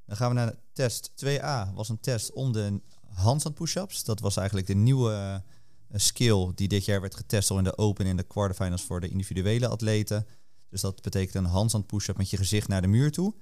Dan 0.05 0.17
gaan 0.17 0.29
we 0.29 0.35
naar 0.35 0.55
test 0.73 1.11
2a, 1.25 1.75
was 1.75 1.89
een 1.89 2.01
test 2.01 2.33
om 2.33 2.53
de 2.53 2.81
handstand 3.13 3.55
push-ups. 3.55 4.05
Dat 4.05 4.21
was 4.21 4.37
eigenlijk 4.37 4.67
de 4.67 4.75
nieuwe 4.75 5.43
eh, 5.89 5.99
skill 6.01 6.53
die 6.55 6.69
dit 6.69 6.85
jaar 6.85 7.01
werd 7.01 7.15
getest 7.15 7.51
al 7.51 7.59
in 7.59 7.65
de 7.65 7.79
open 7.79 8.05
en 8.05 8.11
in 8.11 8.17
de 8.17 8.23
quarterfinals 8.23 8.83
voor 8.83 9.01
de 9.01 9.09
individuele 9.09 9.69
atleten. 9.69 10.27
Dus 10.69 10.81
dat 10.81 11.03
betekent 11.03 11.35
een 11.35 11.45
handstand 11.45 11.87
push-up 11.87 12.17
met 12.17 12.31
je 12.31 12.37
gezicht 12.37 12.69
naar 12.69 12.83
de 12.83 12.89
muur 12.89 13.13
toe. 13.13 13.35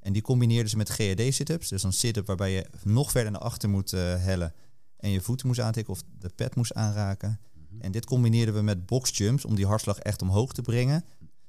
En 0.00 0.12
die 0.12 0.22
combineerden 0.22 0.70
ze 0.70 0.76
met 0.76 0.90
GED 0.90 1.34
sit-ups. 1.34 1.68
Dus 1.68 1.82
een 1.82 1.92
sit-up 1.92 2.26
waarbij 2.26 2.52
je 2.52 2.66
nog 2.82 3.10
verder 3.10 3.32
naar 3.32 3.40
achter 3.40 3.68
moet 3.68 3.92
eh, 3.92 4.00
hellen 4.00 4.54
en 4.96 5.10
je 5.10 5.20
voeten 5.20 5.46
moest 5.46 5.60
aantikken 5.60 5.92
of 5.92 6.02
de 6.18 6.28
pad 6.28 6.54
moest 6.54 6.74
aanraken. 6.74 7.40
En 7.78 7.92
dit 7.92 8.04
combineerden 8.04 8.54
we 8.54 8.62
met 8.62 8.86
boxjumps 8.86 9.44
om 9.44 9.54
die 9.54 9.66
hartslag 9.66 9.98
echt 9.98 10.22
omhoog 10.22 10.52
te 10.52 10.62
brengen. 10.62 11.04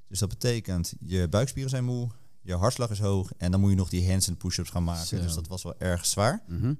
Dus 0.07 0.19
dat 0.19 0.29
betekent, 0.29 0.93
je 0.99 1.27
buikspieren 1.29 1.69
zijn 1.69 1.85
moe, 1.85 2.09
je 2.41 2.55
hartslag 2.55 2.89
is 2.89 2.99
hoog 2.99 3.31
en 3.37 3.51
dan 3.51 3.59
moet 3.59 3.69
je 3.69 3.75
nog 3.75 3.89
die 3.89 4.09
handstand 4.09 4.37
push-ups 4.37 4.69
gaan 4.69 4.83
maken. 4.83 5.05
Zo. 5.05 5.21
Dus 5.21 5.33
dat 5.33 5.47
was 5.47 5.63
wel 5.63 5.79
erg 5.79 6.05
zwaar. 6.05 6.43
Mhm. 6.47 6.73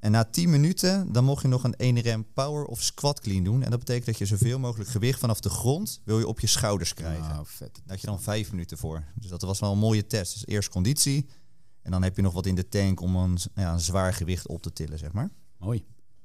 En 0.00 0.10
na 0.10 0.24
10 0.24 0.50
minuten, 0.50 1.12
dan 1.12 1.24
mocht 1.24 1.42
je 1.42 1.48
nog 1.48 1.64
een 1.64 1.76
1 1.76 2.00
rem 2.00 2.26
power 2.32 2.64
of 2.64 2.82
squat 2.82 3.20
clean 3.20 3.44
doen. 3.44 3.62
En 3.62 3.70
dat 3.70 3.78
betekent 3.78 4.06
dat 4.06 4.18
je 4.18 4.26
zoveel 4.26 4.58
mogelijk 4.58 4.90
gewicht 4.90 5.20
vanaf 5.20 5.40
de 5.40 5.48
grond 5.48 6.00
wil 6.04 6.18
je 6.18 6.26
op 6.26 6.40
je 6.40 6.46
schouders 6.46 6.94
krijgen. 6.94 7.28
Nou, 7.28 7.44
vet. 7.46 7.74
Daar 7.74 7.82
had 7.86 8.00
je 8.00 8.06
dan 8.06 8.20
5 8.20 8.50
minuten 8.50 8.78
voor. 8.78 9.04
Dus 9.14 9.30
dat 9.30 9.42
was 9.42 9.58
wel 9.58 9.72
een 9.72 9.78
mooie 9.78 10.06
test. 10.06 10.32
Dus 10.32 10.46
eerst 10.46 10.68
conditie. 10.68 11.26
En 11.82 11.90
dan 11.90 12.02
heb 12.02 12.16
je 12.16 12.22
nog 12.22 12.32
wat 12.32 12.46
in 12.46 12.54
de 12.54 12.68
tank 12.68 13.00
om 13.00 13.16
een, 13.16 13.38
ja, 13.54 13.72
een 13.72 13.80
zwaar 13.80 14.14
gewicht 14.14 14.46
op 14.46 14.62
te 14.62 14.72
tillen, 14.72 14.98
zeg 14.98 15.12
maar. 15.12 15.30
Mooi. 15.58 15.84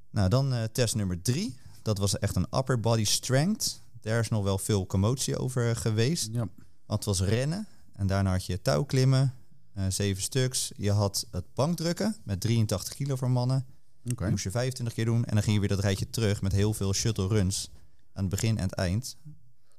Nou, 0.10 0.30
dan 0.30 0.54
eh, 0.54 0.64
test 0.64 0.96
nummer 0.96 1.22
drie. 1.22 1.56
Dat 1.82 1.98
was 1.98 2.20
echt 2.20 2.36
een 2.36 2.48
upper 2.58 2.80
body 2.80 3.04
strength. 3.04 3.82
Daar 4.02 4.20
is 4.20 4.30
nog 4.30 4.44
wel 4.44 4.58
veel 4.58 4.86
commotie 4.86 5.38
over 5.38 5.76
geweest. 5.76 6.30
Ja. 6.32 6.48
Want 6.86 7.06
het 7.06 7.18
was 7.18 7.22
rennen. 7.22 7.68
En 7.94 8.08
daarna 8.08 8.32
had 8.32 8.46
je 8.46 8.62
touwklimmen, 8.62 9.22
eh 9.22 9.43
zeven 9.88 10.22
stuks. 10.22 10.72
Je 10.76 10.92
had 10.92 11.28
het 11.32 11.54
bankdrukken 11.54 12.16
met 12.24 12.42
83 12.42 12.94
kilo 12.94 13.16
voor 13.16 13.32
mannen. 13.32 13.66
Oké. 14.06 14.16
Dat 14.22 14.30
moest 14.30 14.44
je 14.44 14.52
25 14.52 14.96
keer 14.96 15.06
doen. 15.06 15.26
En 15.26 15.34
dan 15.34 15.44
ging 15.44 15.54
je 15.54 15.60
weer 15.60 15.70
dat 15.70 15.80
rijtje 15.80 16.10
terug 16.10 16.42
met 16.42 16.52
heel 16.52 16.74
veel 16.74 16.94
shuttle 16.94 17.28
runs. 17.28 17.70
Aan 18.14 18.22
het 18.24 18.30
begin 18.30 18.58
en 18.58 18.64
het 18.64 18.74
eind. 18.74 19.18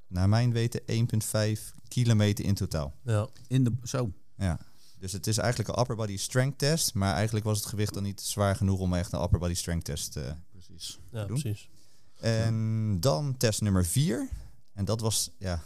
Naar 0.07 0.29
mijn 0.29 0.53
weten 0.53 0.81
1,5 1.57 1.63
kilometer 1.89 2.45
in 2.45 2.55
totaal. 2.55 2.95
Ja. 3.03 3.29
In 3.47 3.65
de... 3.65 3.73
Zo. 3.83 4.13
Ja. 4.37 4.59
Dus 4.99 5.13
het 5.13 5.27
is 5.27 5.39
eigenlijk 5.39 5.69
een 5.69 5.81
upper 5.81 5.97
body 5.97 6.17
strength 6.17 6.59
test. 6.59 6.95
Maar 6.95 7.15
eigenlijk 7.15 7.45
was 7.45 7.59
het 7.59 7.67
gewicht 7.67 7.95
dan 7.95 8.03
niet 8.03 8.21
zwaar 8.21 8.57
genoeg 8.57 8.79
om 8.81 8.95
echt 8.95 9.13
een 9.13 9.23
upper 9.23 9.39
body 9.39 9.55
strength 9.55 9.85
test 9.85 10.13
te 10.13 10.35
Precies. 10.51 10.99
ja, 11.11 11.25
doen. 11.25 11.41
precies. 11.41 11.69
En 12.21 12.97
dan 13.01 13.37
test 13.37 13.61
nummer 13.61 13.85
vier. 13.85 14.29
En 14.73 14.85
dat 14.85 15.01
was 15.01 15.31
ja, 15.39 15.63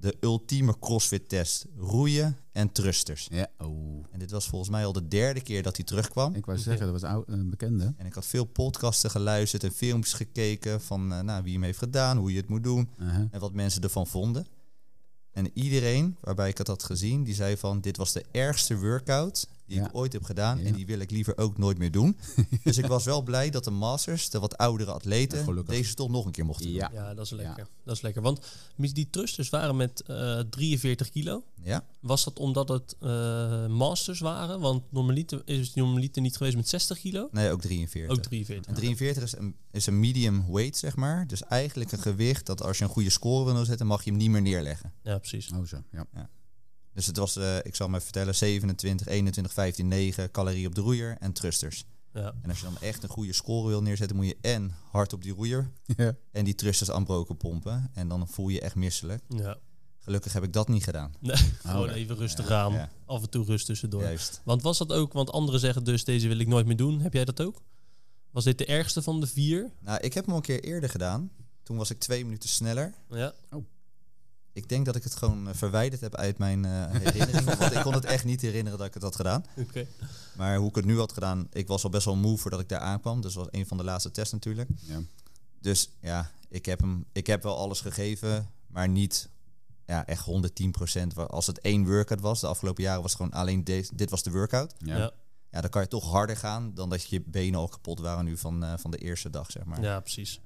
de 0.00 0.16
ultieme 0.20 0.78
CrossFit 0.78 1.28
test. 1.28 1.66
Roeien 1.76 2.36
en 2.52 2.72
thrusters. 2.72 3.28
Ja. 3.30 3.48
Oh. 3.58 4.04
En 4.10 4.18
dit 4.18 4.30
was 4.30 4.46
volgens 4.46 4.70
mij 4.70 4.84
al 4.84 4.92
de 4.92 5.08
derde 5.08 5.40
keer 5.40 5.62
dat 5.62 5.76
hij 5.76 5.84
terugkwam. 5.84 6.34
Ik 6.34 6.46
wou 6.46 6.58
zeggen, 6.58 6.92
dat 6.92 7.00
was 7.00 7.22
een 7.26 7.50
bekende. 7.50 7.94
En 7.96 8.06
ik 8.06 8.14
had 8.14 8.26
veel 8.26 8.44
podcasten 8.44 9.10
geluisterd 9.10 9.64
en 9.64 9.72
filmpjes 9.72 10.12
gekeken 10.12 10.80
van 10.80 11.12
eh, 11.12 11.20
nou, 11.20 11.42
wie 11.42 11.52
hem 11.52 11.62
heeft 11.62 11.78
gedaan, 11.78 12.16
hoe 12.16 12.30
je 12.30 12.36
het 12.36 12.48
moet 12.48 12.64
doen 12.64 12.88
en 13.30 13.40
wat 13.40 13.52
mensen 13.52 13.82
ervan 13.82 14.06
vonden. 14.06 14.46
En 15.32 15.50
iedereen 15.54 16.16
waarbij 16.20 16.48
ik 16.48 16.58
het 16.58 16.66
had 16.66 16.82
gezien, 16.82 17.24
die 17.24 17.34
zei 17.34 17.56
van 17.56 17.80
dit 17.80 17.96
was 17.96 18.12
de 18.12 18.24
ergste 18.30 18.78
workout 18.78 19.48
die 19.70 19.78
Ja. 19.78 19.86
ik 19.86 19.94
ooit 19.96 20.12
heb 20.12 20.22
gedaan 20.24 20.58
Ja. 20.58 20.64
en 20.64 20.72
die 20.72 20.86
wil 20.86 20.98
ik 20.98 21.10
liever 21.10 21.38
ook 21.38 21.58
nooit 21.58 21.78
meer 21.78 21.90
doen. 21.90 22.16
dus 22.64 22.78
ik 22.78 22.86
was 22.86 23.04
wel 23.04 23.22
blij 23.22 23.50
dat 23.50 23.64
de 23.64 23.70
masters, 23.70 24.30
de 24.30 24.38
wat 24.38 24.56
oudere 24.56 24.90
atleten, 24.92 25.64
deze 25.66 25.94
toch 25.94 26.08
nog 26.08 26.24
een 26.24 26.32
keer 26.32 26.44
mochten 26.44 26.70
Ja. 26.72 26.90
Ja, 26.92 27.14
dat 27.14 27.24
is 27.24 27.30
lekker. 27.30 27.66
Dat 27.84 27.94
is 27.96 28.00
lekker. 28.02 28.22
Want 28.22 28.40
mis- 28.76 28.92
die 28.92 29.08
thrusters 29.10 29.48
waren 29.48 29.76
met 29.76 30.02
eh 30.02 30.38
43 30.50 31.10
kilo. 31.10 31.32
doen. 31.32 31.44
Ja, 31.62 31.84
Was 32.00 32.24
dat 32.24 32.38
omdat 32.38 32.68
het 32.68 32.96
eh, 33.00 33.66
masters 33.66 34.20
waren? 34.20 34.60
Want 34.60 34.82
normaliter 34.92 35.42
is 35.44 35.74
normaliter 35.74 36.22
niet 36.22 36.36
geweest 36.36 36.56
met 36.56 36.68
60 36.68 36.98
kilo? 37.00 37.28
nee, 37.32 37.50
ook 37.50 37.60
43. 37.60 38.16
Ook 38.16 38.22
43. 38.22 38.66
En 38.66 38.74
43 38.74 39.22
is 39.22 39.36
een, 39.36 39.54
is 39.70 39.86
een 39.86 40.00
medium 40.00 40.44
weight, 40.52 40.76
zeg 40.76 40.96
maar. 40.96 41.26
Dus 41.26 41.42
eigenlijk 41.42 41.92
een 41.92 41.98
gewicht 41.98 42.46
dat 42.46 42.62
als 42.62 42.78
je 42.78 42.84
een 42.84 42.90
goede 42.90 43.10
score 43.10 43.52
wil 43.52 43.64
zetten, 43.64 43.86
mag 43.86 44.04
je 44.04 44.10
hem 44.10 44.18
niet 44.18 44.30
meer 44.30 44.42
neerleggen. 44.42 44.92
Ja, 45.02 45.18
precies. 45.18 45.50
Oh 45.52 45.64
zo, 45.66 45.82
ja. 45.92 46.06
Dus 46.92 47.06
het 47.06 47.16
was, 47.16 47.36
eh, 47.36 47.56
ik 47.62 47.74
zal 47.74 47.88
maar 47.88 48.02
vertellen, 48.02 48.34
27, 48.34 49.06
21, 49.06 49.52
15, 49.52 49.88
9 49.88 50.30
calorie 50.30 50.66
op 50.66 50.74
de 50.74 50.80
roeier 50.80 51.16
en 51.18 51.32
thrusters. 51.32 51.84
Ja. 52.12 52.34
En 52.42 52.48
als 52.50 52.58
je 52.58 52.64
dan 52.64 52.78
echt 52.80 53.02
een 53.02 53.08
goede 53.08 53.32
score 53.32 53.68
wil 53.68 53.82
neerzetten, 53.82 54.16
moet 54.16 54.26
je 54.26 54.36
en 54.40 54.74
hard 54.90 55.12
op 55.12 55.22
die 55.22 55.32
roeier 55.32 55.70
Ja. 55.96 56.14
en 56.32 56.44
die 56.44 56.54
thrusters 56.54 56.90
aanbroken 56.90 57.36
pompen. 57.36 57.90
En 57.94 58.08
dan 58.08 58.28
voel 58.28 58.48
je 58.48 58.54
je 58.54 58.60
echt 58.60 58.74
misselijk. 58.74 59.22
ja. 59.28 59.58
Gelukkig 60.02 60.32
heb 60.32 60.42
ik 60.42 60.52
dat 60.52 60.68
niet 60.68 60.84
gedaan. 60.84 61.14
Nee, 61.20 61.36
gewoon 61.66 61.82
oké. 61.88 61.92
even 61.92 62.16
rustig 62.16 62.48
Ja, 62.48 62.62
aan. 62.62 62.72
ja. 62.72 62.90
Af 63.06 63.22
en 63.22 63.30
toe 63.30 63.44
rust 63.44 63.66
tussendoor. 63.66 64.02
Juist. 64.02 64.40
Want 64.44 64.62
was 64.62 64.78
dat 64.78 64.92
ook, 64.92 65.12
want 65.12 65.30
anderen 65.30 65.60
zeggen 65.60 65.84
dus 65.84 66.04
deze 66.04 66.28
wil 66.28 66.38
ik 66.38 66.46
nooit 66.46 66.66
meer 66.66 66.76
doen. 66.76 67.00
Heb 67.00 67.12
jij 67.12 67.24
dat 67.24 67.42
ook? 67.42 67.62
Was 68.30 68.44
dit 68.44 68.58
de 68.58 68.64
ergste 68.66 69.02
van 69.02 69.20
de 69.20 69.26
vier? 69.26 69.70
Nou, 69.80 70.00
ik 70.00 70.14
heb 70.14 70.24
hem 70.24 70.32
al 70.34 70.40
een 70.40 70.46
keer 70.46 70.64
eerder 70.64 70.90
gedaan. 70.90 71.30
Toen 71.62 71.76
was 71.76 71.90
ik 71.90 71.98
twee 71.98 72.24
minuten 72.24 72.48
sneller. 72.48 72.94
Ja. 73.10 73.32
Ik 74.62 74.68
denk 74.68 74.84
dat 74.86 74.96
ik 74.96 75.04
het 75.04 75.14
gewoon 75.16 75.48
eh, 75.48 75.54
verwijderd 75.54 76.00
heb 76.00 76.14
uit 76.14 76.38
mijn 76.38 76.64
eh 76.64 76.70
herinneringen. 77.02 77.58
want 77.58 77.72
ik 77.74 77.82
kon 77.82 77.92
het 77.94 78.04
echt 78.04 78.24
niet 78.24 78.40
herinneren 78.40 78.78
dat 78.78 78.86
ik 78.86 78.94
het 78.94 79.02
had 79.02 79.16
gedaan. 79.16 79.44
Oké. 79.56 79.86
Maar 80.36 80.56
hoe 80.56 80.68
ik 80.68 80.74
het 80.74 80.84
nu 80.84 80.98
had 80.98 81.12
gedaan, 81.12 81.46
ik 81.52 81.66
was 81.68 81.84
al 81.84 81.90
best 81.90 82.04
wel 82.04 82.16
moe 82.16 82.38
voordat 82.38 82.60
ik 82.60 82.68
daar 82.68 82.80
aankwam. 82.80 83.20
Dus 83.20 83.34
dat 83.34 83.44
was 83.44 83.60
een 83.60 83.66
van 83.66 83.76
de 83.76 83.84
laatste 83.84 84.10
tests 84.10 84.32
natuurlijk. 84.32 84.68
Ja. 84.82 85.00
Dus 85.60 85.90
ja, 86.00 86.30
ik 86.48 86.66
heb, 86.66 86.80
hem, 86.80 87.04
ik 87.12 87.26
heb 87.26 87.42
wel 87.42 87.56
alles 87.58 87.80
gegeven, 87.80 88.50
maar 88.66 88.88
niet 88.88 89.28
ja, 89.86 90.06
echt 90.06 90.26
110%. 90.26 91.06
Wa- 91.14 91.22
Als 91.24 91.46
het 91.46 91.58
één 91.60 91.86
workout 91.86 92.20
was, 92.20 92.40
de 92.40 92.46
afgelopen 92.46 92.82
jaren 92.82 93.02
was 93.02 93.12
het 93.12 93.20
gewoon 93.20 93.40
alleen 93.40 93.64
deze, 93.64 93.94
dit 93.94 94.10
was 94.10 94.22
de 94.22 94.30
workout. 94.30 94.74
Ja. 94.78 94.96
Ja. 94.96 95.10
Ja, 95.50 95.60
dan 95.60 95.70
kan 95.70 95.82
je 95.82 95.88
toch 95.88 96.10
harder 96.10 96.36
gaan 96.36 96.74
dan 96.74 96.88
dat 96.90 97.02
je 97.08 97.22
benen 97.26 97.60
al 97.60 97.68
kapot 97.68 98.00
waren 98.00 98.24
nu 98.24 98.36
van, 98.36 98.64
eh, 98.64 98.72
van 98.76 98.90
de 98.90 98.96
eerste 98.98 99.30
dag, 99.30 99.50
zeg 99.50 99.64
maar. 99.64 99.82
ja, 99.82 100.00
precies. 100.00 100.40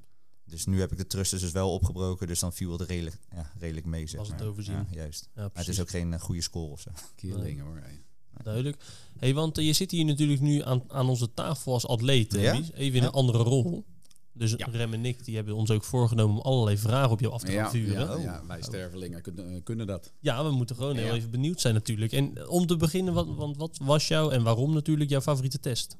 Dus 0.46 0.66
nu 0.66 0.80
heb 0.80 0.92
ik 0.92 0.98
de 0.98 1.06
thrusters 1.06 1.42
dus 1.42 1.52
wel 1.52 1.72
opgebroken, 1.72 2.26
dus 2.26 2.38
dan 2.40 2.52
viel 2.52 2.72
het 2.72 2.80
redelijk, 2.80 3.16
ja, 3.34 3.50
redelijk 3.58 3.86
mee. 3.86 4.06
Zeg 4.06 4.18
Was 4.20 4.28
het 4.28 4.38
maar. 4.38 4.48
overzien. 4.48 4.74
Ja, 4.74 4.86
juist. 4.90 5.28
Ja, 5.34 5.40
Maar 5.42 5.50
het 5.54 5.68
is 5.68 5.80
ook 5.80 5.90
geen 5.90 6.12
eh, 6.14 6.20
goede 6.20 6.40
score 6.40 6.70
of 6.72 6.80
zo. 6.80 6.90
Keerlingen 7.16 7.64
hoor. 7.64 7.78
hey. 7.82 7.98
Duidelijk. 8.42 8.76
Hey, 9.18 9.34
want 9.34 9.58
eh, 9.58 9.66
je 9.66 9.72
zit 9.72 9.90
hier 9.90 10.04
natuurlijk 10.04 10.40
nu 10.40 10.62
aan, 10.62 10.82
aan 10.88 11.08
onze 11.08 11.34
tafel 11.34 11.72
als 11.72 11.86
atleet, 11.86 12.32
Ja? 12.32 12.52
Even 12.54 12.74
in 12.76 12.92
Ja. 12.94 13.02
een 13.02 13.10
andere 13.12 13.38
rol. 13.38 13.84
Dus 14.32 14.54
Ja. 14.56 14.66
Rem 14.70 14.92
en 14.92 15.04
ik 15.04 15.24
die 15.24 15.34
hebben 15.36 15.54
ons 15.54 15.70
ook 15.70 15.84
voorgenomen 15.84 16.36
om 16.36 16.42
allerlei 16.42 16.78
vragen 16.78 17.10
op 17.10 17.20
jou 17.20 17.32
af 17.32 17.42
te 17.42 17.52
gaan 17.52 17.70
vuren. 17.70 18.06
ja, 18.08 18.14
Oh. 18.16 18.22
ja, 18.22 18.42
wij 18.46 18.62
stervelingen 18.62 19.22
kunnen, 19.22 19.62
kunnen 19.62 19.86
dat. 19.86 20.12
Ja, 20.20 20.44
we 20.44 20.50
moeten 20.50 20.76
gewoon 20.76 20.96
heel 20.96 21.06
Ja. 21.06 21.12
even 21.14 21.30
benieuwd 21.30 21.60
zijn 21.60 21.74
natuurlijk. 21.74 22.12
En 22.12 22.36
eh, 22.36 22.48
om 22.50 22.66
te 22.66 22.76
beginnen, 22.76 23.14
wat, 23.14 23.26
want 23.34 23.56
wat 23.56 23.78
was 23.82 24.08
jouw 24.08 24.30
en 24.30 24.42
waarom 24.42 24.72
natuurlijk 24.74 25.10
jouw 25.10 25.20
favoriete 25.20 25.60
test? 25.60 25.96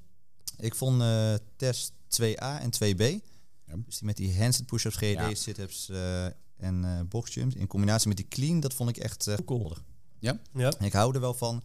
Ik 0.58 0.74
vond 0.74 1.00
eh, 1.00 1.34
test 1.56 1.92
2A 2.08 2.60
en 2.60 2.70
2B, 2.70 3.20
Ja. 3.66 3.74
dus 3.86 3.96
die 3.98 4.06
met 4.06 4.16
die 4.16 4.38
handstand 4.38 4.68
push-ups, 4.68 4.96
GED, 4.96 5.12
Ja. 5.18 5.34
sit-ups 5.34 5.88
eh, 5.88 6.24
en 6.56 6.84
eh 6.84 7.00
boxjumps, 7.08 7.54
in 7.54 7.66
combinatie 7.66 8.08
met 8.08 8.16
die 8.16 8.28
clean, 8.28 8.60
dat 8.60 8.74
vond 8.74 8.88
ik 8.90 8.96
echt 8.96 9.26
eh 9.26 9.34
Cool. 9.44 9.58
geweldig. 9.58 9.84
Ja, 10.18 10.38
En 10.78 10.84
ik 10.84 10.92
hou 10.92 11.14
er 11.14 11.20
wel 11.20 11.34
van 11.34 11.62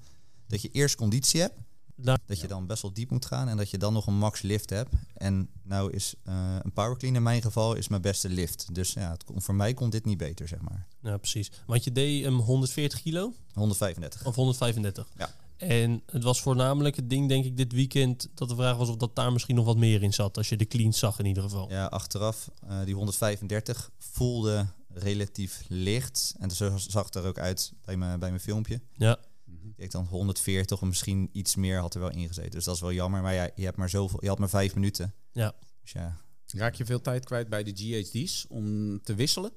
dat 0.48 0.62
je 0.62 0.70
eerst 0.72 0.96
conditie 0.96 1.42
hebt, 1.42 1.58
daar, 1.96 2.20
dat 2.26 2.40
je 2.40 2.48
dan 2.48 2.66
best 2.68 2.82
wel 2.82 2.94
diep 2.94 3.10
moet 3.12 3.26
gaan 3.26 3.48
en 3.48 3.58
dat 3.58 3.70
je 3.70 3.78
dan 3.78 3.94
nog 3.94 4.08
een 4.08 4.18
max 4.18 4.42
lift 4.42 4.70
hebt. 4.70 4.94
En 5.14 5.50
nou 5.64 5.94
is 5.94 6.14
eh, 6.24 6.56
een 6.62 6.74
power 6.74 6.98
clean 6.98 7.16
in 7.16 7.24
mijn 7.24 7.42
geval 7.42 7.74
is 7.76 7.88
mijn 7.88 8.02
beste 8.02 8.30
lift. 8.30 8.76
Dus 8.76 8.94
ja, 8.94 9.12
het, 9.12 9.24
kon- 9.24 9.42
voor 9.42 9.56
mij 9.56 9.74
kon 9.74 9.90
dit 9.90 10.06
niet 10.06 10.18
beter, 10.18 10.48
zeg 10.48 10.62
maar. 10.62 10.88
ja, 11.02 11.18
precies. 11.18 11.52
Want 11.66 11.84
je 11.84 11.92
deed 11.92 12.24
hem 12.24 12.38
140 12.40 13.02
kilo 13.02 13.34
135. 13.54 14.26
of 14.26 14.36
135? 14.36 15.08
Ja. 15.18 15.36
En 15.60 16.04
het 16.06 16.24
was 16.24 16.42
voornamelijk 16.42 16.96
het 16.96 17.10
ding, 17.10 17.28
denk 17.28 17.46
ik, 17.46 17.58
dit 17.58 17.72
weekend 17.72 18.30
dat 18.34 18.50
de 18.50 18.56
vraag 18.56 18.78
was 18.78 18.90
of 18.90 18.96
dat 18.96 19.16
daar 19.16 19.32
misschien 19.32 19.56
nog 19.56 19.66
wat 19.66 19.78
meer 19.78 20.04
in 20.04 20.14
zat. 20.14 20.38
Als 20.38 20.50
je 20.50 20.58
de 20.58 20.68
clean 20.68 20.94
zag 20.94 21.20
in 21.20 21.26
ieder 21.26 21.44
geval. 21.44 21.70
Ja, 21.70 21.86
achteraf, 21.86 22.50
eh, 22.68 22.84
die 22.84 22.96
135 22.96 23.92
voelde 23.98 24.68
relatief 24.90 25.64
licht. 25.68 26.36
En 26.38 26.52
zo 26.52 26.78
zag 26.78 27.06
het 27.06 27.16
er 27.16 27.26
ook 27.26 27.40
uit 27.40 27.74
bij 27.86 27.98
mijn, 27.98 28.20
bij 28.20 28.30
mijn 28.30 28.42
filmpje. 28.42 28.82
Ja, 28.94 29.18
Ik 29.46 29.78
denk 29.78 29.92
dan 29.92 30.06
140 30.06 30.82
of 30.82 30.88
misschien 30.88 31.30
iets 31.32 31.56
meer 31.56 31.80
had 31.80 31.94
er 31.94 32.00
wel 32.00 32.12
ingezeten. 32.12 32.52
Dus 32.52 32.64
dat 32.64 32.76
is 32.76 32.82
wel 32.82 32.94
jammer. 32.94 33.22
Maar 33.22 33.34
ja, 33.34 33.50
je, 33.56 33.64
hebt 33.64 33.78
maar 33.78 33.90
zoveel, 33.90 34.20
je 34.22 34.28
had 34.28 34.40
maar 34.40 34.50
vijf 34.50 34.76
minuten. 34.76 35.14
ja. 35.32 35.54
Dus 35.82 35.92
ja, 35.92 36.18
Raak 36.54 36.76
je 36.76 36.86
veel 36.86 37.02
tijd 37.02 37.26
kwijt 37.26 37.50
bij 37.50 37.64
de 37.64 37.72
GHD's 37.76 38.46
om 38.50 39.02
te 39.02 39.16
wisselen? 39.16 39.52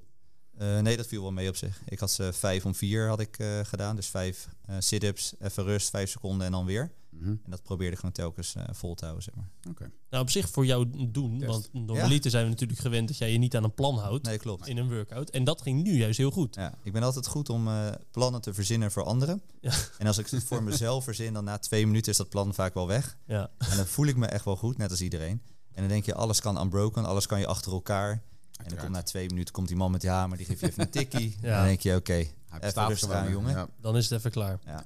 Eh, 0.58 0.78
nee, 0.80 0.96
dat 0.96 1.06
viel 1.06 1.22
wel 1.22 1.32
mee 1.32 1.48
op 1.48 1.56
zich. 1.56 1.80
Ik 1.88 1.98
had 1.98 2.10
ze 2.10 2.32
vijf 2.32 2.64
om 2.64 2.74
vier 2.74 3.08
had 3.08 3.20
ik 3.20 3.38
eh, 3.38 3.60
gedaan. 3.62 3.96
Dus 3.96 4.06
vijf 4.06 4.48
eh, 4.66 4.76
sit-ups, 4.78 5.34
even 5.38 5.64
rust, 5.64 5.90
vijf 5.90 6.10
seconden 6.10 6.46
en 6.46 6.52
dan 6.52 6.64
weer. 6.64 6.92
Mhm. 7.10 7.28
En 7.28 7.50
dat 7.50 7.62
probeerde 7.62 7.92
ik 7.92 7.98
gewoon 7.98 8.14
telkens 8.14 8.54
eh, 8.54 8.64
vol 8.70 8.94
te 8.94 9.04
houden, 9.04 9.24
zeg 9.24 9.34
maar. 9.34 9.48
Oké. 9.70 9.90
Nou, 10.10 10.22
op 10.22 10.30
zich 10.30 10.48
voor 10.50 10.66
jou 10.66 11.08
doen, 11.10 11.38
Test. 11.38 11.50
want 11.50 11.68
normaliter 11.72 12.30
zijn 12.30 12.44
we 12.44 12.50
natuurlijk 12.50 12.80
gewend 12.80 13.08
dat 13.08 13.18
jij 13.18 13.32
je 13.32 13.38
niet 13.38 13.56
aan 13.56 13.64
een 13.64 13.74
plan 13.74 13.98
houdt 13.98 14.24
Nee, 14.26 14.38
klopt. 14.38 14.66
in 14.68 14.76
een 14.76 14.88
workout. 14.88 15.30
En 15.30 15.44
dat 15.44 15.62
ging 15.62 15.82
nu 15.82 15.92
juist 15.96 16.18
heel 16.18 16.30
goed. 16.30 16.54
Ja, 16.54 16.74
ik 16.82 16.92
ben 16.92 17.02
altijd 17.02 17.26
goed 17.26 17.48
om 17.48 17.68
eh, 17.68 17.88
plannen 18.10 18.40
te 18.40 18.54
verzinnen 18.54 18.90
voor 18.92 19.04
anderen. 19.04 19.42
Ja. 19.60 19.72
En 19.98 20.06
als 20.06 20.18
ik 20.18 20.26
het 20.26 20.44
voor 20.44 20.62
mezelf 20.62 21.04
verzin, 21.10 21.32
dan 21.32 21.44
na 21.44 21.58
twee 21.58 21.86
minuten 21.86 22.12
is 22.12 22.18
dat 22.18 22.28
plan 22.28 22.54
vaak 22.54 22.74
wel 22.74 22.86
weg. 22.86 23.16
Ja, 23.26 23.50
En 23.58 23.76
dan 23.76 23.86
voel 23.86 24.06
ik 24.06 24.16
me 24.16 24.26
echt 24.26 24.44
wel 24.44 24.56
goed, 24.56 24.78
net 24.78 24.90
als 24.90 25.00
iedereen. 25.02 25.42
En 25.72 25.80
dan 25.80 25.88
denk 25.88 26.04
je, 26.04 26.14
alles 26.14 26.40
kan 26.40 26.60
unbroken, 26.60 27.04
alles 27.04 27.26
kan 27.26 27.38
je 27.40 27.46
achter 27.46 27.72
elkaar. 27.72 28.22
En 28.62 28.68
dan 28.68 28.79
komt 28.79 28.90
na 28.90 29.03
twee 29.03 29.29
minuten 29.29 29.55
komt 29.55 29.68
die 29.68 29.77
man 29.77 29.90
met 29.90 30.01
die 30.01 30.11
hamer, 30.11 30.37
die 30.37 30.46
geeft 30.46 30.61
je 30.61 30.66
even 30.66 30.83
een 30.83 30.90
tikkie. 31.01 31.37
Ja. 31.40 31.57
Dan 31.57 31.64
denk 31.64 31.81
je, 31.81 31.96
oké, 31.96 32.12
Hij 32.12 32.25
even 32.48 32.61
bestaat 32.61 32.88
rustig 32.88 33.11
gewoon, 33.11 33.31
jongen. 33.31 33.51
Ja. 33.51 33.68
dan 33.81 33.96
is 33.96 34.09
het 34.09 34.18
even 34.18 34.31
klaar. 34.31 34.59
Ja. 34.64 34.85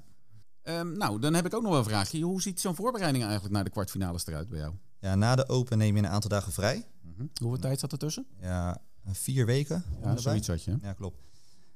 Ehm, 0.62 0.96
nou, 0.96 1.20
dan 1.20 1.34
heb 1.34 1.46
ik 1.46 1.54
ook 1.54 1.62
nog 1.62 1.70
wel 1.70 1.80
een 1.80 1.86
vraagje. 1.86 2.20
Hoe 2.20 2.42
ziet 2.42 2.60
zo'n 2.60 2.74
voorbereiding 2.74 3.24
eigenlijk 3.24 3.54
naar 3.54 3.64
de 3.64 3.70
kwartfinales 3.70 4.26
eruit 4.26 4.48
bij 4.48 4.58
jou? 4.58 4.74
ja, 5.00 5.14
na 5.14 5.34
de 5.34 5.48
open 5.48 5.78
neem 5.78 5.96
je 5.96 6.02
een 6.02 6.08
aantal 6.08 6.30
dagen 6.30 6.52
vrij. 6.52 6.86
Mhm. 7.02 7.26
Hoeveel 7.40 7.60
tijd 7.60 7.80
zat 7.80 7.92
er 7.92 7.98
tussen? 7.98 8.26
Ja, 8.40 8.78
vier 9.04 9.46
weken. 9.46 9.84
Ja, 10.02 10.16
zoiets 10.16 10.46
had 10.46 10.64
je. 10.64 10.78
Ja, 10.82 10.92
klopt. 10.92 11.18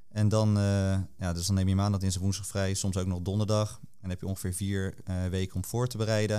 En 0.09 0.29
dan, 0.29 0.57
eh, 0.57 0.99
ja, 1.17 1.33
dus 1.33 1.45
dan 1.45 1.55
neem 1.55 1.67
je 1.67 1.75
maandag, 1.75 1.99
dinsdag, 1.99 2.21
woensdag 2.21 2.45
vrij, 2.47 2.73
soms 2.73 2.97
ook 2.97 3.07
nog 3.07 3.21
donderdag. 3.21 3.79
En 3.81 3.97
dan 4.01 4.09
heb 4.09 4.19
je 4.19 4.27
ongeveer 4.27 4.53
vier 4.53 4.95
eh, 5.03 5.25
weken 5.25 5.55
om 5.55 5.65
voor 5.65 5.87
te 5.87 5.97
bereiden. 5.97 6.37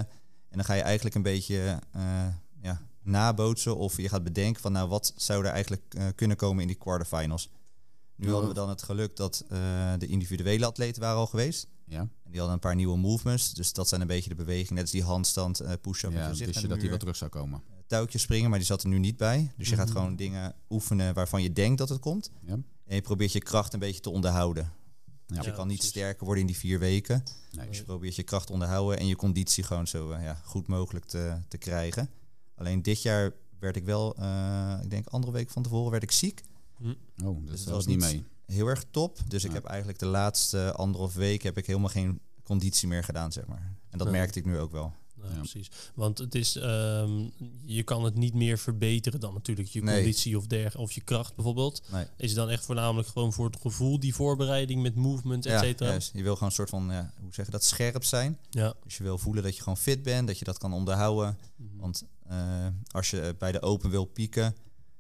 En 0.49 0.59
dan 0.59 0.65
ga 0.65 0.75
je 0.75 0.83
eigenlijk 0.83 1.15
een 1.15 1.23
beetje 1.23 1.79
eh, 1.93 2.27
nabootsen 3.03 3.77
of 3.77 3.97
je 3.97 4.09
gaat 4.09 4.25
bedenken 4.25 4.63
van, 4.63 4.73
nou, 4.73 4.89
wat 4.89 5.13
zou 5.17 5.45
er 5.45 5.51
eigenlijk 5.51 5.83
eh, 5.95 6.07
kunnen 6.15 6.37
komen 6.37 6.61
in 6.61 6.67
die 6.67 6.77
quarterfinals. 6.77 7.51
Nu 8.17 8.27
Ja. 8.27 8.33
hadden 8.33 8.49
we 8.51 8.57
dan 8.57 8.69
het 8.69 8.83
geluk 8.83 9.17
dat 9.17 9.45
eh, 9.49 9.59
de 9.99 10.07
individuele 10.07 10.67
atleten 10.67 11.03
waren 11.03 11.19
al 11.19 11.27
geweest. 11.27 11.67
Ja, 11.87 12.01
En 12.01 12.09
die 12.31 12.37
hadden 12.37 12.53
een 12.55 12.61
paar 12.61 12.75
nieuwe 12.75 12.97
movements. 12.97 13.55
Dus 13.55 13.73
dat 13.73 13.89
zijn 13.89 14.01
een 14.01 14.07
beetje 14.07 14.29
de 14.29 14.35
bewegingen. 14.35 14.75
Net 14.75 14.83
als 14.83 14.93
die 14.93 15.03
handstand, 15.03 15.61
eh 15.61 15.73
push-up, 15.81 16.13
ja 16.13 16.29
wist 16.29 16.41
naar 16.41 16.49
je 16.49 16.53
dat 16.55 16.63
hij 16.71 16.79
muur 16.79 16.89
wel 16.89 16.99
terug 16.99 17.17
zou 17.17 17.31
komen. 17.31 17.63
touwtjes 17.87 18.23
springen, 18.23 18.51
maar 18.51 18.59
die 18.59 18.69
zat 18.69 18.83
er 18.83 18.89
nu 18.89 18.99
niet 18.99 19.17
bij. 19.17 19.53
Dus 19.57 19.69
je 19.69 19.77
gaat 19.77 19.89
Mhm. 19.89 19.97
gewoon 19.97 20.17
dingen 20.17 20.55
oefenen 20.71 21.15
waarvan 21.15 21.43
je 21.43 21.53
denkt 21.53 21.79
dat 21.79 21.89
het 21.89 21.99
komt. 22.01 22.31
Ja. 22.41 22.53
En 22.85 22.95
je 22.95 23.01
probeert 23.01 23.33
je 23.33 23.39
kracht 23.39 23.73
een 23.73 23.79
beetje 23.79 24.01
te 24.01 24.11
onderhouden. 24.11 24.73
Ja. 25.27 25.37
Dus 25.37 25.45
je 25.45 25.53
kan 25.53 25.67
niet 25.67 25.77
precies. 25.77 25.95
sterker 25.97 26.25
worden 26.25 26.41
in 26.41 26.47
die 26.51 26.57
vier 26.59 26.79
weken. 26.79 27.23
Nee. 27.51 27.69
Dus 27.69 27.77
je 27.79 27.85
probeert 27.85 28.17
je 28.17 28.23
kracht 28.23 28.47
te 28.47 28.53
onderhouden 28.53 28.99
en 28.99 29.07
je 29.07 29.17
conditie 29.17 29.65
gewoon 29.65 29.87
zo 29.87 30.11
eh, 30.11 30.23
ja, 30.23 30.41
goed 30.45 30.67
mogelijk 30.67 31.05
te, 31.05 31.37
te 31.49 31.59
krijgen. 31.59 32.11
Alleen 32.63 32.83
dit 32.83 33.03
jaar 33.03 33.33
werd 33.59 33.77
ik 33.77 33.85
wel, 33.85 34.15
eh, 34.17 34.79
ik 34.83 34.91
denk 34.91 35.09
andere 35.09 35.33
week 35.33 35.51
van 35.51 35.63
tevoren, 35.63 35.91
werd 35.91 36.03
ik 36.03 36.11
ziek. 36.13 36.41
Oh, 37.25 37.47
dus 37.47 37.59
het 37.59 37.65
dat 37.65 37.75
was 37.75 37.87
niet 37.87 37.99
mee. 38.01 38.25
Heel 38.47 38.67
erg 38.67 38.85
top. 38.91 39.19
Dus 39.29 39.43
ik 39.45 39.49
Ja. 39.51 39.55
heb 39.57 39.65
eigenlijk 39.65 39.99
de 39.99 40.07
laatste 40.07 40.73
anderhalf 40.73 41.15
week 41.15 41.43
heb 41.43 41.59
ik 41.59 41.67
helemaal 41.67 41.89
geen 41.89 42.21
conditie 42.43 42.89
meer 42.89 43.05
gedaan, 43.05 43.33
zeg 43.33 43.47
maar. 43.47 43.77
En 43.91 43.99
dat 43.99 44.07
Nee. 44.07 44.17
merkte 44.17 44.39
ik 44.39 44.45
nu 44.45 44.59
ook 44.59 44.73
wel. 44.73 44.93
Ja. 45.23 45.29
precies. 45.39 45.71
Want 45.95 46.19
het 46.19 46.35
is, 46.35 46.57
ehm, 46.57 47.29
je 47.65 47.83
kan 47.83 48.05
het 48.05 48.15
niet 48.15 48.35
meer 48.35 48.59
verbeteren 48.59 49.21
dan 49.21 49.35
natuurlijk 49.35 49.69
je 49.69 49.83
Nee. 49.83 49.95
conditie 49.97 50.37
of, 50.37 50.47
der, 50.47 50.79
of 50.79 50.93
je 50.93 51.01
kracht 51.01 51.35
bijvoorbeeld. 51.35 51.83
Nee. 51.93 52.07
Is 52.17 52.29
het 52.29 52.37
dan 52.37 52.51
echt 52.51 52.65
voornamelijk 52.65 53.09
gewoon 53.09 53.33
voor 53.33 53.47
het 53.47 53.57
gevoel, 53.61 54.01
die 54.01 54.15
voorbereiding 54.15 54.83
met 54.83 54.95
movement, 54.95 55.47
et 55.47 55.53
Ja, 55.53 55.59
cetera? 55.61 55.91
juist. 55.91 56.13
je 56.13 56.23
wil 56.23 56.33
gewoon 56.35 56.49
een 56.49 56.55
soort 56.55 56.71
van, 56.71 56.87
ja, 56.91 57.13
hoe 57.21 57.35
zeg 57.35 57.47
je 57.47 57.53
dat, 57.53 57.65
scherp 57.65 58.05
zijn. 58.05 58.39
Ja. 58.51 58.75
Dus 58.85 58.97
je 58.97 59.03
wil 59.03 59.19
voelen 59.19 59.43
dat 59.43 59.55
je 59.57 59.63
gewoon 59.63 59.77
fit 59.79 60.03
bent, 60.03 60.27
dat 60.27 60.39
je 60.39 60.45
dat 60.45 60.59
kan 60.59 60.73
onderhouden. 60.73 61.39
Mhm. 61.57 61.77
Want 61.81 62.05
als 62.91 63.11
je 63.11 63.35
bij 63.39 63.53
de 63.53 63.63
open 63.63 63.91
wil 63.91 64.05
pieken, 64.05 64.57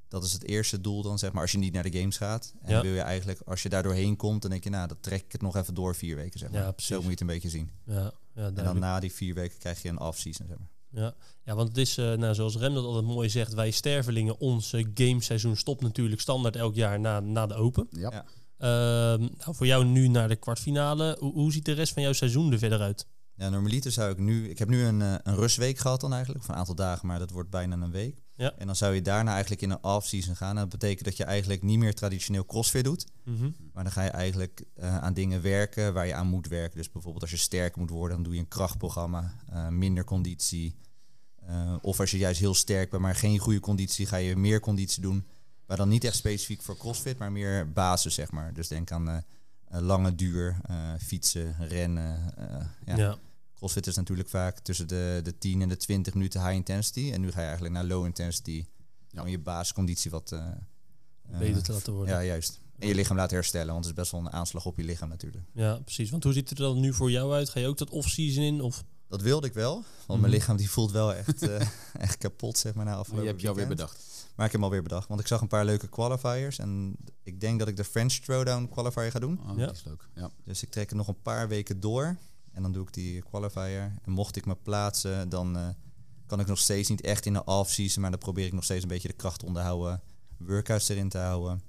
dat 0.08 0.24
is 0.24 0.32
het 0.32 0.44
eerste 0.44 0.80
doel 0.80 1.02
dan, 1.02 1.18
zeg 1.18 1.32
maar, 1.32 1.42
als 1.42 1.52
je 1.52 1.58
niet 1.58 1.72
naar 1.72 1.90
de 1.90 1.98
games 1.98 2.16
gaat. 2.16 2.54
En 2.62 2.74
Ja. 2.74 2.82
wil 2.82 2.92
je 2.92 3.00
eigenlijk, 3.00 3.40
als 3.44 3.62
je 3.62 3.68
daar 3.68 3.82
doorheen 3.82 4.16
komt, 4.16 4.42
dan 4.42 4.50
denk 4.50 4.64
je, 4.64 4.70
nou, 4.70 4.88
dat 4.88 5.02
trek 5.02 5.24
ik 5.24 5.32
het 5.32 5.42
nog 5.42 5.56
even 5.56 5.74
door 5.74 5.94
vier 5.94 6.16
weken, 6.16 6.38
zeg 6.38 6.50
maar. 6.50 6.61
Ja, 6.62 6.70
precies. 6.72 6.88
Zo 6.90 6.96
moet 6.96 7.04
je 7.04 7.11
het 7.11 7.20
een 7.20 7.26
beetje 7.26 7.48
zien. 7.48 7.70
Ja, 7.87 8.12
ja, 8.35 8.44
En 8.46 8.54
dan 8.54 8.78
na 8.78 9.00
die 9.00 9.12
vier 9.12 9.35
weken 9.35 9.58
krijg 9.58 9.82
je 9.82 9.88
een 9.88 10.00
off-season, 10.00 10.46
zeg 10.46 10.58
maar. 10.58 10.70
Ja. 11.02 11.14
ja, 11.44 11.54
want 11.54 11.68
het 11.68 11.76
is, 11.78 11.98
eh, 11.98 12.12
nou, 12.12 12.35
zoals 12.35 12.56
Rem 12.56 12.74
dat 12.74 12.85
altijd 12.85 13.04
mooi 13.04 13.28
zegt, 13.30 13.54
wij 13.54 13.70
stervelingen, 13.70 14.38
ons 14.40 14.72
eh, 14.72 14.87
gameseizoen 14.94 15.56
stopt 15.56 15.80
natuurlijk 15.82 16.20
standaard 16.20 16.56
elk 16.56 16.74
jaar 16.74 17.00
na, 17.00 17.20
na 17.20 17.46
de 17.46 17.54
Open. 17.54 17.87
Ja. 17.90 18.11
Ja. 18.11 18.24
Ehm, 18.58 19.20
nou, 19.20 19.54
voor 19.54 19.66
jou 19.66 19.85
nu 19.85 20.08
naar 20.08 20.28
de 20.28 20.37
kwartfinale. 20.37 21.16
Hoe, 21.20 21.32
hoe 21.32 21.52
ziet 21.52 21.64
de 21.64 21.72
rest 21.72 21.92
van 21.92 22.02
jouw 22.02 22.12
seizoen 22.12 22.52
er 22.52 22.58
verder 22.58 22.80
uit? 22.80 23.06
Ja, 23.42 23.48
normaliter 23.48 23.92
zou 23.92 24.11
ik 24.11 24.18
nu, 24.18 24.48
ik 24.48 24.59
heb 24.59 24.68
nu 24.68 24.83
een, 24.85 25.02
eh, 25.02 25.14
een 25.22 25.35
rustweek 25.35 25.78
gehad 25.78 26.00
dan 26.00 26.12
eigenlijk, 26.12 26.42
of 26.44 26.48
een 26.48 26.55
aantal 26.55 26.74
dagen, 26.74 27.07
maar 27.07 27.18
dat 27.18 27.31
wordt 27.31 27.50
bijna 27.50 27.76
een 27.76 27.90
week. 27.90 28.22
Ja. 28.35 28.52
En 28.59 28.66
dan 28.66 28.76
zou 28.76 28.94
je 28.94 29.02
daarna 29.02 29.31
eigenlijk 29.31 29.62
in 29.62 29.70
een 29.70 29.85
off-season 29.85 30.37
gaan. 30.37 30.57
Dat 30.57 30.68
betekent 30.68 31.05
dat 31.05 31.16
je 31.16 31.24
eigenlijk 31.24 31.62
niet 31.62 31.78
meer 31.78 31.94
traditioneel 31.94 32.46
crossfit 32.46 32.85
doet. 32.85 33.07
Mhm. 33.24 33.50
Maar 33.72 33.83
dan 33.83 33.92
ga 33.92 34.02
je 34.02 34.11
eigenlijk 34.11 34.64
eh, 34.74 34.98
aan 34.98 35.14
dingen 35.14 35.42
werken 35.42 35.92
waar 35.92 36.07
je 36.07 36.14
aan 36.14 36.26
moet 36.26 36.48
werken. 36.48 36.76
Dus 36.76 36.90
bijvoorbeeld 36.90 37.22
als 37.22 37.31
je 37.31 37.37
sterker 37.37 37.81
moet 37.81 37.90
worden, 37.90 38.16
dan 38.16 38.24
doe 38.24 38.35
je 38.35 38.40
een 38.40 38.48
krachtprogramma, 38.48 39.35
eh, 39.48 39.68
minder 39.68 40.05
conditie. 40.05 40.76
Of 41.81 42.00
als 42.00 42.11
je 42.11 42.18
juist 42.18 42.40
heel 42.40 42.55
sterk 42.55 42.90
bent, 42.90 43.02
maar 43.02 43.14
geen 43.14 43.38
goede 43.38 43.61
conditie, 43.61 44.07
ga 44.07 44.16
je 44.16 44.37
meer 44.37 44.61
conditie 44.61 45.02
doen. 45.02 45.26
Maar 45.66 45.76
dan 45.76 45.88
niet 45.88 46.05
echt 46.05 46.16
specifiek 46.16 46.62
voor 46.62 46.76
CrossFit, 46.76 47.18
maar 47.18 47.33
meer 47.33 47.72
basis, 47.72 48.14
zeg 48.14 48.31
maar. 48.31 48.55
Dus 48.55 48.68
denk 48.68 48.90
aan 48.90 49.24
lange 49.68 50.14
duur, 50.14 50.57
fietsen, 50.98 51.57
rennen. 51.59 52.35
ja. 52.85 52.96
Ja. 52.96 53.18
CrossFit 53.62 53.87
is 53.87 53.96
natuurlijk 53.96 54.29
vaak 54.29 54.59
tussen 54.59 54.88
de, 54.88 55.20
de 55.22 55.38
10 55.38 55.62
en 55.62 55.68
de 55.68 55.77
20 55.77 56.14
minuten 56.14 56.40
high 56.42 56.55
intensity. 56.55 57.11
En 57.12 57.20
nu 57.20 57.31
ga 57.31 57.38
je 57.40 57.44
eigenlijk 57.46 57.75
naar 57.75 57.85
low 57.85 58.05
intensity. 58.05 58.64
Ja. 59.11 59.20
Om 59.22 59.29
je 59.29 59.38
basisconditie 59.38 60.11
wat... 60.11 60.33
eh, 60.33 60.46
eh, 61.31 61.38
beter 61.38 61.62
te 61.62 61.72
laten 61.72 61.92
worden. 61.92 62.14
ja, 62.14 62.22
juist. 62.25 62.61
En 62.79 62.88
je 62.88 62.94
lichaam 62.94 63.16
laten 63.16 63.37
herstellen, 63.37 63.72
want 63.72 63.85
het 63.85 63.94
is 63.94 64.01
best 64.01 64.12
wel 64.12 64.20
een 64.20 64.33
aanslag 64.33 64.66
op 64.66 64.77
je 64.77 64.85
lichaam 64.85 65.09
natuurlijk. 65.09 65.44
Ja, 65.53 65.75
precies. 65.85 66.11
Want 66.11 66.25
hoe 66.25 66.33
ziet 66.33 66.48
het 66.48 66.59
er 66.59 66.64
dan 66.64 66.81
nu 66.81 66.92
voor 66.94 67.11
jou 67.11 67.33
uit? 67.33 67.48
Ga 67.48 67.61
je 67.61 67.66
ook 67.66 67.79
dat 67.79 67.90
off-season 67.90 68.42
in? 68.42 68.61
Of? 68.61 68.85
Dat 69.09 69.22
wilde 69.22 69.46
ik 69.46 69.53
wel, 69.55 69.72
want 69.75 69.85
Mhm. 70.07 70.20
mijn 70.20 70.33
lichaam 70.33 70.57
die 70.57 70.70
voelt 70.70 70.90
wel 70.90 71.14
echt, 71.14 71.42
eh, 71.42 71.66
echt 72.07 72.18
kapot, 72.18 72.59
zeg 72.59 72.75
maar, 72.75 72.85
na 72.85 72.90
Maar 72.90 73.01
afgelopen 73.01 73.25
je 73.25 73.31
hebt 73.31 73.42
je 73.42 73.48
alweer 73.48 73.66
weekend. 73.68 73.88
bedacht. 73.90 74.11
Maar 74.37 74.46
ik 74.46 74.53
heb 74.53 74.61
hem 74.61 74.64
alweer 74.64 74.83
bedacht, 74.83 75.09
want 75.09 75.20
ik 75.20 75.27
zag 75.27 75.40
een 75.40 75.48
paar 75.48 75.64
leuke 75.64 75.88
qualifiers. 75.88 76.59
En 76.59 76.96
ik 77.22 77.40
denk 77.40 77.59
dat 77.59 77.68
ik 77.68 77.77
de 77.77 77.85
French 77.85 78.12
Throwdown 78.12 78.68
qualifier 78.72 79.11
ga 79.11 79.18
doen. 79.18 79.40
Oh, 79.51 79.59
Ja. 79.59 79.66
Dat 79.66 79.75
is 79.77 79.85
leuk. 79.85 80.09
Ja. 80.14 80.31
Dus 80.44 80.62
ik 80.62 80.70
trek 80.70 80.90
er 80.90 80.96
nog 80.96 81.09
een 81.09 81.22
paar 81.22 81.48
weken 81.48 81.81
door. 81.81 82.16
En 82.52 82.62
dan 82.62 82.72
doe 82.72 82.82
ik 82.86 82.92
die 82.92 83.22
qualifier. 83.22 83.94
En 84.04 84.12
mocht 84.12 84.36
ik 84.36 84.46
me 84.46 84.54
plaatsen, 84.54 85.28
dan 85.28 85.56
eh, 85.56 85.68
kan 86.26 86.40
ik 86.40 86.46
nog 86.46 86.58
steeds 86.58 86.88
niet 86.88 87.00
echt 87.00 87.26
in 87.26 87.32
de 87.32 87.44
off-season. 87.44 88.02
Maar 88.02 88.10
dan 88.10 88.20
probeer 88.20 88.46
ik 88.46 88.52
nog 88.52 88.64
steeds 88.64 88.82
een 88.82 88.88
beetje 88.88 89.08
de 89.08 89.14
kracht 89.14 89.38
te 89.38 89.46
onderhouden. 89.46 90.00
Workouts 90.38 90.88
erin 90.88 91.08
te 91.08 91.18
houden. 91.18 91.62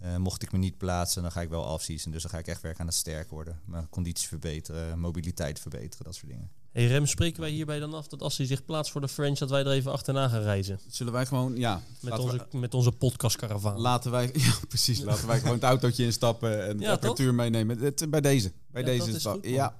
Eh, 0.00 0.16
mocht 0.16 0.42
ik 0.42 0.52
me 0.52 0.58
niet 0.58 0.78
plaatsen, 0.78 1.22
dan 1.22 1.32
ga 1.32 1.40
ik 1.40 1.48
wel 1.48 1.66
afsiezen. 1.66 2.10
Dus 2.10 2.22
dan 2.22 2.30
ga 2.30 2.38
ik 2.38 2.46
echt 2.46 2.60
werken 2.62 2.80
aan 2.80 2.86
het 2.86 2.94
sterk 2.94 3.30
worden. 3.30 3.60
Mijn 3.64 3.88
condities 3.88 4.26
verbeteren, 4.26 4.98
mobiliteit 4.98 5.60
verbeteren, 5.60 6.04
dat 6.04 6.14
soort 6.14 6.30
dingen. 6.32 6.50
Hey 6.72 6.86
Rem, 6.86 7.06
spreken 7.06 7.40
wij 7.40 7.50
hierbij 7.50 7.78
dan 7.78 7.94
af 7.94 8.06
dat 8.08 8.22
als 8.22 8.36
hij 8.36 8.46
zich 8.46 8.64
plaatst 8.64 8.92
voor 8.92 9.00
de 9.00 9.08
French, 9.08 9.38
dat 9.38 9.50
wij 9.50 9.60
er 9.60 9.70
even 9.70 9.92
achterna 9.92 10.28
gaan 10.28 10.42
reizen? 10.42 10.80
Zullen 10.88 11.12
wij 11.12 11.26
gewoon, 11.26 11.56
ja, 11.56 11.80
Met 12.00 12.18
onze, 12.18 12.46
we- 12.50 12.58
met 12.58 12.74
onze 12.74 12.92
podcastkaravaan. 12.92 13.78
laten 13.80 14.10
wij, 14.10 14.30
ja 14.46 14.52
precies, 14.68 15.00
laten 15.00 15.26
wij 15.26 15.38
gewoon 15.38 15.54
het 15.54 15.62
autootje 15.62 16.04
instappen 16.04 16.66
en 16.66 16.76
de 16.76 16.82
Ja, 16.82 16.92
apparatuur 16.92 17.34
meenemen. 17.34 17.78
Het, 17.78 18.10
bij 18.10 18.20
deze, 18.20 18.52
bij 18.70 18.80
Ja, 18.82 18.86
deze 18.86 19.06
dat 19.06 19.14
is 19.14 19.24
goed, 19.24 19.46
ja, 19.46 19.76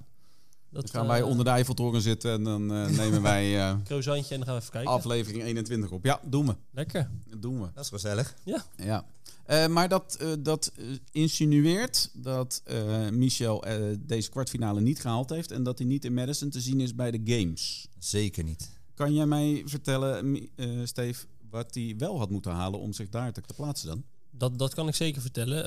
dat 0.70 0.82
dan 0.82 0.90
gaan 0.90 1.06
wij 1.06 1.20
eh, 1.20 1.26
onder 1.26 1.44
de 1.44 1.50
Eiffeltoren 1.50 2.00
zitten 2.00 2.32
en 2.32 2.44
dan 2.44 2.72
eh, 2.74 2.86
nemen 2.86 3.22
wij 3.22 3.56
eh, 3.60 3.76
croissantje 3.84 4.34
en 4.34 4.40
dan 4.40 4.46
gaan 4.48 4.56
we 4.56 4.60
even 4.60 4.72
kijken. 4.72 4.92
aflevering 4.92 5.42
21 5.42 5.90
op. 5.90 6.04
Ja, 6.04 6.20
doen 6.26 6.46
we. 6.46 6.54
Lekker. 6.70 7.10
Dat 7.30 7.42
doen 7.42 7.60
we. 7.60 7.68
Dat 7.74 7.84
is 7.84 7.90
gezellig. 7.90 8.34
Ja. 8.76 9.04
Eh, 9.44 9.66
maar 9.66 9.88
dat, 9.88 10.16
eh, 10.20 10.28
dat 10.38 10.72
insinueert 11.12 12.10
dat 12.14 12.62
eh, 12.64 13.08
Michel 13.08 13.64
eh, 13.64 13.82
deze 14.00 14.30
kwartfinale 14.30 14.80
niet 14.80 15.00
gehaald 15.00 15.30
heeft 15.30 15.50
en 15.50 15.62
dat 15.62 15.78
hij 15.78 15.86
niet 15.86 16.04
in 16.04 16.14
Madison 16.14 16.50
te 16.50 16.60
zien 16.60 16.80
is 16.80 16.94
bij 16.94 17.10
de 17.10 17.20
Games. 17.24 17.88
Zeker 17.98 18.44
niet. 18.44 18.70
Kan 18.94 19.14
jij 19.14 19.26
mij 19.26 19.62
vertellen, 19.66 20.36
eh, 20.56 20.66
Steve, 20.84 21.24
wat 21.50 21.74
hij 21.74 21.94
wel 21.98 22.18
had 22.18 22.30
moeten 22.30 22.52
halen 22.52 22.80
om 22.80 22.92
zich 22.92 23.08
daar 23.08 23.32
te, 23.32 23.40
te 23.40 23.54
plaatsen 23.54 23.88
dan? 23.88 24.02
Dat, 24.30 24.58
dat 24.58 24.74
kan 24.74 24.88
ik 24.88 24.94
zeker 24.94 25.20
vertellen. 25.20 25.64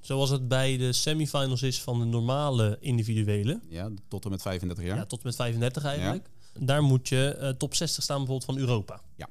Zoals 0.00 0.30
het 0.30 0.48
bij 0.48 0.76
de 0.76 0.92
semifinals 0.92 1.62
is 1.62 1.80
van 1.82 1.98
de 1.98 2.04
normale 2.04 2.76
individuele, 2.80 3.60
Ja, 3.68 3.90
tot 4.08 4.24
en 4.24 4.30
met 4.30 4.42
35 4.42 4.84
jaar. 4.84 4.96
ja. 4.96 5.04
tot 5.06 5.18
en 5.18 5.26
met 5.26 5.36
35 5.36 5.84
eigenlijk, 5.84 6.28
daar 6.60 6.82
moet 6.82 7.08
je 7.08 7.28
eh, 7.28 7.48
top 7.48 7.74
60 7.74 8.02
staan 8.02 8.16
bijvoorbeeld 8.16 8.50
van 8.50 8.58
Europa. 8.58 9.00
Ja. 9.16 9.28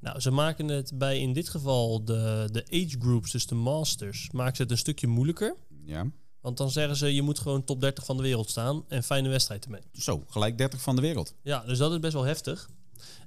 Nou, 0.00 0.20
ze 0.20 0.30
maken 0.30 0.68
het 0.68 0.98
bij 0.98 1.18
in 1.18 1.32
dit 1.32 1.48
geval 1.48 2.04
de, 2.04 2.48
de 2.52 2.64
age 2.70 2.96
groups, 2.98 3.30
dus 3.30 3.46
de 3.46 3.54
masters, 3.54 4.30
maken 4.30 4.56
ze 4.56 4.62
het 4.62 4.70
een 4.70 4.78
stukje 4.78 5.06
moeilijker. 5.06 5.56
ja. 5.84 6.06
Want 6.40 6.56
dan 6.56 6.70
zeggen 6.70 6.96
ze, 6.96 7.14
je 7.14 7.22
moet 7.22 7.38
gewoon 7.38 7.64
top 7.64 7.80
30 7.80 8.04
van 8.04 8.16
de 8.16 8.22
wereld 8.22 8.50
staan 8.50 8.84
en 8.88 9.02
fijne 9.02 9.28
wedstrijd 9.28 9.64
ermee. 9.64 9.80
Zo, 9.92 10.24
gelijk 10.28 10.58
30 10.58 10.80
van 10.80 10.96
de 10.96 11.02
wereld. 11.02 11.34
Ja, 11.42 11.64
dus 11.66 11.78
dat 11.78 11.92
is 11.92 11.98
best 11.98 12.12
wel 12.12 12.22
heftig. 12.24 12.70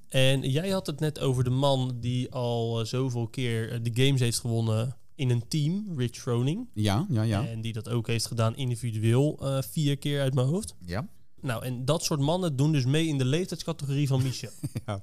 En 0.08 0.42
jij 0.50 0.70
had 0.70 0.88
het 0.88 1.00
net 1.00 1.20
over 1.20 1.44
de 1.44 1.50
man 1.50 1.98
die 2.00 2.32
al 2.32 2.80
eh, 2.80 2.86
zoveel 2.86 3.28
keer 3.28 3.72
eh, 3.72 3.80
de 3.82 4.04
games 4.06 4.20
heeft 4.20 4.40
gewonnen 4.40 4.96
in 5.15 5.30
een 5.30 5.47
team, 5.47 5.93
Rich 5.97 6.17
Froning. 6.17 6.67
Ja, 6.73 7.06
ja, 7.10 7.21
ja. 7.21 7.47
En 7.47 7.62
die 7.62 7.73
dat 7.73 7.89
ook 7.89 8.08
heeft 8.08 8.25
gedaan 8.25 8.56
individueel 8.56 9.38
eh, 9.41 9.62
vier 9.69 9.97
keer 9.97 10.21
uit 10.21 10.34
mijn 10.34 10.47
hoofd. 10.47 10.75
Ja. 10.86 11.08
Nou, 11.41 11.63
en 11.65 11.86
dat 11.86 12.04
soort 12.04 12.19
mannen 12.19 12.56
doen 12.56 12.71
dus 12.71 12.86
mee 12.86 13.08
in 13.08 13.17
de 13.17 13.25
leeftijdscategorie 13.25 14.08
van 14.08 14.23
Michel. 14.23 14.49
ja. 14.86 15.01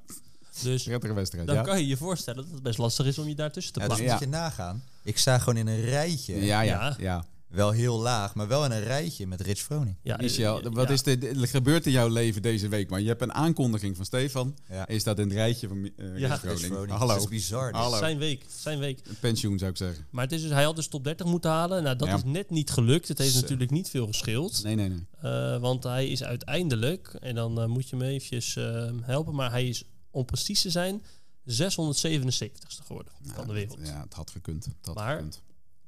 Dus 0.62 0.84
wedstrijd. 0.86 1.46
dan 1.46 1.56
ja. 1.56 1.62
kan 1.62 1.78
je 1.78 1.86
je 1.86 1.96
voorstellen 1.96 2.42
dat 2.42 2.52
het 2.52 2.62
best 2.62 2.78
lastig 2.78 3.06
is 3.06 3.18
om 3.18 3.28
je 3.28 3.34
daartussen 3.34 3.72
te 3.72 3.80
Ja, 3.80 3.88
dus 3.88 3.96
plaatsen. 3.96 4.18
moet 4.18 4.28
je 4.28 4.38
nagaan. 4.40 4.82
Ik 5.02 5.18
sta 5.18 5.38
gewoon 5.38 5.56
in 5.56 5.66
een 5.66 5.80
rijtje. 5.80 6.44
ja, 6.44 6.60
ja, 6.60 6.96
Ja. 6.98 7.24
Wel 7.52 7.70
heel 7.70 7.98
laag, 8.00 8.34
maar 8.34 8.48
wel 8.48 8.64
in 8.64 8.70
een 8.70 8.82
rijtje 8.82 9.26
met 9.26 9.40
Rich 9.40 9.58
Froning. 9.58 9.96
Ja, 10.02 10.16
Michel, 10.16 10.62
eh, 10.62 10.72
wat 10.72 10.88
ja. 10.88 10.94
is 10.94 11.06
er, 11.06 11.40
er 11.40 11.48
gebeurt 11.48 11.86
in 11.86 11.92
jouw 11.92 12.08
leven 12.08 12.42
deze 12.42 12.68
week? 12.68 12.90
Maar 12.90 13.00
je 13.00 13.06
hebt 13.08 13.22
een 13.22 13.32
aankondiging 13.32 13.96
van 13.96 14.04
Stefan. 14.04 14.56
Ja. 14.68 14.86
En 14.88 14.94
je 14.94 15.00
staat 15.00 15.18
in 15.18 15.24
het 15.24 15.32
rijtje 15.32 15.68
van 15.68 15.76
uh, 15.96 16.18
Ja, 16.18 16.34
Rich. 16.42 16.60
Froning. 16.60 16.90
Hallo. 16.90 17.06
Dat 17.12 17.22
is 17.22 17.28
bizar. 17.28 17.72
Hallo. 17.72 17.98
Zijn 17.98 18.18
week, 18.18 18.44
zijn 18.48 18.78
week. 18.78 19.00
Pensioen 19.20 19.58
zou 19.58 19.70
ik 19.70 19.76
zeggen. 19.76 20.06
Maar 20.10 20.24
het 20.24 20.32
is 20.32 20.42
dus, 20.42 20.50
hij 20.50 20.64
had 20.64 20.76
dus 20.76 20.86
top 20.88 21.04
30 21.04 21.26
moeten 21.26 21.50
halen. 21.50 21.82
Nou, 21.82 21.96
dat 21.96 22.08
Ja. 22.08 22.14
is 22.16 22.24
net 22.24 22.50
niet 22.50 22.70
gelukt. 22.70 23.08
Het 23.08 23.18
heeft 23.18 23.34
natuurlijk 23.34 23.70
niet 23.70 23.88
veel 23.90 24.06
geschild. 24.06 24.62
Nee, 24.62 24.74
nee, 24.74 24.88
nee. 24.88 25.06
Eh, 25.20 25.58
want 25.58 25.82
hij 25.84 26.08
is 26.08 26.22
uiteindelijk, 26.24 27.08
en 27.20 27.34
dan 27.34 27.60
eh, 27.60 27.66
moet 27.66 27.88
je 27.88 27.96
me 27.96 28.04
eventjes 28.06 28.56
eh, 28.56 28.90
helpen, 29.02 29.34
maar 29.34 29.50
hij 29.50 29.68
is, 29.68 29.84
om 30.10 30.24
precies 30.24 30.60
te 30.62 30.70
zijn, 30.70 31.02
677ste 31.50 32.84
geworden 32.86 33.12
van 33.22 33.46
de 33.46 33.52
wereld. 33.52 33.78
Ja, 33.82 34.00
het 34.02 34.14
had 34.14 34.30
gekund. 34.30 34.64
Het 34.64 34.74
had 34.82 34.94
Maar- 34.94 35.14
gekund. 35.16 35.42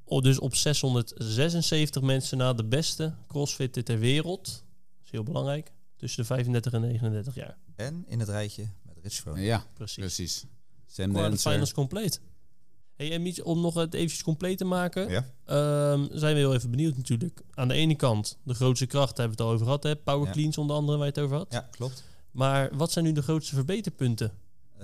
Dus 0.06 0.38
op 0.38 0.54
676 0.54 2.02
mensen 2.02 2.38
na 2.38 2.52
de 2.52 2.64
beste 2.64 3.14
crossfitter 3.28 3.84
ter 3.84 3.98
wereld. 3.98 4.44
Dat 4.44 5.04
is 5.04 5.10
heel 5.10 5.22
belangrijk. 5.22 5.72
Tussen 5.96 6.20
de 6.22 6.28
35 6.28 6.72
en 6.72 6.80
39 6.80 7.34
jaar. 7.34 7.56
En 7.76 8.04
in 8.08 8.20
het 8.20 8.28
rijtje 8.28 8.68
met 8.82 8.96
Rich. 9.02 9.22
Ja, 9.36 9.66
Precies. 9.74 9.96
precies. 9.98 10.44
Sam 10.86 11.08
Quarter 11.10 11.28
Dancer. 11.30 11.50
finals 11.50 11.72
compleet. 11.72 12.20
Hey, 12.94 13.12
en 13.12 13.44
om 13.44 13.60
nog 13.60 13.74
het 13.74 13.94
eventjes 13.94 14.22
compleet 14.22 14.58
te 14.58 14.64
maken, 14.64 15.08
Ja. 15.10 15.24
ehm, 15.44 16.06
zijn 16.10 16.34
we 16.34 16.40
heel 16.40 16.54
even 16.54 16.70
benieuwd 16.70 16.96
natuurlijk. 16.96 17.40
Aan 17.54 17.68
de 17.68 17.74
ene 17.74 17.94
kant, 17.96 18.38
de 18.44 18.54
grootste 18.54 18.86
kracht, 18.86 19.16
daar 19.16 19.26
hebben 19.26 19.36
we 19.36 19.42
het 19.42 19.50
al 19.52 19.52
over 19.54 19.64
gehad. 19.66 19.82
Hè? 19.82 19.96
Power 19.96 20.26
Ja. 20.26 20.32
cleans 20.32 20.58
onder 20.58 20.76
andere, 20.76 20.98
waar 20.98 21.06
je 21.06 21.12
het 21.12 21.22
over 21.22 21.36
had. 21.36 21.46
ja, 21.52 21.68
klopt. 21.70 22.04
Maar 22.30 22.76
wat 22.76 22.92
zijn 22.92 23.04
nu 23.04 23.12
de 23.12 23.22
grootste 23.22 23.54
verbeterpunten? 23.54 24.32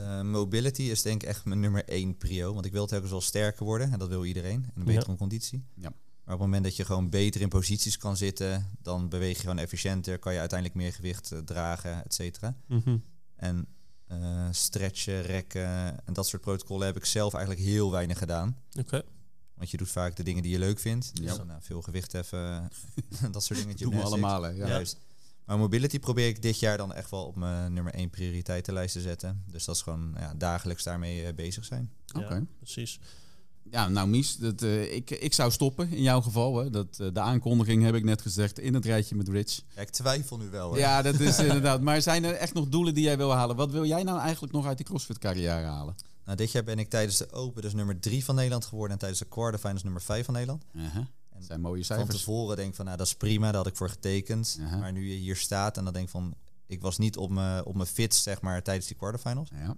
Eh, 0.00 0.20
mobility 0.20 0.82
is 0.82 1.02
denk 1.02 1.22
ik 1.22 1.28
echt 1.28 1.44
mijn 1.44 1.60
nummer 1.60 1.84
één 1.84 2.16
prio. 2.16 2.52
Want 2.54 2.64
ik 2.66 2.72
wil 2.72 2.86
telkens 2.86 3.10
wel 3.10 3.20
sterker 3.20 3.64
worden. 3.64 3.92
En 3.92 3.98
dat 3.98 4.08
wil 4.08 4.24
iedereen. 4.24 4.64
En 4.74 4.80
een 4.80 4.86
Ja. 4.92 4.98
betere 4.98 5.16
conditie. 5.16 5.64
Ja. 5.74 5.92
Maar 6.24 6.34
op 6.34 6.40
het 6.40 6.50
moment 6.50 6.64
dat 6.64 6.76
je 6.76 6.84
gewoon 6.84 7.08
beter 7.10 7.40
in 7.40 7.48
posities 7.48 7.96
kan 7.96 8.16
zitten... 8.16 8.66
dan 8.82 9.08
beweeg 9.08 9.34
je 9.36 9.40
gewoon 9.40 9.58
efficiënter. 9.58 10.18
Kan 10.18 10.32
je 10.32 10.38
uiteindelijk 10.38 10.78
meer 10.78 10.92
gewicht 10.92 11.32
eh, 11.32 11.38
dragen, 11.38 12.04
et 12.04 12.14
cetera. 12.14 12.56
Mhm. 12.66 12.96
En 13.36 13.66
eh, 14.06 14.48
stretchen, 14.50 15.22
rekken 15.22 16.06
en 16.06 16.12
dat 16.12 16.26
soort 16.26 16.42
protocollen 16.42 16.86
heb 16.86 16.96
ik 16.96 17.04
zelf 17.04 17.34
eigenlijk 17.34 17.64
heel 17.64 17.90
weinig 17.90 18.18
gedaan. 18.18 18.56
Oké. 18.78 19.02
Want 19.54 19.70
je 19.70 19.76
doet 19.76 19.88
vaak 19.88 20.16
de 20.16 20.22
dingen 20.22 20.42
die 20.42 20.52
je 20.52 20.58
leuk 20.58 20.78
vindt. 20.78 21.10
Ja. 21.14 21.22
Dus 21.22 21.36
dan, 21.36 21.46
nou, 21.46 21.60
veel 21.62 21.82
gewicht 21.82 22.12
heffen, 22.12 22.70
dat 23.32 23.44
soort 23.44 23.58
dingen. 23.58 23.76
Doen 23.76 23.94
we 23.96 24.02
allemaal, 24.02 24.42
hè. 24.42 24.48
Ja. 24.50 24.66
Juist. 24.66 24.98
Maar 25.50 25.58
mobility 25.58 25.98
probeer 25.98 26.28
ik 26.28 26.42
dit 26.42 26.58
jaar 26.58 26.76
dan 26.76 26.94
echt 26.94 27.10
wel 27.10 27.24
op 27.24 27.36
mijn 27.36 27.72
nummer 27.72 27.94
één 27.94 28.10
prioriteitenlijst 28.10 28.92
te 28.92 29.00
zetten. 29.00 29.42
Dus 29.46 29.64
dat 29.64 29.74
is 29.74 29.82
gewoon 29.82 30.14
ja, 30.18 30.34
dagelijks 30.34 30.82
daarmee 30.82 31.24
eh, 31.24 31.34
bezig 31.34 31.64
zijn. 31.64 31.90
Oké. 32.16 32.34
Ja, 32.34 32.42
precies. 32.58 32.98
Ja, 33.70 33.88
nou 33.88 34.08
Mies, 34.08 34.36
dat, 34.36 34.62
eh, 34.62 34.94
ik, 34.94 35.10
ik 35.10 35.34
zou 35.34 35.50
stoppen 35.50 35.90
in 35.90 36.02
jouw 36.02 36.20
geval. 36.20 36.56
Hè. 36.56 36.70
Dat, 36.70 36.98
eh, 37.00 37.06
de 37.12 37.20
aankondiging 37.20 37.82
heb 37.82 37.94
ik 37.94 38.04
net 38.04 38.22
gezegd 38.22 38.58
in 38.58 38.74
het 38.74 38.84
rijtje 38.84 39.14
met 39.14 39.28
Rich. 39.28 39.60
Ja, 39.74 39.80
ik 39.80 39.90
twijfel 39.90 40.36
nu 40.36 40.48
wel. 40.48 40.72
hè. 40.72 40.78
Ja, 40.78 41.02
dat 41.02 41.20
is 41.20 41.38
inderdaad. 41.48 41.80
Maar 41.80 42.02
zijn 42.02 42.24
er 42.24 42.34
echt 42.34 42.54
nog 42.54 42.68
doelen 42.68 42.94
die 42.94 43.04
jij 43.04 43.16
wil 43.16 43.32
halen? 43.32 43.56
Wat 43.56 43.70
wil 43.70 43.84
jij 43.84 44.02
nou 44.02 44.20
eigenlijk 44.20 44.52
nog 44.52 44.66
uit 44.66 44.76
die 44.76 44.86
CrossFit 44.86 45.18
carrière 45.18 45.66
halen? 45.66 45.94
Nou, 46.24 46.36
dit 46.36 46.52
jaar 46.52 46.64
ben 46.64 46.78
ik 46.78 46.90
tijdens 46.90 47.16
de 47.16 47.32
Open 47.32 47.62
dus 47.62 47.74
nummer 47.74 48.00
drie 48.00 48.24
van 48.24 48.34
Nederland 48.34 48.64
geworden. 48.64 48.92
En 48.92 48.98
tijdens 48.98 49.20
de 49.20 49.28
quarterfinals 49.28 49.82
nummer 49.82 50.02
vijf 50.02 50.24
van 50.24 50.34
Nederland. 50.34 50.64
Dat 51.40 51.48
zijn 51.48 51.60
mooie 51.60 51.84
Van 51.84 51.96
cijfers. 51.96 52.18
tevoren 52.18 52.56
denk 52.56 52.68
ik 52.68 52.74
van, 52.74 52.84
nou 52.84 52.96
dat 52.96 53.06
is 53.06 53.14
prima, 53.14 53.46
daar 53.46 53.54
had 53.54 53.66
ik 53.66 53.76
voor 53.76 53.88
getekend. 53.88 54.58
Maar 54.80 54.92
nu 54.92 55.08
je 55.08 55.14
hier 55.14 55.36
staat 55.36 55.76
en 55.76 55.84
dan 55.84 55.92
denk 55.92 56.04
ik 56.04 56.10
van, 56.10 56.34
ik 56.66 56.80
was 56.80 56.98
niet 56.98 57.16
op 57.16 57.30
mijn 57.30 57.64
op 57.64 57.74
mijn 57.74 57.88
fit 57.88 58.14
zeg 58.14 58.40
maar 58.40 58.62
tijdens 58.62 58.86
die 58.86 58.96
quarterfinals. 58.96 59.50
Ja. 59.54 59.76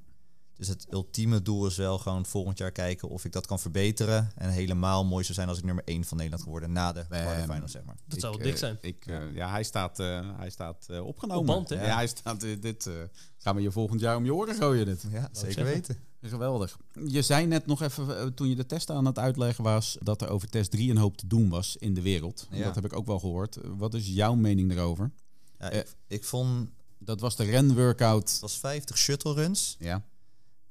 Dus 0.63 0.71
het 0.71 0.87
ultieme 0.93 1.43
doel 1.43 1.67
is 1.67 1.77
wel 1.77 1.99
gewoon 1.99 2.27
volgend 2.27 2.59
jaar 2.59 2.71
kijken 2.73 3.09
of 3.09 3.25
ik 3.25 3.33
dat 3.33 3.47
kan 3.47 3.59
verbeteren. 3.59 4.31
En 4.37 4.51
helemaal 4.51 5.05
mooi 5.05 5.23
zou 5.25 5.35
zijn 5.35 5.49
als 5.49 5.59
ik 5.59 5.65
nummer 5.65 5.85
1 5.85 6.05
van 6.05 6.17
Nederland 6.17 6.43
geworden 6.45 6.73
na 6.73 6.93
de 6.93 7.05
Bam. 7.09 7.21
quarterfinals, 7.23 7.71
zeg 7.73 7.85
maar. 7.85 7.97
Dat 8.07 8.21
zou 8.21 8.33
Ik, 8.35 8.39
wel 8.39 8.47
dik 8.49 8.55
eh, 8.55 8.61
zijn. 8.67 8.79
Ik, 8.81 9.07
eh, 9.07 9.35
ja, 9.35 9.51
hij 9.51 9.63
staat, 9.63 9.99
eh, 9.99 10.31
hij 10.37 10.51
staat 10.51 10.87
eh, 10.89 11.07
opgenomen. 11.07 11.41
Op 11.41 11.47
band, 11.47 11.69
hè? 11.69 11.87
Ja, 11.87 11.95
hij 11.95 12.07
staat, 12.07 12.41
dit 12.41 12.87
eh, 12.87 12.93
gaan 13.39 13.55
we 13.57 13.63
je 13.63 13.71
volgend 13.71 14.01
jaar 14.01 14.17
om 14.17 14.25
je 14.25 14.35
oren 14.35 14.55
gooien. 14.55 14.87
Dit. 14.87 15.05
Ja, 15.11 15.29
zeker 15.33 15.65
weten. 15.65 15.97
Geweldig. 16.23 16.79
Je 17.07 17.23
zei 17.23 17.47
net 17.47 17.67
nog 17.67 17.83
even, 17.83 18.35
toen 18.35 18.49
je 18.49 18.57
de 18.57 18.67
test 18.67 18.91
aan 18.91 19.05
het 19.07 19.19
uitleggen 19.19 19.65
was, 19.65 19.97
dat 20.01 20.23
er 20.23 20.29
over 20.29 20.49
test 20.49 20.71
3 20.71 20.91
een 20.91 20.97
hoop 20.97 21.17
te 21.17 21.27
doen 21.27 21.49
was 21.49 21.77
in 21.77 21.95
de 21.95 22.03
wereld. 22.03 22.47
Ja. 22.51 22.65
Dat 22.65 22.75
heb 22.75 22.85
ik 22.85 22.93
ook 22.97 23.07
wel 23.07 23.19
gehoord. 23.19 23.57
Eh, 23.57 23.71
Wat 23.77 23.95
is 23.95 24.07
jouw 24.09 24.35
mening 24.35 24.69
daarover? 24.69 25.11
Ja, 25.59 25.71
ik, 25.71 25.95
ik 26.09 26.25
vond, 26.25 26.69
Dat 26.99 27.21
was 27.21 27.37
de 27.37 27.45
renworkout. 27.45 28.31
het 28.31 28.41
was 28.41 28.59
50 28.59 28.99
shuttle 28.99 29.35
runs. 29.35 29.77
Ja, 29.79 30.03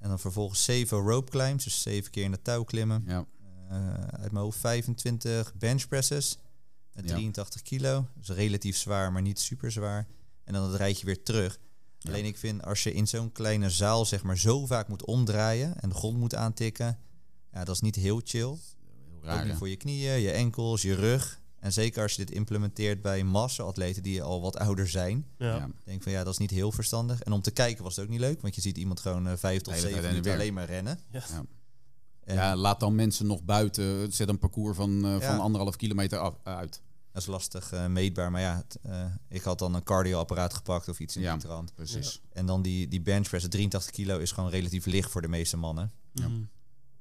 En 0.02 0.10
dan 0.10 0.20
vervolgens 0.20 0.64
7 0.64 0.98
rope 0.98 1.32
climbs, 1.32 1.64
dus 1.64 1.82
7 1.82 2.12
keer 2.12 2.24
in 2.24 2.32
de 2.32 2.42
touw 2.42 2.64
klimmen. 2.64 3.04
ja. 3.08 3.26
Eh, 3.70 3.94
uit 4.04 4.32
mijn 4.32 4.44
hoofd 4.44 4.60
25 4.60 5.54
bench 5.56 5.88
presses 5.88 6.38
met 6.94 7.06
Ja. 7.10 7.14
83 7.16 7.62
kilo. 7.62 8.08
Dus 8.16 8.30
relatief 8.30 8.78
zwaar, 8.78 9.12
maar 9.12 9.22
niet 9.22 9.40
super 9.40 9.72
zwaar. 9.72 10.08
En 10.44 10.54
dan 10.54 10.64
het 10.64 10.76
rijtje 10.76 11.06
weer 11.06 11.24
terug. 11.24 11.60
Ja. 12.00 12.10
Alleen 12.12 12.26
ik 12.26 12.38
vind 12.38 12.64
als 12.64 12.84
je 12.84 12.94
in 12.94 13.08
zo'n 13.08 13.32
kleine 13.32 13.70
zaal 13.70 14.06
zeg 14.06 14.24
maar 14.24 14.38
zo 14.38 14.66
vaak 14.66 14.88
moet 14.88 15.06
omdraaien 15.06 15.80
en 15.80 15.90
de 15.90 15.96
grond 15.96 16.18
moet 16.18 16.36
aantikken, 16.36 17.00
ja, 17.54 17.64
dat 17.64 17.76
is 17.76 17.82
niet 17.82 17.96
heel 17.96 18.22
chill. 18.24 18.40
Heel 18.48 18.58
Ook 19.16 19.24
raar. 19.24 19.44
niet 19.44 19.52
hè? 19.52 19.58
voor 19.58 19.70
je 19.70 19.76
knieën, 19.76 20.20
je 20.22 20.32
enkels, 20.32 20.82
je 20.82 20.96
rug. 20.96 21.41
En 21.62 21.74
zeker 21.74 22.02
als 22.02 22.12
je 22.16 22.26
dit 22.26 22.36
implementeert 22.36 23.02
bij 23.02 23.24
massa-atleten 23.24 24.04
die 24.04 24.24
al 24.24 24.42
wat 24.42 24.58
ouder 24.58 24.90
zijn. 24.90 25.26
Ja. 25.38 25.56
Ja. 25.56 25.70
denk 25.84 25.98
ik 25.98 26.04
van 26.04 26.12
ja, 26.12 26.24
dat 26.24 26.34
is 26.34 26.40
niet 26.40 26.50
heel 26.52 26.72
verstandig. 26.72 27.22
En 27.22 27.32
om 27.32 27.42
te 27.42 27.52
kijken 27.52 27.84
was 27.84 27.96
het 27.96 28.06
ook 28.06 28.12
niet 28.12 28.20
leuk, 28.20 28.42
want 28.42 28.56
je 28.56 28.62
ziet 28.62 28.78
iemand 28.78 29.00
gewoon 29.00 29.28
eh, 29.28 29.34
vijf 29.38 29.62
tot 29.62 29.74
zeven 29.78 30.02
minuten 30.02 30.24
weer. 30.24 30.34
alleen 30.34 30.54
maar 30.54 30.66
rennen. 30.66 31.00
Ja. 31.12 31.24
Ja. 32.26 32.56
Laat 32.56 32.80
dan 32.80 32.96
mensen 32.96 33.28
nog 33.28 33.44
buiten. 33.44 34.12
Zet 34.14 34.30
een 34.30 34.40
parcours 34.40 34.76
van, 34.78 35.06
eh, 35.06 35.12
Ja. 35.12 35.20
van 35.20 35.40
anderhalf 35.40 35.76
kilometer 35.76 36.20
af, 36.20 36.36
uit. 36.44 36.82
Dat 37.12 37.22
is 37.22 37.28
lastig 37.28 37.72
eh, 37.72 37.86
meetbaar. 37.88 38.32
Maar 38.32 38.42
ja, 38.42 38.56
het, 38.68 38.80
ik 39.30 39.42
had 39.42 39.60
dan 39.60 39.74
een 39.74 39.84
cardioapparaat 39.84 40.54
gepakt 40.54 40.90
of 40.90 41.00
iets 41.00 41.16
in 41.16 41.22
Ja. 41.22 41.32
die 41.34 41.42
trant. 41.42 41.74
Precies. 41.76 42.22
En 42.34 42.46
dan 42.46 42.62
die, 42.62 42.88
die 42.88 43.02
benchpress, 43.02 43.48
83 43.50 43.92
kilo, 43.92 44.18
is 44.18 44.32
gewoon 44.32 44.50
relatief 44.50 44.86
licht 44.86 45.12
voor 45.12 45.22
de 45.22 45.28
meeste 45.28 45.58
mannen. 45.58 45.92
Ja. 46.14 46.28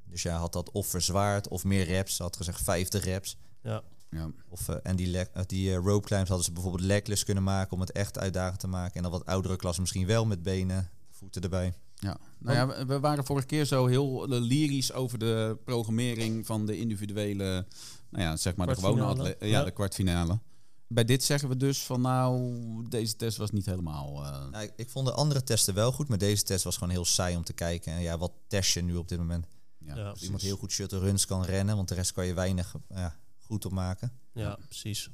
Dus 0.05 0.23
ja, 0.23 0.37
had 0.37 0.53
dat 0.53 0.71
of 0.71 0.87
verzwaard 0.87 1.49
of 1.49 1.65
meer 1.65 1.85
reps. 1.85 2.17
Ze 2.17 2.23
had 2.23 2.37
gezegd 2.37 2.63
50 2.63 3.05
reps. 3.05 3.37
ja. 3.63 3.83
Ja. 4.11 4.31
Of, 4.49 4.69
eh, 4.69 4.77
en 4.83 4.97
die, 4.97 5.07
leg, 5.07 5.27
eh, 5.33 5.43
die 5.47 5.71
eh, 5.71 5.77
rope 5.85 6.07
climbs 6.07 6.29
hadden 6.29 6.47
ze 6.47 6.53
bijvoorbeeld 6.53 6.85
legless 6.85 7.25
kunnen 7.25 7.43
maken 7.43 7.73
om 7.73 7.81
het 7.81 7.93
echt 7.93 8.19
uitdagend 8.19 8.61
te 8.61 8.67
maken. 8.67 8.95
En 8.97 9.03
dan 9.03 9.11
wat 9.11 9.27
oudere 9.27 9.57
klassen 9.57 9.83
misschien 9.83 10.07
wel 10.07 10.27
met 10.27 10.43
benen, 10.43 10.91
voeten 11.11 11.43
erbij. 11.43 11.73
Ja, 11.95 12.19
nou 12.39 12.57
ja, 12.57 12.67
we- 12.67 12.87
we 12.87 13.01
waren 13.01 13.25
vorige 13.25 13.47
keer 13.47 13.65
zo 13.65 13.87
heel 13.87 14.29
lyrisch 14.29 14.93
over 14.93 15.19
de 15.19 15.59
programmering 15.65 16.47
van 16.47 16.67
de 16.67 16.79
individuele, 16.79 17.67
nou 18.11 18.25
ja, 18.25 18.37
zeg 18.37 18.57
maar 18.57 18.67
de 18.67 18.75
gewone 18.75 19.37
ja, 19.41 19.47
Ja. 19.47 19.65
de 19.65 19.71
kwartfinale. 19.71 20.39
Bij 20.89 21.05
dit 21.05 21.23
zeggen 21.25 21.49
we 21.49 21.57
dus 21.57 21.83
van 21.83 22.01
nou, 22.01 22.53
deze 22.89 23.17
test 23.17 23.37
was 23.37 23.51
niet 23.51 23.67
helemaal. 23.67 24.25
eh, 24.25 24.49
Nou, 24.51 24.65
ik, 24.65 24.73
ik 24.77 24.91
vond 24.91 25.07
de 25.07 25.13
andere 25.13 25.43
testen 25.43 25.75
wel 25.75 25.93
goed, 25.93 26.09
maar 26.09 26.19
deze 26.19 26.43
test 26.43 26.65
was 26.65 26.75
gewoon 26.77 26.93
heel 26.93 27.05
saai 27.05 27.37
om 27.37 27.45
te 27.45 27.53
kijken. 27.53 27.93
En 27.93 28.01
ja, 28.01 28.19
wat 28.19 28.33
test 28.47 28.73
je 28.73 28.83
nu 28.83 28.97
op 28.97 29.09
dit 29.09 29.19
moment? 29.19 29.47
ja, 29.79 29.97
Ja. 29.97 30.09
Als 30.09 30.23
iemand 30.23 30.43
heel 30.43 30.57
goed 30.57 30.73
shuttle 30.73 30.99
runs 30.99 31.27
kan 31.27 31.43
rennen, 31.45 31.77
want 31.77 31.89
de 31.89 31.95
rest 31.95 32.13
kan 32.13 32.27
je 32.27 32.35
weinig 32.35 32.75
ja, 32.89 33.17
goed 33.51 33.65
op 33.65 33.73
maken. 33.73 34.13
Ja, 34.33 34.59
precies. 34.69 35.11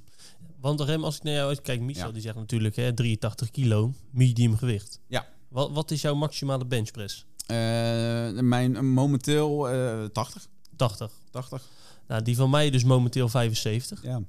Want 0.60 0.80
Rem, 0.80 1.04
als 1.04 1.16
ik 1.16 1.22
naar 1.22 1.34
jou 1.34 1.48
uitkijk, 1.48 1.80
Michel 1.80 2.12
die 2.12 2.22
zegt 2.22 2.36
natuurlijk 2.36 2.76
hè, 2.76 2.92
83 2.94 3.50
kilo, 3.50 3.92
medium 4.10 4.56
gewicht. 4.56 5.00
Ja. 5.06 5.26
Wat, 5.48 5.70
wat 5.70 5.90
is 5.90 6.00
jouw 6.00 6.14
maximale 6.14 6.64
benchpress? 6.64 7.26
Eh, 7.46 7.56
mijn 8.40 8.76
eh, 8.76 8.82
momenteel 8.82 9.68
eh 9.68 10.04
80. 10.04 10.48
80. 10.76 11.12
80. 11.30 11.62
Nou, 12.06 12.22
die 12.22 12.36
van 12.36 12.50
mij 12.50 12.70
dus 12.70 12.84
momenteel 12.84 13.28
75. 13.28 14.02
Ja. 14.02 14.20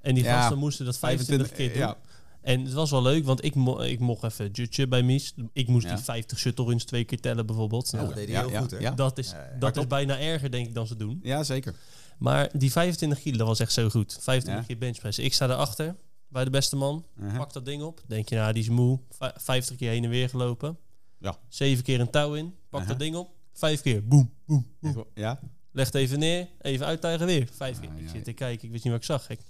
En 0.00 0.14
die 0.14 0.24
Ja, 0.24 0.40
gasten 0.40 0.58
moesten 0.58 0.84
dat 0.84 0.98
25 0.98 1.52
keer 1.52 1.68
doen. 1.68 1.78
Ja. 1.78 1.96
En 2.42 2.64
het 2.64 2.72
was 2.72 2.90
wel 2.90 3.02
leuk, 3.02 3.24
want 3.24 3.44
ik, 3.44 3.54
mo 3.54 3.78
ik 3.80 3.98
mocht 3.98 4.22
even 4.24 4.50
judgen 4.50 4.88
bij 4.88 5.02
Mies. 5.02 5.34
Ik 5.52 5.68
moest 5.68 5.86
Ja. 5.86 5.94
die 5.94 6.04
50 6.04 6.38
shuttle 6.38 6.64
runs 6.64 6.84
twee 6.84 7.04
keer 7.04 7.20
tellen 7.20 7.46
bijvoorbeeld. 7.46 7.90
Ja, 7.90 7.96
Nou, 7.96 8.06
dat 8.08 8.16
deed 8.16 8.26
hij 8.28 8.34
ja, 8.34 8.40
heel 8.42 8.50
ja, 8.50 8.60
goed, 8.60 8.70
hè? 8.70 8.78
ja. 8.78 8.90
Dat 8.90 9.18
is, 9.18 9.32
dat 9.58 9.76
is 9.76 9.86
bijna 9.86 10.18
erger, 10.18 10.50
denk 10.50 10.66
ik, 10.66 10.74
dan 10.74 10.86
ze 10.86 10.96
doen. 10.96 11.20
ja, 11.22 11.42
zeker. 11.42 11.74
Maar 12.18 12.48
die 12.58 12.70
25 12.70 13.20
kilo, 13.20 13.36
dat 13.36 13.46
was 13.46 13.60
echt 13.60 13.72
zo 13.72 13.88
goed. 13.88 14.18
25 14.20 14.62
Ja. 14.62 14.66
keer 14.68 14.78
benchpress. 14.78 15.18
Ik 15.18 15.32
sta 15.34 15.46
daarachter 15.46 15.96
bij 16.28 16.44
de 16.44 16.50
beste 16.50 16.76
man. 16.76 17.04
Uh-huh. 17.20 17.36
Pak 17.38 17.52
dat 17.52 17.64
ding 17.64 17.82
op. 17.82 18.02
Denk 18.06 18.28
je, 18.28 18.34
nou, 18.34 18.52
die 18.52 18.62
is 18.62 18.68
moe. 18.68 19.00
Vij- 19.10 19.32
50 19.36 19.76
keer 19.76 19.90
heen 19.90 20.04
en 20.04 20.10
weer 20.10 20.28
gelopen. 20.28 20.78
Ja. 21.18 21.36
Zeven 21.48 21.84
keer 21.84 22.00
een 22.00 22.10
touw 22.10 22.34
in. 22.34 22.54
Pak 22.68 22.86
dat 22.88 22.98
ding 22.98 23.16
op. 23.16 23.30
Vijf 23.52 23.80
keer. 23.80 24.04
Boem, 24.06 24.32
boem, 24.46 24.66
boem. 24.80 25.04
Ja. 25.14 25.40
Leg 25.72 25.86
het 25.86 25.94
even 25.94 26.18
neer. 26.18 26.48
Even 26.60 26.86
uittuigen 26.86 27.26
weer. 27.26 27.48
Vijf 27.52 27.80
keer. 27.80 27.88
Ah, 27.88 27.94
ik 27.96 28.02
ja, 28.02 28.08
zit 28.08 28.16
ja. 28.18 28.22
te 28.24 28.32
kijken. 28.32 28.64
Ik 28.64 28.70
wist 28.70 28.84
niet 28.84 28.92
wat 28.92 29.02
ik 29.02 29.06
zag. 29.08 29.26
Gek. 29.26 29.40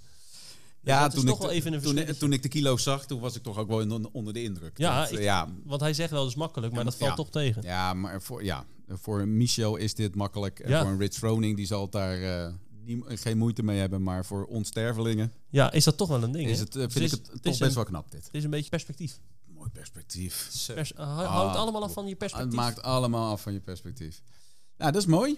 Ja, 0.83 1.07
toen 1.07 1.25
toch 1.25 1.35
ik, 1.35 1.41
wel 1.41 1.51
even 1.51 1.73
een 1.73 2.17
toen, 2.17 2.33
ik 2.33 2.41
de 2.41 2.47
kilo 2.49 2.77
zag, 2.77 3.05
toen 3.05 3.19
was 3.19 3.35
ik 3.35 3.43
toch 3.43 3.57
ook 3.57 3.67
wel 3.67 3.81
in- 3.81 4.09
onder 4.11 4.33
de 4.33 4.43
indruk. 4.43 4.77
Ja, 4.77 4.99
Dat, 5.01 5.09
eh, 5.11 5.17
ik- 5.17 5.23
ja, 5.23 5.47
Want 5.63 5.81
hij 5.81 5.93
zegt 5.93 6.11
wel, 6.11 6.19
dat 6.21 6.29
is 6.29 6.35
makkelijk. 6.35 6.73
Maar 6.73 6.83
dat 6.83 6.95
valt 6.95 7.09
Ja. 7.09 7.15
toch 7.15 7.29
tegen. 7.29 7.61
ja, 7.61 7.93
maar 7.93 8.21
voor, 8.21 8.43
ja, 8.43 8.65
voor 8.87 9.27
Michel 9.27 9.75
is 9.75 9.93
dit 9.93 10.15
makkelijk. 10.15 10.59
En 10.59 10.69
Ja. 10.69 10.81
Voor 10.81 10.91
een 10.91 10.99
Rich 10.99 11.13
Froning, 11.13 11.55
die 11.55 11.65
zal 11.65 11.81
het 11.81 11.91
daar 11.91 12.21
eh, 12.21 12.53
geen 13.07 13.37
moeite 13.37 13.63
mee 13.63 13.79
hebben. 13.79 14.03
Maar 14.03 14.25
voor 14.25 14.45
ons 14.45 14.67
stervelingen 14.67 15.33
Ja, 15.49 15.71
is 15.71 15.83
dat 15.83 15.97
toch 15.97 16.07
wel 16.07 16.23
een 16.23 16.31
ding, 16.31 16.49
is 16.49 16.59
het, 16.59 16.75
eh, 16.75 16.81
vind 16.81 16.95
is- 16.95 17.11
ik 17.11 17.11
het, 17.11 17.19
het 17.31 17.41
toch 17.43 17.57
best 17.57 17.61
een- 17.69 17.73
wel 17.75 17.83
knap 17.83 18.11
dit. 18.11 18.25
Het 18.25 18.33
is 18.33 18.43
een 18.43 18.49
beetje 18.49 18.69
perspectief. 18.69 19.19
Mooi 19.53 19.69
perspectief. 19.69 20.49
Pers 20.73 20.91
hou- 20.95 21.07
houdt 21.27 21.55
Ah, 21.55 21.61
allemaal 21.61 21.83
af 21.83 21.93
van 21.93 22.07
je 22.07 22.15
perspectief. 22.15 22.51
Het 22.51 22.59
maakt 22.59 22.81
allemaal 22.81 23.31
af 23.31 23.41
van 23.41 23.53
je 23.53 23.59
perspectief. 23.59 24.21
Nou, 24.77 24.91
dat 24.91 25.01
is 25.01 25.07
mooi. 25.07 25.37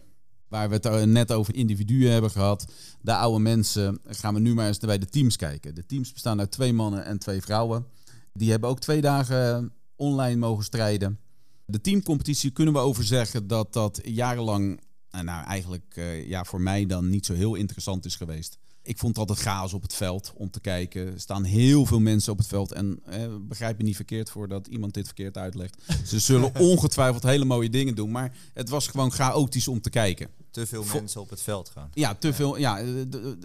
Waar 0.53 0.69
we 0.69 0.75
het 0.75 0.85
eh, 0.85 1.01
net 1.01 1.31
over 1.31 1.55
individuen 1.55 2.11
hebben 2.11 2.31
gehad. 2.31 2.65
De 3.01 3.15
oude 3.15 3.39
mensen. 3.39 3.99
Gaan 4.05 4.33
we 4.33 4.39
nu 4.39 4.53
maar 4.53 4.67
eens 4.67 4.77
bij 4.77 4.97
de 4.97 5.05
teams 5.05 5.35
kijken. 5.35 5.75
De 5.75 5.85
teams 5.85 6.13
bestaan 6.13 6.39
uit 6.39 6.51
twee 6.51 6.73
mannen 6.73 7.05
en 7.05 7.19
twee 7.19 7.41
vrouwen. 7.41 7.85
Die 8.33 8.51
hebben 8.51 8.69
ook 8.69 8.79
twee 8.79 9.01
dagen 9.01 9.71
online 9.95 10.35
mogen 10.35 10.63
strijden. 10.63 11.19
De 11.65 11.81
teamcompetitie 11.81 12.51
kunnen 12.51 12.73
we 12.73 12.79
over 12.79 13.03
zeggen 13.03 13.47
dat 13.47 13.73
dat 13.73 13.99
jarenlang... 14.03 14.81
Nou, 15.11 15.23
nou 15.23 15.45
eigenlijk 15.45 15.95
eh, 15.95 16.27
ja, 16.27 16.43
voor 16.43 16.61
mij 16.61 16.85
dan 16.85 17.09
niet 17.09 17.25
zo 17.25 17.33
heel 17.33 17.55
interessant 17.55 18.05
is 18.05 18.15
geweest. 18.15 18.57
Ik 18.83 18.97
vond 18.97 19.17
het 19.17 19.29
altijd 19.29 19.47
chaos 19.47 19.73
op 19.73 19.81
het 19.81 19.93
veld 19.93 20.33
om 20.35 20.49
te 20.49 20.59
kijken. 20.59 21.13
Er 21.13 21.19
staan 21.19 21.43
heel 21.43 21.85
veel 21.85 21.99
mensen 21.99 22.31
op 22.31 22.37
het 22.37 22.47
veld. 22.47 22.71
En 22.71 22.99
eh, 23.05 23.35
begrijp 23.41 23.77
me 23.77 23.83
niet 23.83 23.95
verkeerd 23.95 24.29
voordat 24.29 24.67
iemand 24.67 24.93
dit 24.93 25.05
verkeerd 25.05 25.37
uitlegt. 25.37 25.83
Ze 26.05 26.19
zullen 26.19 26.55
ongetwijfeld 26.71 27.23
hele 27.23 27.45
mooie 27.45 27.69
dingen 27.69 27.95
doen. 27.95 28.11
Maar 28.11 28.37
het 28.53 28.69
was 28.69 28.87
gewoon 28.87 29.11
chaotisch 29.11 29.67
om 29.67 29.81
te 29.81 29.89
kijken. 29.89 30.42
Te 30.53 30.65
veel 30.65 30.83
Vo- 30.83 30.97
mensen 30.97 31.21
op 31.21 31.29
het 31.29 31.41
veld 31.41 31.69
gaan. 31.69 31.89
Ja, 31.93 32.15
te 32.15 32.33
veel. 32.33 32.57
Ja, 32.57 32.77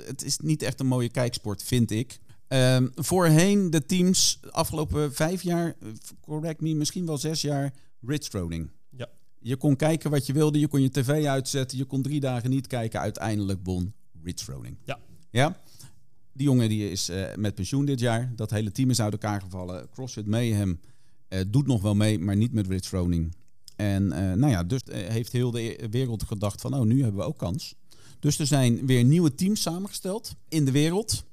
het 0.04 0.24
is 0.24 0.38
niet 0.38 0.62
echt 0.62 0.80
een 0.80 0.86
mooie 0.86 1.08
kijksport, 1.08 1.62
vind 1.62 1.90
ik. 1.90 2.18
Ehm, 2.48 2.86
voorheen 2.94 3.70
de 3.70 3.86
teams, 3.86 4.40
afgelopen 4.50 5.14
vijf 5.14 5.42
jaar, 5.42 5.74
correct 6.20 6.60
me, 6.60 6.74
misschien 6.74 7.06
wel 7.06 7.18
zes 7.18 7.40
jaar, 7.40 7.72
Rich 8.00 8.30
Roning. 8.30 8.70
Ja. 8.90 9.08
Je 9.38 9.56
kon 9.56 9.76
kijken 9.76 10.10
wat 10.10 10.26
je 10.26 10.32
wilde, 10.32 10.58
je 10.58 10.68
kon 10.68 10.82
je 10.82 10.90
tv 10.90 11.24
uitzetten, 11.26 11.78
je 11.78 11.84
kon 11.84 12.02
drie 12.02 12.20
dagen 12.20 12.50
niet 12.50 12.66
kijken. 12.66 13.00
Uiteindelijk 13.00 13.60
won 13.62 13.92
Rich 14.22 14.46
Roning. 14.46 14.76
Ja. 14.84 14.98
Ja? 15.30 15.60
Die 16.32 16.46
jongen 16.46 16.68
die 16.68 16.90
is 16.90 17.08
eh, 17.08 17.34
met 17.34 17.54
pensioen 17.54 17.84
dit 17.84 18.00
jaar. 18.00 18.32
Dat 18.36 18.50
hele 18.50 18.72
team 18.72 18.90
is 18.90 19.00
uit 19.00 19.12
elkaar 19.12 19.40
gevallen. 19.40 19.88
CrossFit 19.90 20.26
Mayhem 20.26 20.80
eh, 21.28 21.40
doet 21.48 21.66
nog 21.66 21.82
wel 21.82 21.94
mee, 21.94 22.18
maar 22.18 22.36
niet 22.36 22.52
met 22.52 22.66
Rich 22.66 22.90
Roning. 22.90 23.34
En 23.78 24.12
eh, 24.12 24.32
nou 24.32 24.52
ja, 24.52 24.64
dus 24.64 24.82
eh, 24.82 25.08
heeft 25.08 25.32
heel 25.32 25.50
de 25.50 25.86
wereld 25.90 26.22
gedacht 26.22 26.60
van, 26.60 26.74
oh, 26.74 26.82
nu 26.82 27.02
hebben 27.02 27.20
we 27.20 27.26
ook 27.26 27.38
kans. 27.38 27.74
Dus 28.18 28.38
er 28.38 28.46
zijn 28.46 28.86
weer 28.86 29.04
nieuwe 29.04 29.34
teams 29.34 29.62
samengesteld 29.62 30.34
in 30.48 30.64
de 30.64 30.70
wereld. 30.70 31.24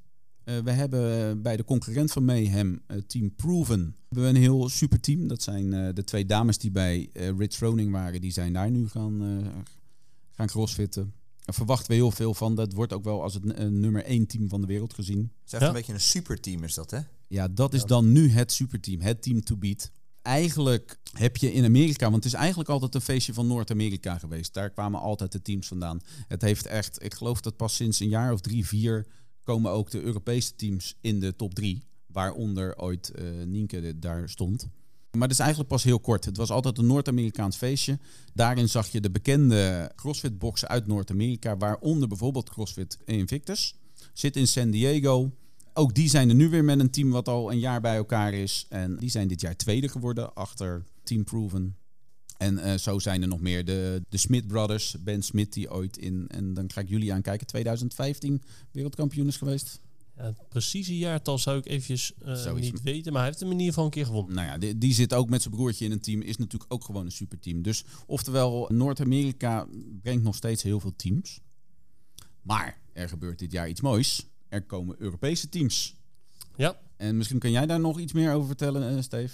Eh, 0.44 0.58
we 0.58 0.72
hebben 0.72 1.42
bij 1.42 1.58
de 1.58 1.64
concurrent 1.64 2.12
van 2.12 2.26
Mayhem, 2.26 2.82
eh, 2.88 2.98
Team 3.08 3.36
Proven, 3.36 3.96
hebben 4.10 4.24
we 4.24 4.30
een 4.36 4.42
heel 4.44 4.70
super 4.70 5.00
team. 5.00 5.28
Dat 5.28 5.42
zijn 5.42 5.74
eh, 5.74 5.94
de 5.94 6.04
twee 6.04 6.26
dames 6.26 6.58
die 6.58 6.72
bij 6.72 7.10
eh, 7.14 7.30
Rich 7.38 7.60
Roning 7.60 7.92
waren. 7.92 8.22
Die 8.22 8.32
zijn 8.32 8.54
daar 8.54 8.72
nu 8.72 8.88
gaan, 8.88 9.22
eh, 9.22 9.48
gaan 10.32 10.48
crossfitten. 10.48 11.14
Daar 11.46 11.56
verwachten 11.56 11.88
we 11.90 11.94
heel 11.96 12.12
veel 12.12 12.34
van. 12.34 12.56
Dat 12.56 12.74
wordt 12.74 12.94
ook 12.94 13.04
wel 13.04 13.24
als 13.24 13.34
het 13.34 13.46
nummer 13.72 14.04
één 14.04 14.28
team 14.28 14.50
van 14.50 14.62
de 14.62 14.68
wereld 14.68 14.94
gezien. 14.94 15.20
Het 15.20 15.30
is 15.46 15.52
echt 15.54 15.62
Ja. 15.62 15.68
een 15.68 15.74
beetje 15.74 15.94
een 15.94 16.00
superteam 16.02 16.64
is 16.64 16.74
dat, 16.74 16.92
hè? 16.92 17.00
Ja, 17.28 17.48
dat 17.48 17.74
is 17.74 17.84
dan 17.84 18.12
nu 18.12 18.30
het 18.30 18.52
superteam, 18.52 19.02
het 19.02 19.22
team 19.22 19.44
to 19.44 19.56
beat. 19.58 19.92
Eigenlijk 20.26 20.98
heb 21.12 21.38
je 21.38 21.54
in 21.54 21.66
Amerika, 21.66 22.04
want 22.04 22.24
het 22.24 22.34
is 22.34 22.40
eigenlijk 22.40 22.70
altijd 22.70 22.96
een 22.96 23.02
feestje 23.02 23.34
van 23.34 23.48
Noord-Amerika 23.48 24.18
geweest. 24.18 24.54
Daar 24.54 24.70
kwamen 24.70 25.00
altijd 25.00 25.32
de 25.32 25.42
teams 25.42 25.68
vandaan. 25.68 26.02
Het 26.28 26.42
heeft 26.42 26.66
echt, 26.66 27.04
ik 27.04 27.14
geloof 27.14 27.42
dat 27.42 27.56
pas 27.56 27.76
sinds 27.76 28.00
een 28.00 28.10
jaar 28.10 28.34
of 28.34 28.42
drie, 28.42 28.68
vier 28.68 29.08
komen 29.44 29.72
ook 29.72 29.92
de 29.92 30.02
Europese 30.02 30.56
teams 30.56 30.98
in 31.02 31.20
de 31.20 31.36
top 31.36 31.54
drie. 31.54 31.84
Waaronder 32.08 32.78
ooit 32.78 33.10
eh 33.10 33.24
Nienke 33.46 34.00
daar 34.00 34.30
stond. 34.30 34.68
Maar 35.12 35.28
dat 35.28 35.32
is 35.32 35.40
eigenlijk 35.40 35.70
pas 35.70 35.84
heel 35.84 36.00
kort. 36.00 36.26
Het 36.26 36.38
was 36.38 36.50
altijd 36.50 36.78
een 36.78 36.88
Noord-Amerikaans 36.88 37.58
feestje. 37.58 38.00
Daarin 38.34 38.70
zag 38.70 38.88
je 38.88 39.02
de 39.02 39.12
bekende 39.12 39.92
CrossFit-boxen 39.96 40.68
uit 40.68 40.88
Noord-Amerika, 40.88 41.58
waaronder 41.58 42.08
bijvoorbeeld 42.08 42.50
CrossFit 42.50 42.98
Invictus. 43.06 43.76
Zit 44.14 44.36
in 44.36 44.48
San 44.48 44.70
Diego. 44.70 45.32
Ook 45.78 45.94
die 45.94 46.10
zijn 46.10 46.30
er 46.30 46.36
nu 46.36 46.50
weer 46.50 46.64
met 46.64 46.80
een 46.80 46.90
team 46.90 47.10
wat 47.10 47.28
al 47.28 47.52
een 47.52 47.60
jaar 47.60 47.82
bij 47.82 47.96
elkaar 47.96 48.34
is. 48.34 48.66
En 48.70 48.98
die 48.98 49.10
zijn 49.10 49.28
dit 49.28 49.42
jaar 49.42 49.56
tweede 49.56 49.88
geworden 49.88 50.34
achter 50.34 50.84
Team 51.04 51.24
Proven. 51.24 51.76
En 52.38 52.58
eh, 52.58 52.78
zo 52.78 53.00
zijn 53.00 53.22
er 53.22 53.28
nog 53.28 53.40
meer. 53.40 53.66
De, 53.66 54.02
de 54.10 54.18
Smith 54.18 54.48
Brothers, 54.48 54.96
Ben 55.04 55.24
Smith 55.24 55.54
die 55.54 55.72
ooit 55.72 55.98
in, 55.98 56.28
en 56.28 56.54
dan 56.54 56.72
ga 56.72 56.82
ik 56.82 56.90
jullie 56.90 57.14
aankijken, 57.14 57.48
2015 57.48 58.42
wereldkampioen 58.72 59.28
is 59.28 59.38
geweest. 59.38 59.80
Ja, 60.18 60.24
het 60.24 60.50
precieze 60.50 60.98
jaartal 60.98 61.38
zou 61.38 61.58
ik 61.58 61.66
eventjes 61.66 62.14
eh, 62.26 62.54
niet 62.54 62.82
weten. 62.82 63.12
Maar 63.12 63.22
hij 63.22 63.30
heeft 63.30 63.42
hem 63.42 63.52
in 63.52 63.58
ieder 63.58 63.74
geval 63.74 63.86
een 63.86 63.92
keer 63.92 64.06
gewonnen. 64.06 64.36
Nou 64.36 64.48
ja, 64.48 64.58
die, 64.58 64.78
die 64.78 64.94
zit 64.94 65.14
ook 65.14 65.30
met 65.30 65.42
zijn 65.42 65.54
broertje 65.54 65.86
in 65.86 65.92
een 65.92 66.02
team. 66.02 66.22
Is 66.22 66.38
natuurlijk 66.38 66.74
ook 66.74 66.84
gewoon 66.84 67.06
een 67.06 67.12
superteam. 67.12 67.62
Dus 67.62 67.84
oftewel, 68.06 68.70
Noord-Amerika 68.74 69.68
brengt 70.02 70.24
nog 70.24 70.36
steeds 70.36 70.64
heel 70.64 70.80
veel 70.80 70.96
teams. 70.96 71.40
Maar 72.42 72.82
er 72.94 73.10
gebeurt 73.10 73.40
dit 73.40 73.52
jaar 73.52 73.70
iets 73.70 73.82
moois. 73.82 74.28
Er 74.50 74.62
komen 74.62 74.96
Europese 75.00 75.50
teams. 75.50 75.96
Ja. 76.56 76.80
En 76.98 77.18
misschien 77.18 77.40
kan 77.40 77.52
jij 77.52 77.66
daar 77.66 77.80
nog 77.80 78.00
iets 78.00 78.14
meer 78.14 78.34
over 78.34 78.48
vertellen, 78.48 78.96
eh 78.98 79.02
Steve? 79.02 79.34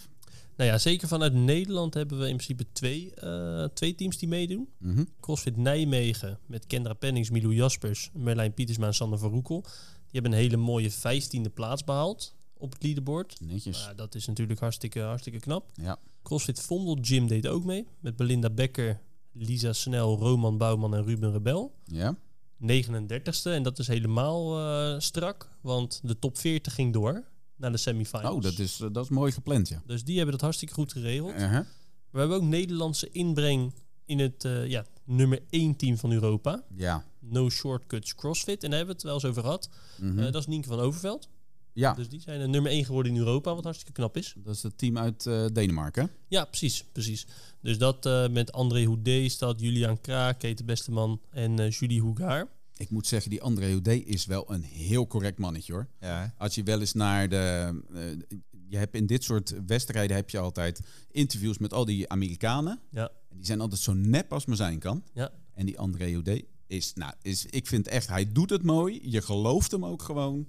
Nou 0.56 0.70
ja, 0.70 0.78
zeker 0.78 1.08
vanuit 1.08 1.34
Nederland 1.34 1.94
hebben 1.94 2.20
we 2.20 2.28
in 2.28 2.36
principe 2.36 2.66
twee, 2.72 3.14
eh, 3.14 3.64
twee 3.74 3.96
teams 3.96 4.18
die 4.18 4.28
meedoen. 4.28 4.70
Mhm. 4.78 5.04
CrossFit 5.20 5.58
Nijmegen 5.58 6.40
met 6.46 6.68
Kendra 6.68 6.94
Pennings, 6.94 7.30
Milou 7.30 7.54
Jaspers, 7.54 8.10
Merlijn 8.14 8.54
Pietersma 8.54 8.88
en 8.88 8.94
Sander 8.94 9.20
van 9.20 9.30
Roekel. 9.30 9.62
Die 9.62 10.22
hebben 10.22 10.32
een 10.32 10.38
hele 10.38 10.58
mooie 10.58 10.92
vijftiende 10.92 11.50
plaats 11.50 11.84
behaald 11.84 12.36
op 12.58 12.74
het 12.74 12.84
leaderboard. 12.84 13.42
Netjes. 13.42 13.90
Dat 13.96 14.16
is 14.16 14.28
natuurlijk 14.28 14.60
hartstikke, 14.60 15.00
hartstikke 15.00 15.40
knap. 15.40 15.72
Ja. 15.74 16.00
CrossFit 16.24 16.62
Vondel 16.62 16.98
Gym 17.02 17.28
deed 17.28 17.48
ook 17.48 17.64
mee. 17.64 17.88
Met 18.00 18.16
Belinda 18.16 18.50
Becker, 18.50 19.00
Lisa 19.32 19.74
Snel, 19.74 20.18
Roman 20.18 20.58
Bouwman 20.58 20.96
en 20.96 21.04
Ruben 21.04 21.32
Rebel. 21.32 21.76
Ja. 21.86 22.18
39ste. 22.62 23.52
En 23.52 23.64
dat 23.64 23.80
is 23.80 23.88
helemaal 23.88 24.60
eh, 24.60 25.00
strak. 25.00 25.50
Want 25.62 26.00
de 26.04 26.20
top 26.20 26.38
40 26.38 26.74
ging 26.74 26.94
door 26.94 27.24
naar 27.56 27.72
de 27.72 27.78
semifinals. 27.78 28.36
Oh, 28.36 28.42
dat 28.42 28.60
is, 28.60 28.80
eh, 28.80 28.88
dat 28.92 29.04
is 29.04 29.10
mooi 29.10 29.32
gepland, 29.32 29.68
ja. 29.68 29.82
Dus 29.86 30.04
die 30.04 30.16
hebben 30.16 30.32
dat 30.32 30.42
hartstikke 30.42 30.74
goed 30.74 30.92
geregeld. 30.92 31.34
Uh-huh. 31.34 31.66
We 32.10 32.20
hebben 32.20 32.38
ook 32.38 32.44
Nederlandse 32.44 33.10
inbreng 33.12 33.74
in 34.06 34.20
het 34.20 34.46
eh, 34.46 34.68
ja, 34.68 34.86
nummer 35.04 35.40
1 35.50 35.76
team 35.76 35.98
van 35.98 36.12
Europa. 36.12 36.64
Ja. 36.76 37.06
No 37.20 37.50
Shortcuts 37.50 38.16
CrossFit. 38.16 38.64
En 38.64 38.70
daar 38.70 38.78
hebben 38.80 38.96
we 38.96 39.02
het 39.02 39.04
wel 39.04 39.14
eens 39.14 39.26
over 39.26 39.42
gehad. 39.42 39.70
Mhm. 40.00 40.32
Dat 40.32 40.36
is 40.36 40.48
Nienke 40.48 40.68
van 40.68 40.80
Overveld. 40.80 41.30
Ja, 41.74 41.94
Dus 41.94 42.10
die 42.10 42.20
zijn 42.22 42.40
er 42.42 42.50
nummer 42.50 42.72
1 42.72 42.86
geworden 42.86 43.12
in 43.12 43.18
Europa, 43.18 43.56
wat 43.56 43.64
hartstikke 43.64 43.94
knap 43.94 44.18
is. 44.18 44.36
dat 44.38 44.56
is 44.56 44.64
het 44.64 44.78
team 44.78 44.98
uit 44.98 45.26
eh, 45.26 45.46
Denemarken. 45.54 46.10
Ja, 46.28 46.46
precies, 46.46 46.84
precies. 46.92 47.28
Dus 47.62 47.78
dat 47.78 48.06
eh, 48.06 48.28
met 48.30 48.52
André 48.52 48.84
Houdé 48.84 49.30
staat 49.30 49.60
Julian 49.60 50.02
Kraak, 50.02 50.40
Kate 50.40 50.64
Besteman 50.64 51.22
en 51.30 51.60
eh, 51.60 51.72
Julie 51.72 52.02
Hougaard. 52.02 52.50
Ik 52.78 52.90
moet 52.90 53.08
zeggen, 53.08 53.30
die 53.30 53.42
André 53.42 53.66
Houdé 53.68 53.94
is 53.94 54.26
wel 54.26 54.52
een 54.54 54.64
heel 54.64 55.08
correct 55.08 55.38
mannetje, 55.38 55.74
hoor. 55.74 55.88
Ja? 56.00 56.34
Als 56.38 56.56
je 56.56 56.64
wel 56.64 56.80
eens 56.80 56.94
naar 56.94 57.30
de... 57.30 57.74
eh, 57.94 58.28
je 58.68 58.78
hebt 58.78 58.96
in 58.96 59.06
dit 59.06 59.24
soort 59.24 59.56
wedstrijden 59.68 60.16
heb 60.16 60.30
je 60.30 60.40
altijd 60.40 60.80
interviews 61.12 61.58
met 61.58 61.74
al 61.74 61.86
die 61.86 62.10
Amerikanen. 62.10 62.80
Ja. 62.92 63.10
En 63.30 63.38
die 63.38 63.46
zijn 63.46 63.62
altijd 63.62 63.82
zo 63.82 63.94
nep 63.94 64.34
als 64.34 64.46
maar 64.46 64.56
zijn 64.56 64.80
kan. 64.80 65.04
Ja. 65.14 65.32
En 65.54 65.66
die 65.66 65.80
André 65.80 66.18
O'D 66.18 66.44
is, 66.68 66.94
nou, 66.94 67.14
is, 67.22 67.46
ik 67.46 67.68
vind 67.68 67.88
echt, 67.88 68.08
hij 68.08 68.32
doet 68.32 68.50
het 68.50 68.64
mooi. 68.64 69.00
Je 69.04 69.22
gelooft 69.22 69.72
hem 69.72 69.86
ook 69.86 70.02
gewoon. 70.02 70.48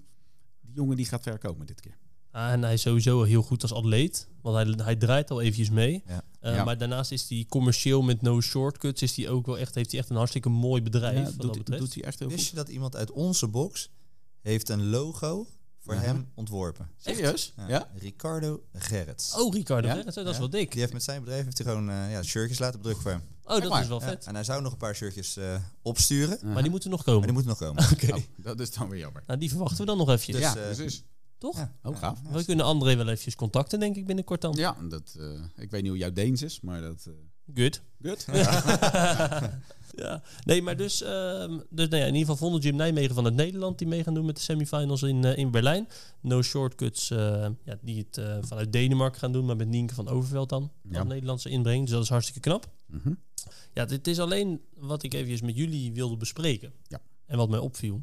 Die 0.63 0.75
jongen 0.75 0.97
die 0.97 1.07
gaat 1.07 1.23
ver 1.23 1.39
komen 1.39 1.67
dit 1.67 1.81
keer. 1.81 1.97
Ah, 2.31 2.53
en 2.53 2.63
hij 2.63 2.73
is 2.73 2.81
sowieso 2.83 3.23
heel 3.23 3.43
goed 3.43 3.63
als 3.63 3.73
atleet. 3.73 4.29
Want 4.43 4.57
hij, 4.57 4.85
hij 4.85 4.97
draait 4.97 5.31
al 5.31 5.41
eventjes 5.41 5.71
mee. 5.71 6.03
Ja. 6.07 6.23
Eh, 6.41 6.55
Ja. 6.55 6.65
Maar 6.65 6.79
daarnaast 6.79 7.13
is 7.13 7.29
hij 7.29 7.47
commercieel 7.49 8.03
met 8.03 8.23
no 8.23 8.41
shortcuts. 8.41 9.03
Is 9.03 9.17
hij 9.17 9.29
ook 9.29 9.47
wel 9.47 9.59
echt, 9.59 9.75
heeft 9.75 9.91
hij 9.91 10.01
echt 10.01 10.11
een 10.11 10.17
hartstikke 10.17 10.49
mooi 10.49 10.83
bedrijf. 10.83 11.17
Ja, 11.19 11.25
wat 11.25 11.33
dat 11.37 11.41
doet, 11.47 11.57
betreft. 11.59 11.81
doet 11.83 11.95
hij 11.95 12.03
echt 12.05 12.19
heel 12.19 12.29
Wist 12.29 12.41
goed. 12.41 12.51
je 12.51 12.57
dat 12.57 12.69
iemand 12.69 12.97
uit 12.97 13.11
onze 13.11 13.49
box 13.49 13.91
heeft 14.41 14.69
een 14.69 14.89
logo 14.89 15.47
voor 15.85 15.95
hem 15.95 16.29
ontworpen? 16.35 16.91
Serieus? 16.97 17.55
Ja? 17.69 17.89
Ricardo 17.95 18.63
Gerrits. 18.73 19.35
Oh, 19.35 19.55
Ricardo, 19.55 19.89
Ja? 19.89 19.95
Gerrits, 19.95 20.15
dat 20.15 20.27
is 20.27 20.33
Ja. 20.33 20.39
wel 20.39 20.51
dik. 20.51 20.71
Die 20.71 20.81
heeft 20.81 20.93
met 20.93 21.03
zijn 21.03 21.21
bedrijf 21.21 21.45
heeft 21.45 21.59
hij 21.59 21.67
gewoon 21.67 21.91
eh, 21.91 22.11
ja, 22.13 22.23
shirtjes 22.23 22.59
laten 22.59 22.79
bedrukken 22.79 23.03
voor 23.03 23.13
hem. 23.13 23.23
Oh, 23.45 23.63
dat 23.71 23.81
is 23.83 23.89
wel 23.89 24.01
Ja, 24.01 24.07
vet. 24.07 24.27
en 24.27 24.35
hij 24.35 24.45
zou 24.45 24.63
nog 24.63 24.73
een 24.73 24.79
paar 24.79 24.95
shirtjes 24.95 25.37
eh, 25.37 25.55
opsturen, 25.83 26.35
Uh-huh. 26.37 26.53
Maar 26.53 26.63
die 26.63 26.71
moeten 26.71 26.91
nog 26.91 27.05
maar 27.05 27.15
komen. 27.15 27.23
die 27.23 27.33
moeten 27.33 27.51
nog 27.51 27.59
komen. 27.59 27.85
Oké. 27.93 28.15
Oh, 28.15 28.21
dat 28.37 28.61
is 28.61 28.71
dan 28.73 28.89
weer 28.89 28.99
jammer. 28.99 29.23
Nou, 29.27 29.39
die 29.39 29.49
verwachten 29.49 29.79
we 29.79 29.85
dan 29.87 29.97
nog 29.97 30.09
eventjes. 30.09 30.37
Dus, 30.37 30.45
ja, 30.45 30.57
eh, 30.57 30.75
precies. 30.75 31.05
Toch? 31.39 31.57
Ja. 31.57 31.73
Oh, 31.83 31.99
gaaf. 31.99 32.19
Ja, 32.25 32.31
We 32.33 32.45
kunnen 32.45 32.65
André 32.65 32.97
wel 32.97 33.07
eventjes 33.09 33.35
contacten, 33.35 33.81
denk 33.81 33.97
ik, 33.97 34.07
binnenkort 34.07 34.41
dan. 34.41 34.53
Ja, 34.55 34.77
dat, 34.89 35.15
eh, 35.19 35.25
ik 35.57 35.71
weet 35.71 35.81
niet 35.83 35.91
hoe 35.91 36.01
jouw 36.01 36.13
Deens 36.13 36.43
is, 36.43 36.61
maar 36.61 36.81
dat... 36.81 37.09
Good. 37.55 37.83
good. 38.03 38.27
ja. 39.97 40.23
Nee, 40.45 40.63
maar 40.63 40.77
dus, 40.77 41.03
ehm, 41.03 41.59
dus 41.71 41.89
nou 41.89 42.01
ja, 42.03 42.07
in 42.09 42.15
ieder 42.15 42.21
geval 42.21 42.37
vonden 42.37 42.61
Jim 42.61 42.77
Nijmegen 42.77 43.15
van 43.15 43.25
het 43.25 43.35
Nederland 43.35 43.79
die 43.79 43.89
mee 43.89 44.03
gaan 44.03 44.15
doen 44.15 44.25
met 44.27 44.37
de 44.37 44.43
semifinals 44.43 45.03
in, 45.03 45.25
eh, 45.25 45.37
in 45.37 45.51
Berlijn. 45.51 45.89
No 46.21 46.43
Shortcuts, 46.43 47.11
eh, 47.11 47.47
ja, 47.65 47.79
die 47.81 47.99
het 47.99 48.19
eh, 48.19 48.39
vanuit 48.41 48.73
Denemarken 48.73 49.21
gaan 49.21 49.33
doen, 49.33 49.45
maar 49.45 49.57
met 49.57 49.69
Nienke 49.69 49.95
van 49.95 50.09
Overveld 50.09 50.49
dan. 50.49 50.71
Ja. 50.91 51.03
Nederlandse 51.03 51.49
inbreng, 51.49 51.83
dus 51.83 51.91
dat 51.91 52.03
is 52.03 52.09
hartstikke 52.09 52.41
knap. 52.41 52.71
Mhm. 52.87 53.15
Ja, 53.73 53.85
dit 53.85 54.07
is 54.07 54.19
alleen 54.19 54.61
wat 54.75 55.03
ik 55.03 55.15
even 55.15 55.47
met 55.47 55.57
jullie 55.57 55.93
wilde 55.93 56.17
bespreken. 56.17 56.73
Ja. 56.89 57.01
En 57.27 57.37
wat 57.37 57.49
mij 57.49 57.59
opviel, 57.59 58.03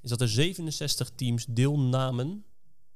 is 0.00 0.10
dat 0.10 0.20
er 0.20 0.28
67 0.28 1.10
teams 1.14 1.46
deelnamen 1.48 2.44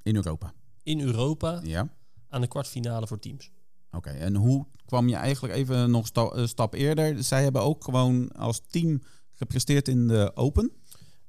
In 0.02 0.16
Europa. 0.16 0.52
in 0.82 1.00
Europa 1.00 1.60
Ja. 1.64 1.88
aan 2.28 2.40
de 2.40 2.46
kwartfinale 2.46 3.06
voor 3.06 3.18
teams. 3.18 3.50
Oké, 3.92 4.10
en 4.10 4.34
hoe 4.34 4.66
kwam 4.84 5.08
je 5.08 5.14
eigenlijk 5.16 5.54
even 5.54 5.90
nog 5.90 6.08
een 6.14 6.48
stap 6.48 6.74
eerder? 6.74 7.24
Zij 7.24 7.42
hebben 7.42 7.62
ook 7.62 7.84
gewoon 7.84 8.32
als 8.32 8.60
team 8.70 9.02
gepresteerd 9.34 9.88
in 9.88 10.08
de 10.08 10.30
Open. 10.34 10.72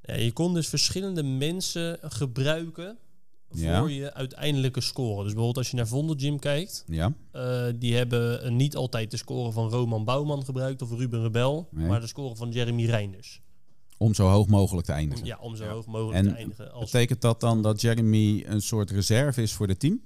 Ja, 0.01 0.13
je 0.15 0.31
kon 0.31 0.53
dus 0.53 0.67
verschillende 0.67 1.23
mensen 1.23 1.97
gebruiken 2.01 2.97
Ja. 3.51 3.79
voor 3.79 3.91
je 3.91 4.13
uiteindelijke 4.13 4.81
score. 4.81 5.15
Dus 5.15 5.25
bijvoorbeeld 5.25 5.57
als 5.57 5.69
je 5.69 5.75
naar 5.75 5.87
Vondelgym 5.87 6.39
kijkt, 6.39 6.83
Ja. 6.87 7.13
eh, 7.31 7.65
die 7.75 7.95
hebben 7.95 8.55
niet 8.55 8.75
altijd 8.75 9.11
de 9.11 9.17
score 9.17 9.51
van 9.51 9.69
Roman 9.69 10.05
Bouwman 10.05 10.45
gebruikt 10.45 10.81
of 10.81 10.91
Ruben 10.91 11.21
Rebel, 11.21 11.67
Nee. 11.71 11.87
maar 11.87 12.01
de 12.01 12.07
score 12.07 12.35
van 12.35 12.51
Jeremy 12.51 12.85
Reinders. 12.85 13.41
Om 13.97 14.13
zo 14.13 14.27
hoog 14.27 14.47
mogelijk 14.47 14.85
te 14.85 14.91
eindigen. 14.93 15.25
Ja, 15.25 15.37
om 15.41 15.55
zo 15.55 15.63
Ja. 15.63 15.69
hoog 15.71 15.85
mogelijk 15.85 16.17
En 16.17 16.31
te 16.31 16.37
eindigen. 16.37 16.71
Als, 16.71 16.91
Betekent 16.91 17.21
dat 17.21 17.39
dan 17.39 17.61
dat 17.61 17.81
Jeremy 17.81 18.43
een 18.47 18.61
soort 18.61 18.91
reserve 18.91 19.41
is 19.41 19.53
voor 19.53 19.67
het 19.67 19.79
team? 19.79 20.01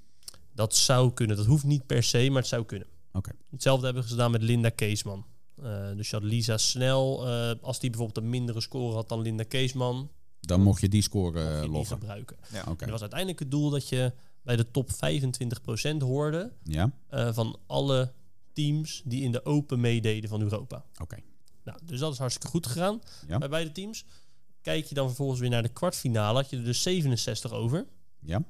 Dat 0.53 0.75
zou 0.75 1.11
kunnen. 1.13 1.37
Dat 1.37 1.45
hoeft 1.45 1.63
niet 1.63 1.85
per 1.85 2.03
se, 2.03 2.27
maar 2.29 2.39
het 2.41 2.47
zou 2.49 2.65
kunnen. 2.65 2.87
Oké. 3.13 3.31
Hetzelfde 3.51 3.85
hebben 3.85 4.03
we 4.03 4.09
gedaan 4.09 4.31
met 4.31 4.41
Linda 4.41 4.69
Keesman. 4.69 5.25
Eh, 5.63 5.91
dus 5.95 6.09
je 6.09 6.15
had 6.15 6.25
Lisa 6.25 6.57
Snel. 6.57 7.27
eh, 7.27 7.51
als 7.61 7.79
die 7.79 7.89
bijvoorbeeld 7.89 8.23
een 8.25 8.29
mindere 8.31 8.61
score 8.61 8.93
had 8.95 9.09
dan 9.09 9.21
Linda 9.21 9.43
Keesman, 9.43 10.11
Dan 10.39 10.61
mocht 10.61 10.81
je 10.81 10.89
die 10.89 11.01
score 11.01 11.31
mocht 11.31 11.45
eh, 11.47 11.55
je 11.55 11.61
die 11.61 11.69
loggen. 11.71 11.97
gebruiken. 11.97 12.37
Ja. 12.53 12.63
Oké. 12.67 12.85
Er 12.85 12.91
was 12.91 13.01
uiteindelijk 13.01 13.39
het 13.39 13.51
doel 13.51 13.69
dat 13.69 13.89
je 13.89 14.13
bij 14.41 14.55
de 14.55 14.71
top 14.71 14.89
25% 14.91 16.01
hoorde 16.01 16.51
Ja, 16.63 16.91
eh, 17.07 17.33
van 17.33 17.59
alle 17.67 18.11
teams 18.53 19.01
die 19.05 19.21
in 19.23 19.31
de 19.31 19.45
Open 19.45 19.79
meededen 19.79 20.29
van 20.29 20.41
Europa. 20.41 20.85
oké. 21.01 21.17
Nou, 21.63 21.79
dus 21.85 21.99
dat 21.99 22.11
is 22.13 22.17
hartstikke 22.17 22.47
goed 22.49 22.67
gegaan 22.67 23.01
Ja. 23.27 23.37
bij 23.37 23.49
beide 23.49 23.71
teams. 23.71 24.05
Kijk 24.61 24.85
je 24.85 24.95
dan 24.95 25.07
vervolgens 25.07 25.39
weer 25.39 25.49
naar 25.49 25.61
de 25.63 25.69
kwartfinale, 25.69 26.37
had 26.37 26.49
je 26.49 26.57
er 26.57 26.63
dus 26.63 26.81
67 26.81 27.51
over. 27.51 27.85
Ja, 28.19 28.43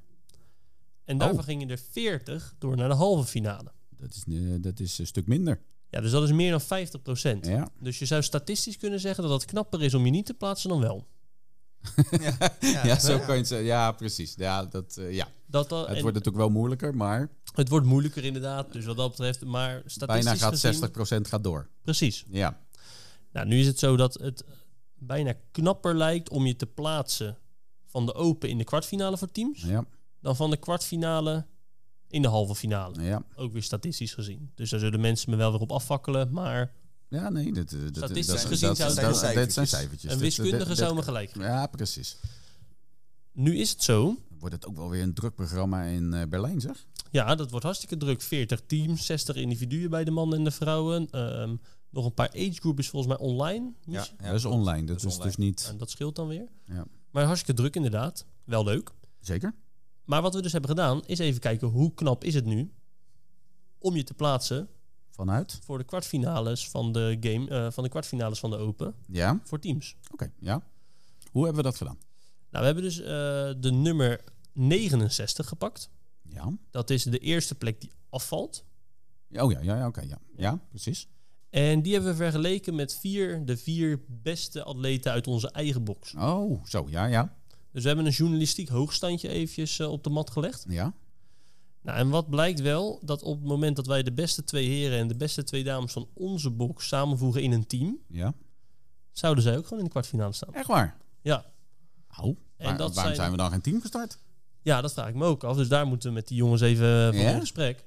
En 1.12 1.18
daarvan 1.18 1.38
Oh. 1.40 1.44
gingen 1.46 1.70
er 1.70 1.80
40 1.92 2.54
door 2.58 2.76
naar 2.76 2.90
de 2.90 2.96
halve 2.96 3.28
finale. 3.28 3.72
dat 3.98 4.14
is, 4.16 4.24
eh, 4.34 4.56
dat 4.62 4.80
is 4.80 4.98
een 4.98 5.08
stuk 5.08 5.28
minder. 5.28 5.62
Ja, 5.90 6.02
dus 6.02 6.12
dat 6.12 6.24
is 6.24 6.32
meer 6.32 6.52
dan 6.52 6.62
50%. 6.62 7.46
Ja, 7.46 7.70
Dus 7.80 8.00
je 8.00 8.06
zou 8.06 8.24
statistisch 8.24 8.78
kunnen 8.78 9.00
zeggen 9.00 9.24
dat 9.24 9.32
het 9.42 9.46
knapper 9.46 9.82
is 9.84 9.94
om 9.94 10.06
je 10.06 10.12
niet 10.12 10.26
te 10.26 10.34
plaatsen 10.34 10.70
dan 10.70 10.80
wel. 10.80 11.08
Ja, 12.22 12.38
ja, 12.86 13.00
zo 13.00 13.18
kan 13.20 13.28
je 13.34 13.40
het 13.40 13.48
zeggen. 13.48 13.68
Ja, 13.68 13.92
precies. 13.92 14.34
Ja, 14.38 14.66
dat, 14.66 14.98
eh, 14.98 15.14
ja. 15.14 15.28
Dat, 15.46 15.70
dat, 15.70 15.80
Het 15.88 15.96
en 15.96 16.02
wordt 16.02 16.18
natuurlijk 16.18 16.44
wel 16.44 16.54
moeilijker, 16.54 16.96
maar 16.96 17.30
het 17.56 17.70
wordt 17.70 17.86
moeilijker 17.86 18.24
inderdaad, 18.24 18.74
dus 18.74 18.86
wat 18.86 18.98
dat 18.98 19.10
betreft. 19.10 19.46
Maar 19.46 19.82
statistisch 19.86 20.24
bijna 20.40 20.40
gaat 20.40 20.60
gezien- 20.60 20.74
60% 21.24 21.28
gaat 21.28 21.44
door. 21.44 21.70
Precies. 21.82 22.26
Ja, 22.30 22.60
Nou, 23.32 23.48
nu 23.48 23.60
is 23.60 23.68
het 23.68 23.80
zo 23.80 23.96
dat 23.96 24.14
het 24.14 24.44
bijna 24.96 25.34
knapper 25.52 25.96
lijkt 25.98 26.30
om 26.30 26.46
je 26.46 26.56
te 26.56 26.66
plaatsen 26.66 27.38
van 27.88 28.06
de 28.06 28.14
Open 28.14 28.50
in 28.50 28.58
de 28.58 28.64
kwartfinale 28.64 29.18
voor 29.18 29.32
teams, 29.32 29.62
ja, 29.62 29.86
dan 30.22 30.36
van 30.36 30.50
de 30.50 30.58
kwartfinale 30.58 31.46
in 32.08 32.22
de 32.22 32.28
halve 32.28 32.56
finale. 32.56 33.02
ja. 33.04 33.24
Ook 33.36 33.54
weer 33.54 33.64
statistisch 33.64 34.14
gezien. 34.14 34.52
Dus 34.56 34.70
daar 34.70 34.80
zullen 34.80 35.00
mensen 35.00 35.30
me 35.30 35.36
wel 35.36 35.52
weer 35.52 35.62
op 35.62 35.72
afvakkelen, 35.72 36.32
maar 36.32 36.74
Ja, 37.08 37.30
nee, 37.30 37.54
dat, 37.54 37.72
eh, 37.72 37.80
dat, 37.80 37.94
dat, 37.94 38.04
Statistisch 38.04 38.42
dat, 38.42 38.46
gezien 38.52 38.68
dat, 38.68 38.78
zou 38.78 38.96
dat, 38.96 39.18
zijn 39.18 39.36
dat 39.36 39.52
zijn 39.52 39.68
cijfertjes. 39.68 40.12
een 40.14 40.20
wiskundige 40.20 40.76
zou 40.76 40.96
me 40.96 41.02
gelijk 41.02 41.32
geven. 41.32 41.48
Ja, 41.48 41.68
precies. 41.68 42.18
Nu 43.32 43.58
is 43.58 43.70
het 43.70 43.84
zo, 43.84 44.16
wordt 44.40 44.56
het 44.56 44.68
ook 44.68 44.76
wel 44.76 44.90
weer 44.90 45.02
een 45.02 45.14
druk 45.14 45.36
programma 45.36 45.84
in 45.84 46.14
eh, 46.14 46.28
Berlijn, 46.28 46.62
zeg. 46.62 46.86
ja, 47.12 47.36
dat 47.36 47.50
wordt 47.50 47.66
hartstikke 47.66 47.98
druk. 47.98 48.22
40 48.22 48.62
teams, 48.66 49.06
60 49.06 49.36
individuen 49.36 49.90
bij 49.90 50.04
de 50.04 50.12
mannen 50.12 50.38
en 50.38 50.44
de 50.44 50.52
vrouwen. 50.52 51.10
Ehm, 51.10 51.56
nog 51.90 52.06
een 52.06 52.14
paar 52.14 52.30
age 52.30 52.54
group 52.54 52.80
is 52.80 52.90
volgens 52.90 53.18
mij 53.18 53.28
online. 53.28 53.74
Ja, 53.86 54.06
dat 54.18 54.34
is 54.34 54.46
online, 54.46 54.86
dat, 54.86 55.02
Dat 55.02 55.12
is 55.12 55.18
is 55.18 55.24
dus 55.24 55.36
niet... 55.36 55.68
En 55.72 55.78
dat 55.78 55.90
scheelt 55.90 56.16
dan 56.16 56.28
weer. 56.28 56.48
Ja. 56.66 56.86
Maar 57.12 57.24
hartstikke 57.26 57.62
druk 57.62 57.76
inderdaad. 57.76 58.26
Wel 58.44 58.64
leuk. 58.64 58.92
Zeker? 59.20 59.54
Maar 60.06 60.22
wat 60.22 60.34
we 60.34 60.42
dus 60.42 60.52
hebben 60.52 60.70
gedaan, 60.70 61.02
is 61.06 61.20
even 61.20 61.40
kijken 61.42 61.68
hoe 61.68 61.94
knap 61.94 62.24
is 62.24 62.34
het 62.34 62.46
nu 62.46 62.72
om 63.78 63.96
je 63.96 64.04
te 64.04 64.14
plaatsen 64.14 64.68
Vanuit? 65.10 65.60
voor 65.64 65.78
de 65.78 65.84
kwartfinales 65.84 66.70
van 66.70 66.92
de 66.92 67.18
game, 67.20 67.50
eh, 67.50 67.72
van 67.72 67.84
de 67.84 67.90
kwartfinales 67.90 68.40
van 68.40 68.50
de 68.50 68.58
Open 68.58 68.96
Ja, 69.08 69.40
voor 69.44 69.60
teams. 69.60 69.96
oké, 70.12 70.32
ja. 70.40 70.64
Hoe 71.32 71.44
hebben 71.46 71.64
we 71.64 71.70
dat 71.70 71.78
gedaan? 71.78 71.98
Nou, 72.50 72.66
we 72.66 72.66
hebben 72.66 72.84
dus 72.84 73.00
eh, 73.00 73.06
de 73.62 73.72
nummer 73.72 74.24
69 74.54 75.48
gepakt. 75.48 75.90
Ja. 76.22 76.54
Dat 76.72 76.90
is 76.90 77.04
de 77.04 77.18
eerste 77.18 77.56
plek 77.56 77.82
die 77.82 77.92
afvalt. 78.10 78.64
Oh 79.32 79.52
ja, 79.52 79.60
ja, 79.60 79.76
ja 79.78 79.88
oké, 79.88 80.02
ja. 80.02 80.20
Ja, 80.36 80.60
precies. 80.70 81.08
En 81.50 81.82
die 81.82 81.94
hebben 81.94 82.12
we 82.12 82.18
vergeleken 82.18 82.76
met 82.76 82.96
vier, 82.96 83.46
de 83.46 83.58
vier 83.58 84.04
beste 84.08 84.64
atleten 84.64 85.12
uit 85.12 85.28
onze 85.28 85.52
eigen 85.52 85.84
box. 85.84 86.14
Oh, 86.16 86.66
zo, 86.66 86.86
ja, 86.90 87.06
ja. 87.06 87.38
Dus 87.72 87.82
we 87.82 87.88
hebben 87.88 88.06
een 88.06 88.12
journalistiek 88.12 88.70
hoogstandje 88.70 89.28
eventjes 89.30 89.80
eh, 89.80 89.92
op 89.92 90.04
de 90.04 90.10
mat 90.10 90.30
gelegd. 90.30 90.66
Ja, 90.68 90.94
Nou, 91.82 91.98
en 91.98 92.10
wat 92.10 92.30
blijkt 92.30 92.62
wel, 92.62 93.00
dat 93.04 93.24
op 93.24 93.40
het 93.40 93.48
moment 93.48 93.76
dat 93.76 93.88
wij 93.88 94.04
de 94.04 94.12
beste 94.14 94.44
twee 94.44 94.68
heren 94.68 94.98
en 95.00 95.08
de 95.08 95.16
beste 95.16 95.44
twee 95.44 95.64
dames 95.64 95.92
van 95.92 96.08
onze 96.14 96.50
box 96.50 96.88
samenvoegen 96.88 97.42
in 97.42 97.52
een 97.52 97.68
team, 97.68 97.98
ja. 98.08 98.34
zouden 99.12 99.44
zij 99.44 99.58
ook 99.58 99.64
gewoon 99.64 99.80
in 99.80 99.86
de 99.86 99.92
kwartfinale 99.92 100.34
staan. 100.34 100.54
Echt 100.54 100.68
waar? 100.68 100.98
Ja, 101.22 101.46
Oh, 102.20 102.38
waar- 102.58 102.78
dat 102.78 102.78
waarom 102.78 102.94
zijn- 103.04 103.16
zijn... 103.16 103.32
we 103.32 103.38
dan 103.38 103.50
geen 103.52 103.62
team 103.62 103.82
gestart? 103.82 104.18
ja, 104.62 104.82
dat 104.82 104.94
vraag 104.94 105.08
ik 105.08 105.16
me 105.16 105.26
ook 105.26 105.44
af. 105.44 105.56
Dus 105.58 105.68
daar 105.68 105.88
moeten 105.88 106.10
we 106.10 106.16
met 106.16 106.28
die 106.28 106.38
jongens 106.38 106.62
even 106.62 107.14
van 107.14 107.24
Ja? 107.24 107.32
in 107.34 107.40
gesprek. 107.40 107.86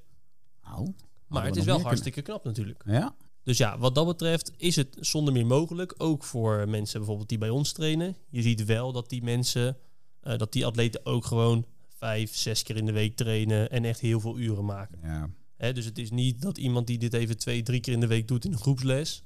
Oh, 0.64 0.88
Maar 1.26 1.44
het 1.44 1.56
is 1.56 1.64
wel 1.64 1.80
hartstikke 1.80 2.22
knap 2.22 2.44
natuurlijk. 2.44 2.82
Ja, 2.86 3.14
Dus 3.44 3.58
ja, 3.58 3.78
wat 3.78 3.94
dat 3.94 4.06
betreft 4.06 4.52
is 4.56 4.76
het 4.76 4.96
zonder 5.00 5.32
meer 5.32 5.46
mogelijk. 5.46 5.94
Ook 5.96 6.24
voor 6.24 6.68
mensen 6.68 6.98
bijvoorbeeld 6.98 7.28
die 7.28 7.38
bij 7.38 7.50
ons 7.50 7.72
trainen. 7.72 8.16
Je 8.28 8.42
ziet 8.42 8.64
wel 8.64 8.92
dat 8.92 9.08
die 9.08 9.22
mensen, 9.22 9.76
eh, 10.20 10.38
dat 10.38 10.52
die 10.52 10.66
atleten 10.66 11.06
ook 11.06 11.24
gewoon 11.24 11.66
vijf, 11.88 12.36
zes 12.36 12.62
keer 12.62 12.76
in 12.76 12.86
de 12.86 12.92
week 12.92 13.16
trainen 13.16 13.70
en 13.70 13.84
echt 13.84 14.00
heel 14.00 14.20
veel 14.20 14.38
uren 14.38 14.64
maken. 14.64 14.98
ja. 15.02 15.30
Hè, 15.56 15.72
dus 15.72 15.84
het 15.84 15.98
is 15.98 16.10
niet 16.10 16.42
dat 16.42 16.58
iemand 16.58 16.86
die 16.86 16.98
dit 16.98 17.12
even 17.12 17.38
twee, 17.38 17.62
drie 17.62 17.80
keer 17.80 17.92
in 17.92 18.00
de 18.00 18.06
week 18.06 18.28
doet 18.28 18.44
in 18.44 18.52
een 18.52 18.58
groepsles, 18.58 19.22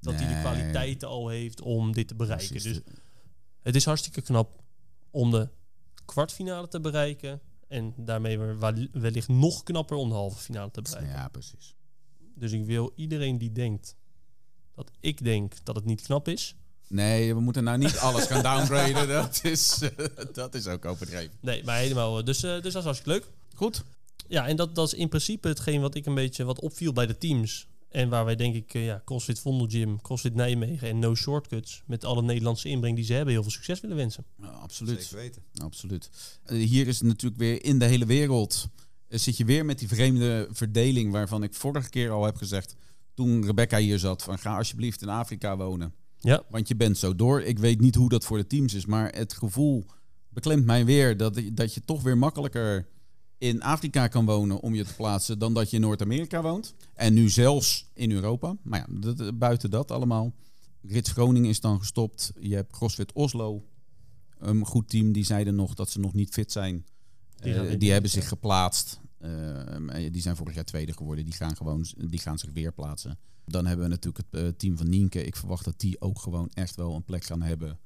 dat 0.00 0.14
hij 0.14 0.34
de 0.34 0.40
kwaliteiten 0.40 1.08
al 1.08 1.28
heeft 1.28 1.60
om 1.60 1.92
dit 1.92 2.08
te 2.08 2.14
bereiken. 2.14 2.48
Precies. 2.48 2.72
Dus 2.72 2.94
het 3.60 3.74
is 3.74 3.84
hartstikke 3.84 4.22
knap 4.22 4.62
om 5.10 5.30
de 5.30 5.48
kwartfinale 6.04 6.68
te 6.68 6.80
bereiken. 6.80 7.40
En 7.68 7.94
daarmee 7.96 8.38
wellicht 8.92 9.28
nog 9.28 9.62
knapper 9.62 9.96
om 9.96 10.08
de 10.08 10.14
halve 10.14 10.38
finale 10.38 10.70
te 10.70 10.82
bereiken. 10.82 11.12
Ja, 11.12 11.28
precies. 11.28 11.74
Dus 12.34 12.52
ik 12.52 12.64
wil 12.64 12.92
iedereen 12.96 13.38
die 13.38 13.52
denkt 13.52 13.96
dat 14.74 14.90
ik 15.00 15.24
denk 15.24 15.54
dat 15.64 15.74
het 15.74 15.84
niet 15.84 16.02
knap 16.02 16.28
is. 16.28 16.54
Nee, 16.88 17.34
we 17.34 17.40
moeten 17.40 17.64
nou 17.64 17.78
niet 17.78 17.96
alles 17.98 18.24
gaan 18.26 18.42
downgraden. 18.42 19.08
Dat 19.22 19.40
is, 19.42 19.82
eh, 19.82 20.06
dat 20.32 20.54
is 20.54 20.66
ook 20.66 20.84
overdreven. 20.84 21.36
Nee, 21.40 21.64
maar 21.64 21.78
helemaal. 21.78 22.18
eh, 22.18 22.24
Dus, 22.24 22.42
eh, 22.42 22.50
dus 22.52 22.62
dat 22.72 22.74
is 22.74 22.84
hartstikke 22.84 23.10
leuk. 23.10 23.26
Goed. 23.54 23.82
Ja, 24.28 24.46
en 24.46 24.56
dat, 24.56 24.74
dat 24.74 24.86
is 24.86 24.94
in 24.94 25.08
principe 25.08 25.48
hetgeen 25.48 25.80
wat 25.80 25.94
ik 25.94 26.06
een 26.06 26.14
beetje 26.14 26.44
wat 26.44 26.60
opviel 26.60 26.92
bij 26.92 27.06
de 27.06 27.18
teams. 27.18 27.66
En 27.88 28.08
waar 28.08 28.24
wij 28.24 28.36
denk 28.36 28.54
ik, 28.54 28.72
ja, 28.72 29.02
CrossFit 29.04 29.38
Vondelgym, 29.40 30.00
CrossFit 30.00 30.34
Nijmegen 30.34 30.88
en 30.88 30.98
No 30.98 31.14
Shortcuts... 31.14 31.82
met 31.86 32.04
alle 32.04 32.22
Nederlandse 32.22 32.68
inbreng 32.68 32.96
die 32.96 33.04
ze 33.04 33.12
hebben, 33.12 33.32
heel 33.32 33.42
veel 33.42 33.50
succes 33.52 33.80
willen 33.80 33.96
wensen. 33.96 34.24
Ja, 34.40 34.46
absoluut. 34.46 35.02
Zeker 35.02 35.16
weten. 35.16 35.42
Absoluut. 35.62 36.10
Hier 36.46 36.86
is 36.86 36.98
het 36.98 37.06
natuurlijk 37.08 37.40
weer 37.40 37.64
in 37.64 37.78
de 37.78 37.84
hele 37.84 38.06
wereld. 38.06 38.68
Eh, 39.12 39.18
zit 39.18 39.36
je 39.36 39.44
weer 39.44 39.64
met 39.64 39.78
die 39.78 39.88
vreemde 39.88 40.48
verdeling 40.50 41.12
waarvan 41.12 41.42
ik 41.42 41.54
vorige 41.54 41.88
keer 41.88 42.10
al 42.10 42.24
heb 42.24 42.36
gezegd. 42.36 42.74
Toen 43.14 43.44
Rebecca 43.46 43.78
hier 43.78 43.98
zat: 43.98 44.22
van 44.22 44.38
ga 44.38 44.56
alsjeblieft 44.56 45.02
in 45.02 45.08
Afrika 45.08 45.56
wonen. 45.56 45.94
Ja, 46.18 46.42
Want 46.50 46.68
je 46.68 46.76
bent 46.76 46.98
zo 46.98 47.16
door. 47.16 47.42
Ik 47.42 47.58
weet 47.58 47.80
niet 47.80 47.94
hoe 47.94 48.08
dat 48.08 48.24
voor 48.24 48.36
de 48.38 48.46
teams 48.46 48.74
is, 48.74 48.86
maar 48.86 49.12
het 49.14 49.32
gevoel 49.32 49.84
beklemt 50.28 50.64
mij 50.64 50.84
weer 50.84 51.16
dat, 51.16 51.40
dat 51.52 51.74
je 51.74 51.80
toch 51.84 52.02
weer 52.02 52.18
makkelijker 52.18 52.88
in 53.38 53.62
Afrika 53.62 54.08
kan 54.08 54.24
wonen 54.24 54.60
om 54.60 54.74
je 54.74 54.84
te 54.84 54.94
plaatsen 54.94 55.38
dan 55.38 55.54
dat 55.54 55.70
je 55.70 55.76
in 55.76 55.82
Noord-Amerika 55.82 56.42
woont. 56.42 56.74
En 56.94 57.14
nu 57.14 57.28
zelfs 57.28 57.90
in 57.94 58.10
Europa. 58.12 58.56
Maar 58.62 58.78
ja, 58.88 59.12
dat- 59.14 59.38
buiten 59.38 59.70
dat 59.70 59.90
allemaal. 59.90 60.32
Rits 60.82 61.10
Groningen 61.10 61.50
is 61.50 61.60
dan 61.60 61.78
gestopt. 61.78 62.32
Je 62.40 62.54
hebt 62.54 62.72
CrossFit 62.72 63.12
Oslo. 63.12 63.62
Een 64.38 64.66
goed 64.66 64.88
team, 64.88 65.12
die 65.12 65.24
zeiden 65.24 65.54
nog 65.54 65.74
dat 65.74 65.90
ze 65.90 66.00
nog 66.00 66.12
niet 66.14 66.30
fit 66.32 66.52
zijn. 66.52 66.86
Die 67.36 67.54
Eh, 67.54 67.78
Die, 67.78 67.90
hebben 67.92 68.10
zich 68.10 68.28
geplaatst. 68.28 69.00
Eh, 69.22 70.12
die 70.12 70.22
zijn 70.22 70.36
vorig 70.36 70.54
jaar 70.54 70.64
tweede 70.64 70.92
geworden. 70.92 71.24
Die 71.24 71.34
gaan, 71.34 71.56
gewoon, 71.56 71.86
die 71.96 72.20
gaan 72.20 72.38
zich 72.38 72.52
weer 72.52 72.72
plaatsen. 72.72 73.18
Dan 73.44 73.66
hebben 73.66 73.84
we 73.84 73.90
natuurlijk 73.90 74.24
het 74.30 74.42
eh, 74.42 74.48
team 74.48 74.76
van 74.76 74.88
Nienke. 74.88 75.24
Ik 75.24 75.36
verwacht 75.36 75.64
dat 75.64 75.80
die 75.80 76.00
ook 76.00 76.18
gewoon 76.18 76.50
echt 76.54 76.76
wel 76.76 76.94
een 76.94 77.04
plek 77.04 77.24
gaan 77.24 77.42
hebben 77.42 77.78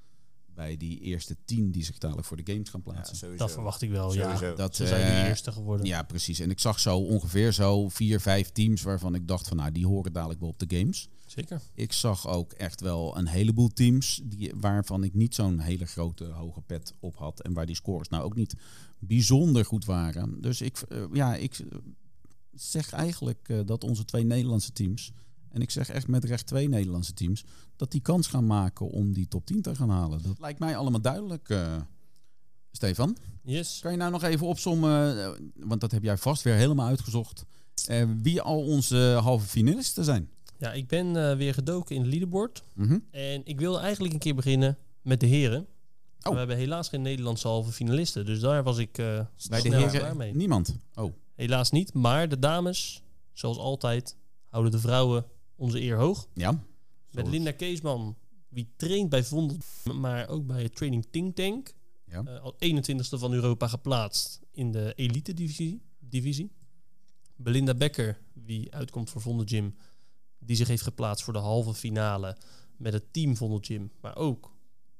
bij 0.56 0.76
die 0.76 1.00
eerste 1.00 1.36
tien 1.44 1.70
die 1.70 1.84
zich 1.84 1.98
dadelijk 1.98 2.26
voor 2.26 2.36
de 2.36 2.52
games 2.52 2.68
gaan 2.68 2.82
plaatsen. 2.82 3.36
dat 3.36 3.52
verwacht 3.52 3.82
ik 3.82 3.90
wel, 3.90 4.14
ja. 4.14 4.54
Dat, 4.54 4.76
Ze 4.76 4.86
zijn 4.86 5.12
nu 5.12 5.20
eh, 5.20 5.28
eerste 5.28 5.52
geworden. 5.52 5.86
Ja, 5.86 6.02
precies. 6.02 6.40
En 6.40 6.50
ik 6.50 6.58
zag 6.58 6.80
zo 6.80 6.98
ongeveer 6.98 7.52
zo 7.52 7.88
vier, 7.88 8.20
vijf 8.20 8.50
teams 8.50 8.82
waarvan 8.82 9.14
ik 9.14 9.28
dacht 9.28 9.48
van 9.48 9.56
nou, 9.56 9.72
die 9.72 9.86
horen 9.86 10.12
dadelijk 10.12 10.40
wel 10.40 10.48
op 10.48 10.58
de 10.58 10.76
games. 10.76 11.08
Zeker. 11.26 11.62
Ik 11.74 11.92
zag 11.92 12.28
ook 12.28 12.52
echt 12.52 12.80
wel 12.80 13.16
een 13.16 13.26
heleboel 13.26 13.68
teams 13.68 14.20
die, 14.24 14.52
waarvan 14.56 15.04
ik 15.04 15.14
niet 15.14 15.34
zo'n 15.34 15.58
hele 15.58 15.86
grote 15.86 16.24
hoge 16.24 16.60
pet 16.60 16.92
op 17.00 17.16
had. 17.16 17.40
En 17.40 17.52
waar 17.52 17.66
die 17.66 17.74
scores 17.74 18.08
nou 18.08 18.24
ook 18.24 18.34
niet 18.34 18.54
bijzonder 18.98 19.64
goed 19.64 19.84
waren. 19.84 20.40
Dus 20.40 20.60
ik, 20.60 20.78
eh, 20.78 21.04
ja, 21.12 21.34
ik 21.34 21.58
eh, 21.58 21.78
zeg 22.52 22.92
eigenlijk 22.92 23.48
eh, 23.48 23.60
dat 23.64 23.84
onze 23.84 24.04
twee 24.04 24.24
Nederlandse 24.24 24.72
teams, 24.72 25.12
en 25.56 25.62
ik 25.62 25.70
zeg 25.70 25.88
echt 25.88 26.08
met 26.08 26.24
recht 26.24 26.46
twee 26.46 26.68
Nederlandse 26.68 27.14
teams, 27.14 27.44
dat 27.76 27.90
die 27.90 28.00
kans 28.00 28.26
gaan 28.26 28.46
maken 28.46 28.86
om 28.88 29.12
die 29.12 29.28
top 29.28 29.46
10 29.46 29.62
te 29.62 29.74
gaan 29.74 29.90
halen. 29.90 30.22
Dat 30.22 30.38
lijkt 30.40 30.58
mij 30.58 30.76
allemaal 30.76 31.00
duidelijk. 31.00 31.48
eh, 31.48 31.76
Stefan, 32.70 33.16
Yes. 33.42 33.78
kan 33.82 33.90
je 33.90 33.96
nou 33.98 34.10
nog 34.10 34.22
even 34.22 34.46
opzommen, 34.46 35.22
eh, 35.24 35.30
want 35.56 35.80
dat 35.80 35.90
heb 35.90 36.02
jij 36.02 36.16
vast 36.16 36.42
weer 36.42 36.54
helemaal 36.54 36.86
uitgezocht, 36.86 37.44
eh, 37.86 38.04
wie 38.22 38.40
al 38.40 38.62
onze 38.66 39.18
halve 39.22 39.46
finalisten 39.46 40.04
zijn? 40.04 40.30
Ja, 40.58 40.72
ik 40.72 40.88
ben 40.88 41.36
weer 41.36 41.54
gedoken 41.54 41.96
in 41.96 42.02
de 42.02 42.08
leaderboard. 42.08 42.62
Mhm. 42.74 42.98
En 43.10 43.40
ik 43.44 43.58
wil 43.60 43.80
eigenlijk 43.80 44.12
een 44.14 44.18
keer 44.20 44.34
beginnen 44.34 44.78
met 45.02 45.20
de 45.20 45.26
heren. 45.26 45.66
Oh. 46.22 46.32
We 46.32 46.38
hebben 46.38 46.56
helaas 46.56 46.88
geen 46.88 47.02
Nederlandse 47.02 47.48
halve 47.48 47.72
finalisten. 47.72 48.26
Dus 48.26 48.40
daar 48.40 48.62
was 48.62 48.78
ik 48.78 48.92
Bij 48.92 49.26
de 49.62 49.76
heren 49.76 50.16
mee. 50.16 50.34
niemand. 50.34 50.76
Oh, 50.94 51.12
Helaas 51.34 51.70
niet. 51.70 51.94
Maar 51.94 52.28
de 52.28 52.38
dames, 52.38 53.02
zoals 53.32 53.58
altijd, 53.58 54.16
houden 54.50 54.72
de 54.72 54.78
vrouwen 54.78 55.24
onze 55.56 55.80
eer 55.82 55.96
hoog. 55.96 56.28
ja. 56.34 56.64
Met 57.10 57.28
Linda 57.28 57.52
Keesman, 57.52 58.16
wie 58.48 58.72
traint 58.76 59.08
bij 59.08 59.24
Vondel, 59.24 59.56
maar 59.94 60.28
ook 60.28 60.46
bij 60.46 60.62
het 60.62 60.76
Training 60.76 61.06
Think 61.10 61.36
Tank. 61.36 61.74
Ja. 62.06 62.22
Eh, 62.24 62.40
al 62.40 62.54
21ste 62.58 63.18
van 63.18 63.32
Europa 63.32 63.68
geplaatst 63.68 64.40
in 64.50 64.72
de 64.72 64.92
elite 64.94 65.34
divisie. 65.34 65.82
divisie. 65.98 66.50
Belinda 67.36 67.74
Becker, 67.74 68.18
wie 68.32 68.74
uitkomt 68.74 69.10
voor 69.10 69.20
Vondel 69.20 69.46
Gym, 69.46 69.74
die 70.38 70.56
zich 70.56 70.68
heeft 70.68 70.82
geplaatst 70.82 71.24
voor 71.24 71.32
de 71.32 71.38
halve 71.38 71.74
finale 71.74 72.36
met 72.76 72.92
het 72.92 73.12
team 73.12 73.36
Vondel 73.36 73.58
Gym, 73.62 73.90
maar 74.00 74.16
ook 74.16 74.54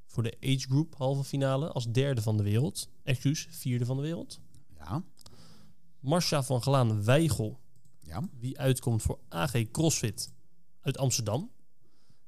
voor 0.07 0.23
de 0.23 0.37
age 0.41 0.59
group 0.69 0.95
halve 0.97 1.25
finale 1.25 1.69
als 1.73 1.93
derde 1.93 2.23
van 2.23 2.37
de 2.37 2.43
wereld. 2.43 2.89
Excuus, 3.03 3.47
vierde 3.51 3.85
van 3.85 3.97
de 3.97 4.03
wereld. 4.03 4.41
Ja. 4.79 5.05
Marcia 6.01 6.43
van 6.43 6.63
Glaan 6.63 7.05
Weigel, 7.05 7.61
Ja. 8.01 8.29
wie 8.39 8.59
uitkomt 8.59 9.03
voor 9.03 9.19
AG 9.29 9.71
CrossFit 9.71 10.33
uit 10.87 10.99
Amsterdam. 10.99 11.51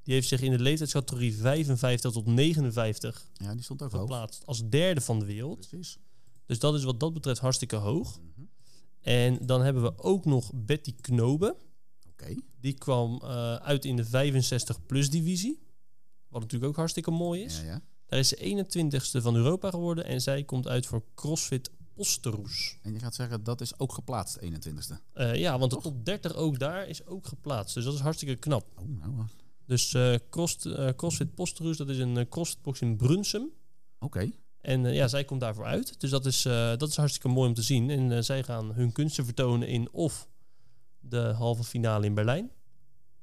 Die 0.03 0.15
heeft 0.15 0.29
zich 0.29 0.41
in 0.41 0.51
de 0.51 0.59
leeftijdscategorie 0.59 1.35
55 1.37 2.13
tot 2.13 2.27
59 2.27 3.31
Ja, 3.33 3.55
die 3.55 3.63
stond 3.63 3.83
ook 3.83 3.91
hoog. 3.93 4.01
geplaatst 4.01 4.47
als 4.47 4.69
derde 4.69 5.01
van 5.01 5.19
de 5.19 5.25
wereld. 5.25 5.69
Precies. 5.69 5.99
Dus 6.47 6.59
dat 6.59 6.75
is 6.75 6.85
wat 6.85 7.01
dat 7.01 7.13
betreft 7.13 7.41
hartstikke 7.41 7.77
hoog. 7.77 8.19
Mhm. 8.21 8.47
En 9.01 9.47
dan 9.47 9.63
hebben 9.63 9.83
we 9.83 9.99
ook 9.99 10.25
nog 10.25 10.51
Betty 10.55 10.95
Knoben. 11.01 11.57
Oké. 12.09 12.35
Die 12.61 12.73
kwam 12.75 13.21
eh, 13.23 13.55
uit 13.55 13.85
in 13.85 13.97
de 13.97 14.07
65-plus 14.07 15.11
divisie. 15.11 15.59
Wat 16.29 16.41
natuurlijk 16.41 16.71
ook 16.71 16.77
hartstikke 16.77 17.11
mooi 17.11 17.43
is. 17.43 17.57
Ja, 17.59 17.65
ja. 17.65 17.83
Daar 18.07 18.19
is 18.19 18.29
ze 18.29 18.37
21ste 19.17 19.23
van 19.23 19.35
Europa 19.37 19.71
geworden. 19.71 20.05
En 20.05 20.21
zij 20.21 20.45
komt 20.45 20.69
uit 20.69 20.87
voor 20.87 21.03
CrossFit 21.15 21.71
En 22.83 22.93
je 22.93 22.99
gaat 22.99 23.15
zeggen, 23.15 23.45
dat 23.45 23.61
is 23.61 23.79
ook 23.79 23.93
geplaatst, 23.93 24.39
21ste. 24.41 24.95
Eh, 25.13 25.35
ja, 25.35 25.59
want 25.59 25.71
de 25.71 25.79
top 25.79 26.05
30 26.05 26.35
ook 26.35 26.59
daar 26.59 26.87
is 26.89 27.07
ook 27.07 27.27
geplaatst. 27.27 27.75
Dus 27.75 27.85
dat 27.85 27.95
is 27.95 28.01
hartstikke 28.01 28.37
knap. 28.37 28.67
Oh, 28.77 28.89
nou, 28.99 29.13
uh, 29.13 29.25
Dus 29.67 29.95
eh, 29.95 30.15
cross, 30.31 30.57
eh, 30.65 30.89
CrossFit 30.97 31.35
Posterus, 31.35 31.77
dat 31.77 31.89
is 31.89 31.99
een 31.99 32.29
CrossFitbox 32.29 32.81
in 32.81 32.97
Brunsum. 32.97 33.51
oké. 33.99 34.31
En 34.61 34.93
ja, 34.93 35.09
zij 35.09 35.25
komt 35.25 35.41
daarvoor 35.41 35.65
uit. 35.65 36.01
Dus 36.01 36.11
dat 36.11 36.27
is, 36.27 36.43
dat 36.43 36.89
is 36.89 36.97
hartstikke 36.97 37.29
mooi 37.29 37.49
om 37.49 37.55
te 37.55 37.63
zien. 37.63 37.91
En 37.91 38.25
zij 38.25 38.43
gaan 38.43 38.73
hun 38.73 38.93
kunsten 38.93 39.25
vertonen 39.25 39.69
in 39.69 39.93
of 39.93 40.29
de 41.01 41.19
halve 41.21 41.65
finale 41.65 42.07
in 42.07 42.15
Berlijn. 42.15 42.51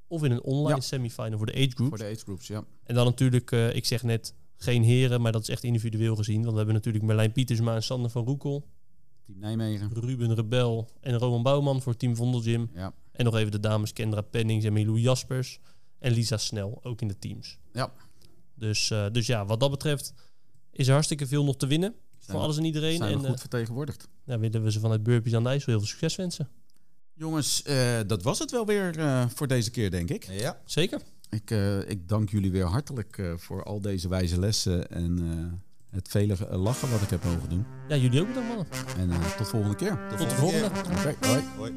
Of 0.07 0.23
in 0.23 0.31
een 0.31 0.43
online 0.43 0.75
Ja. 0.75 0.81
semifinal 0.81 1.37
voor 1.37 1.45
de 1.45 1.53
age 1.53 1.69
group. 1.69 1.89
Voor 1.89 1.97
de 1.97 2.03
age 2.05 2.15
groups, 2.23 2.47
ja. 2.47 2.63
En 2.83 2.95
dan 2.95 3.05
natuurlijk, 3.05 3.51
ik 3.51 3.85
zeg 3.85 4.03
net, 4.03 4.33
geen 4.57 4.83
heren, 4.83 5.21
maar 5.21 5.31
dat 5.31 5.41
is 5.41 5.49
echt 5.49 5.63
individueel 5.63 6.15
gezien. 6.15 6.39
Want 6.39 6.49
we 6.51 6.57
hebben 6.57 6.75
natuurlijk 6.75 7.03
Merlijn 7.03 7.31
Pietersma 7.31 7.75
en 7.75 7.83
Sander 7.83 8.11
van 8.11 8.25
Roekel. 8.25 8.67
Team 9.25 9.39
Nijmegen. 9.39 9.89
Ruben 9.93 10.33
Rebel 10.35 10.89
en 11.01 11.17
Roman 11.17 11.43
Bouwman 11.43 11.81
voor 11.81 11.95
Team 11.95 12.15
Vondelgym. 12.15 12.69
Ja. 12.73 12.93
En 13.11 13.25
nog 13.25 13.35
even 13.35 13.51
de 13.51 13.59
dames 13.59 13.93
Kendra 13.93 14.21
Pennings 14.21 14.65
en 14.65 14.73
Milou 14.73 14.99
Jaspers. 14.99 15.59
En 15.99 16.11
Lisa 16.11 16.37
Snel, 16.37 16.79
ook 16.83 17.01
in 17.01 17.07
de 17.07 17.19
teams. 17.19 17.57
Ja. 17.73 17.91
Dus, 18.55 18.91
eh, 18.91 19.05
dus 19.11 19.27
ja, 19.27 19.45
wat 19.45 19.59
dat 19.59 19.69
betreft 19.71 20.13
is 20.71 20.87
er 20.87 20.93
hartstikke 20.93 21.27
veel 21.27 21.43
nog 21.43 21.57
te 21.57 21.67
winnen. 21.67 21.95
voor 22.19 22.35
we- 22.35 22.41
alles 22.41 22.57
en 22.57 22.63
iedereen. 22.65 22.97
Zijn 22.97 23.09
we 23.09 23.15
En 23.15 23.21
goed 23.23 23.33
eh, 23.33 23.39
vertegenwoordigd. 23.39 24.07
ja, 24.25 24.39
willen 24.39 24.63
we 24.63 24.71
ze 24.71 24.79
vanuit 24.79 25.03
Burpees 25.03 25.33
aan 25.33 25.43
de 25.43 25.49
IJssel 25.49 25.71
heel 25.71 25.79
veel 25.79 25.89
succes 25.89 26.15
wensen. 26.15 26.49
Jongens, 27.13 27.61
eh, 27.63 27.99
dat 28.07 28.23
was 28.23 28.39
het 28.39 28.51
wel 28.51 28.65
weer 28.65 28.99
eh, 28.99 29.25
voor 29.29 29.47
deze 29.47 29.71
keer, 29.71 29.91
denk 29.91 30.09
ik. 30.09 30.27
Ja, 30.31 30.61
Zeker. 30.65 31.01
Ik, 31.35 31.51
eh, 31.51 31.89
ik 31.89 32.07
dank 32.09 32.29
jullie 32.29 32.51
weer 32.51 32.65
hartelijk 32.65 33.17
eh, 33.17 33.33
voor 33.35 33.63
al 33.63 33.81
deze 33.81 34.07
wijze 34.07 34.39
lessen 34.39 34.89
en 34.89 35.19
eh, 35.19 35.95
het 35.95 36.07
vele 36.07 36.35
lachen 36.57 36.91
wat 36.91 37.01
ik 37.01 37.09
heb 37.09 37.23
mogen 37.23 37.49
doen. 37.49 37.65
Ja, 37.87 37.95
jullie 37.95 38.21
ook 38.21 38.27
bedankt 38.27 38.47
mannen. 38.47 38.67
En 38.97 39.11
eh, 39.11 39.35
tot 39.37 39.47
volgende 39.47 39.75
keer. 39.75 39.99
Tot 40.17 40.29
de 40.29 40.35
volgende. 40.35 40.65
Oké, 40.65 41.27
hoi. 41.27 41.43
hoi. 41.57 41.71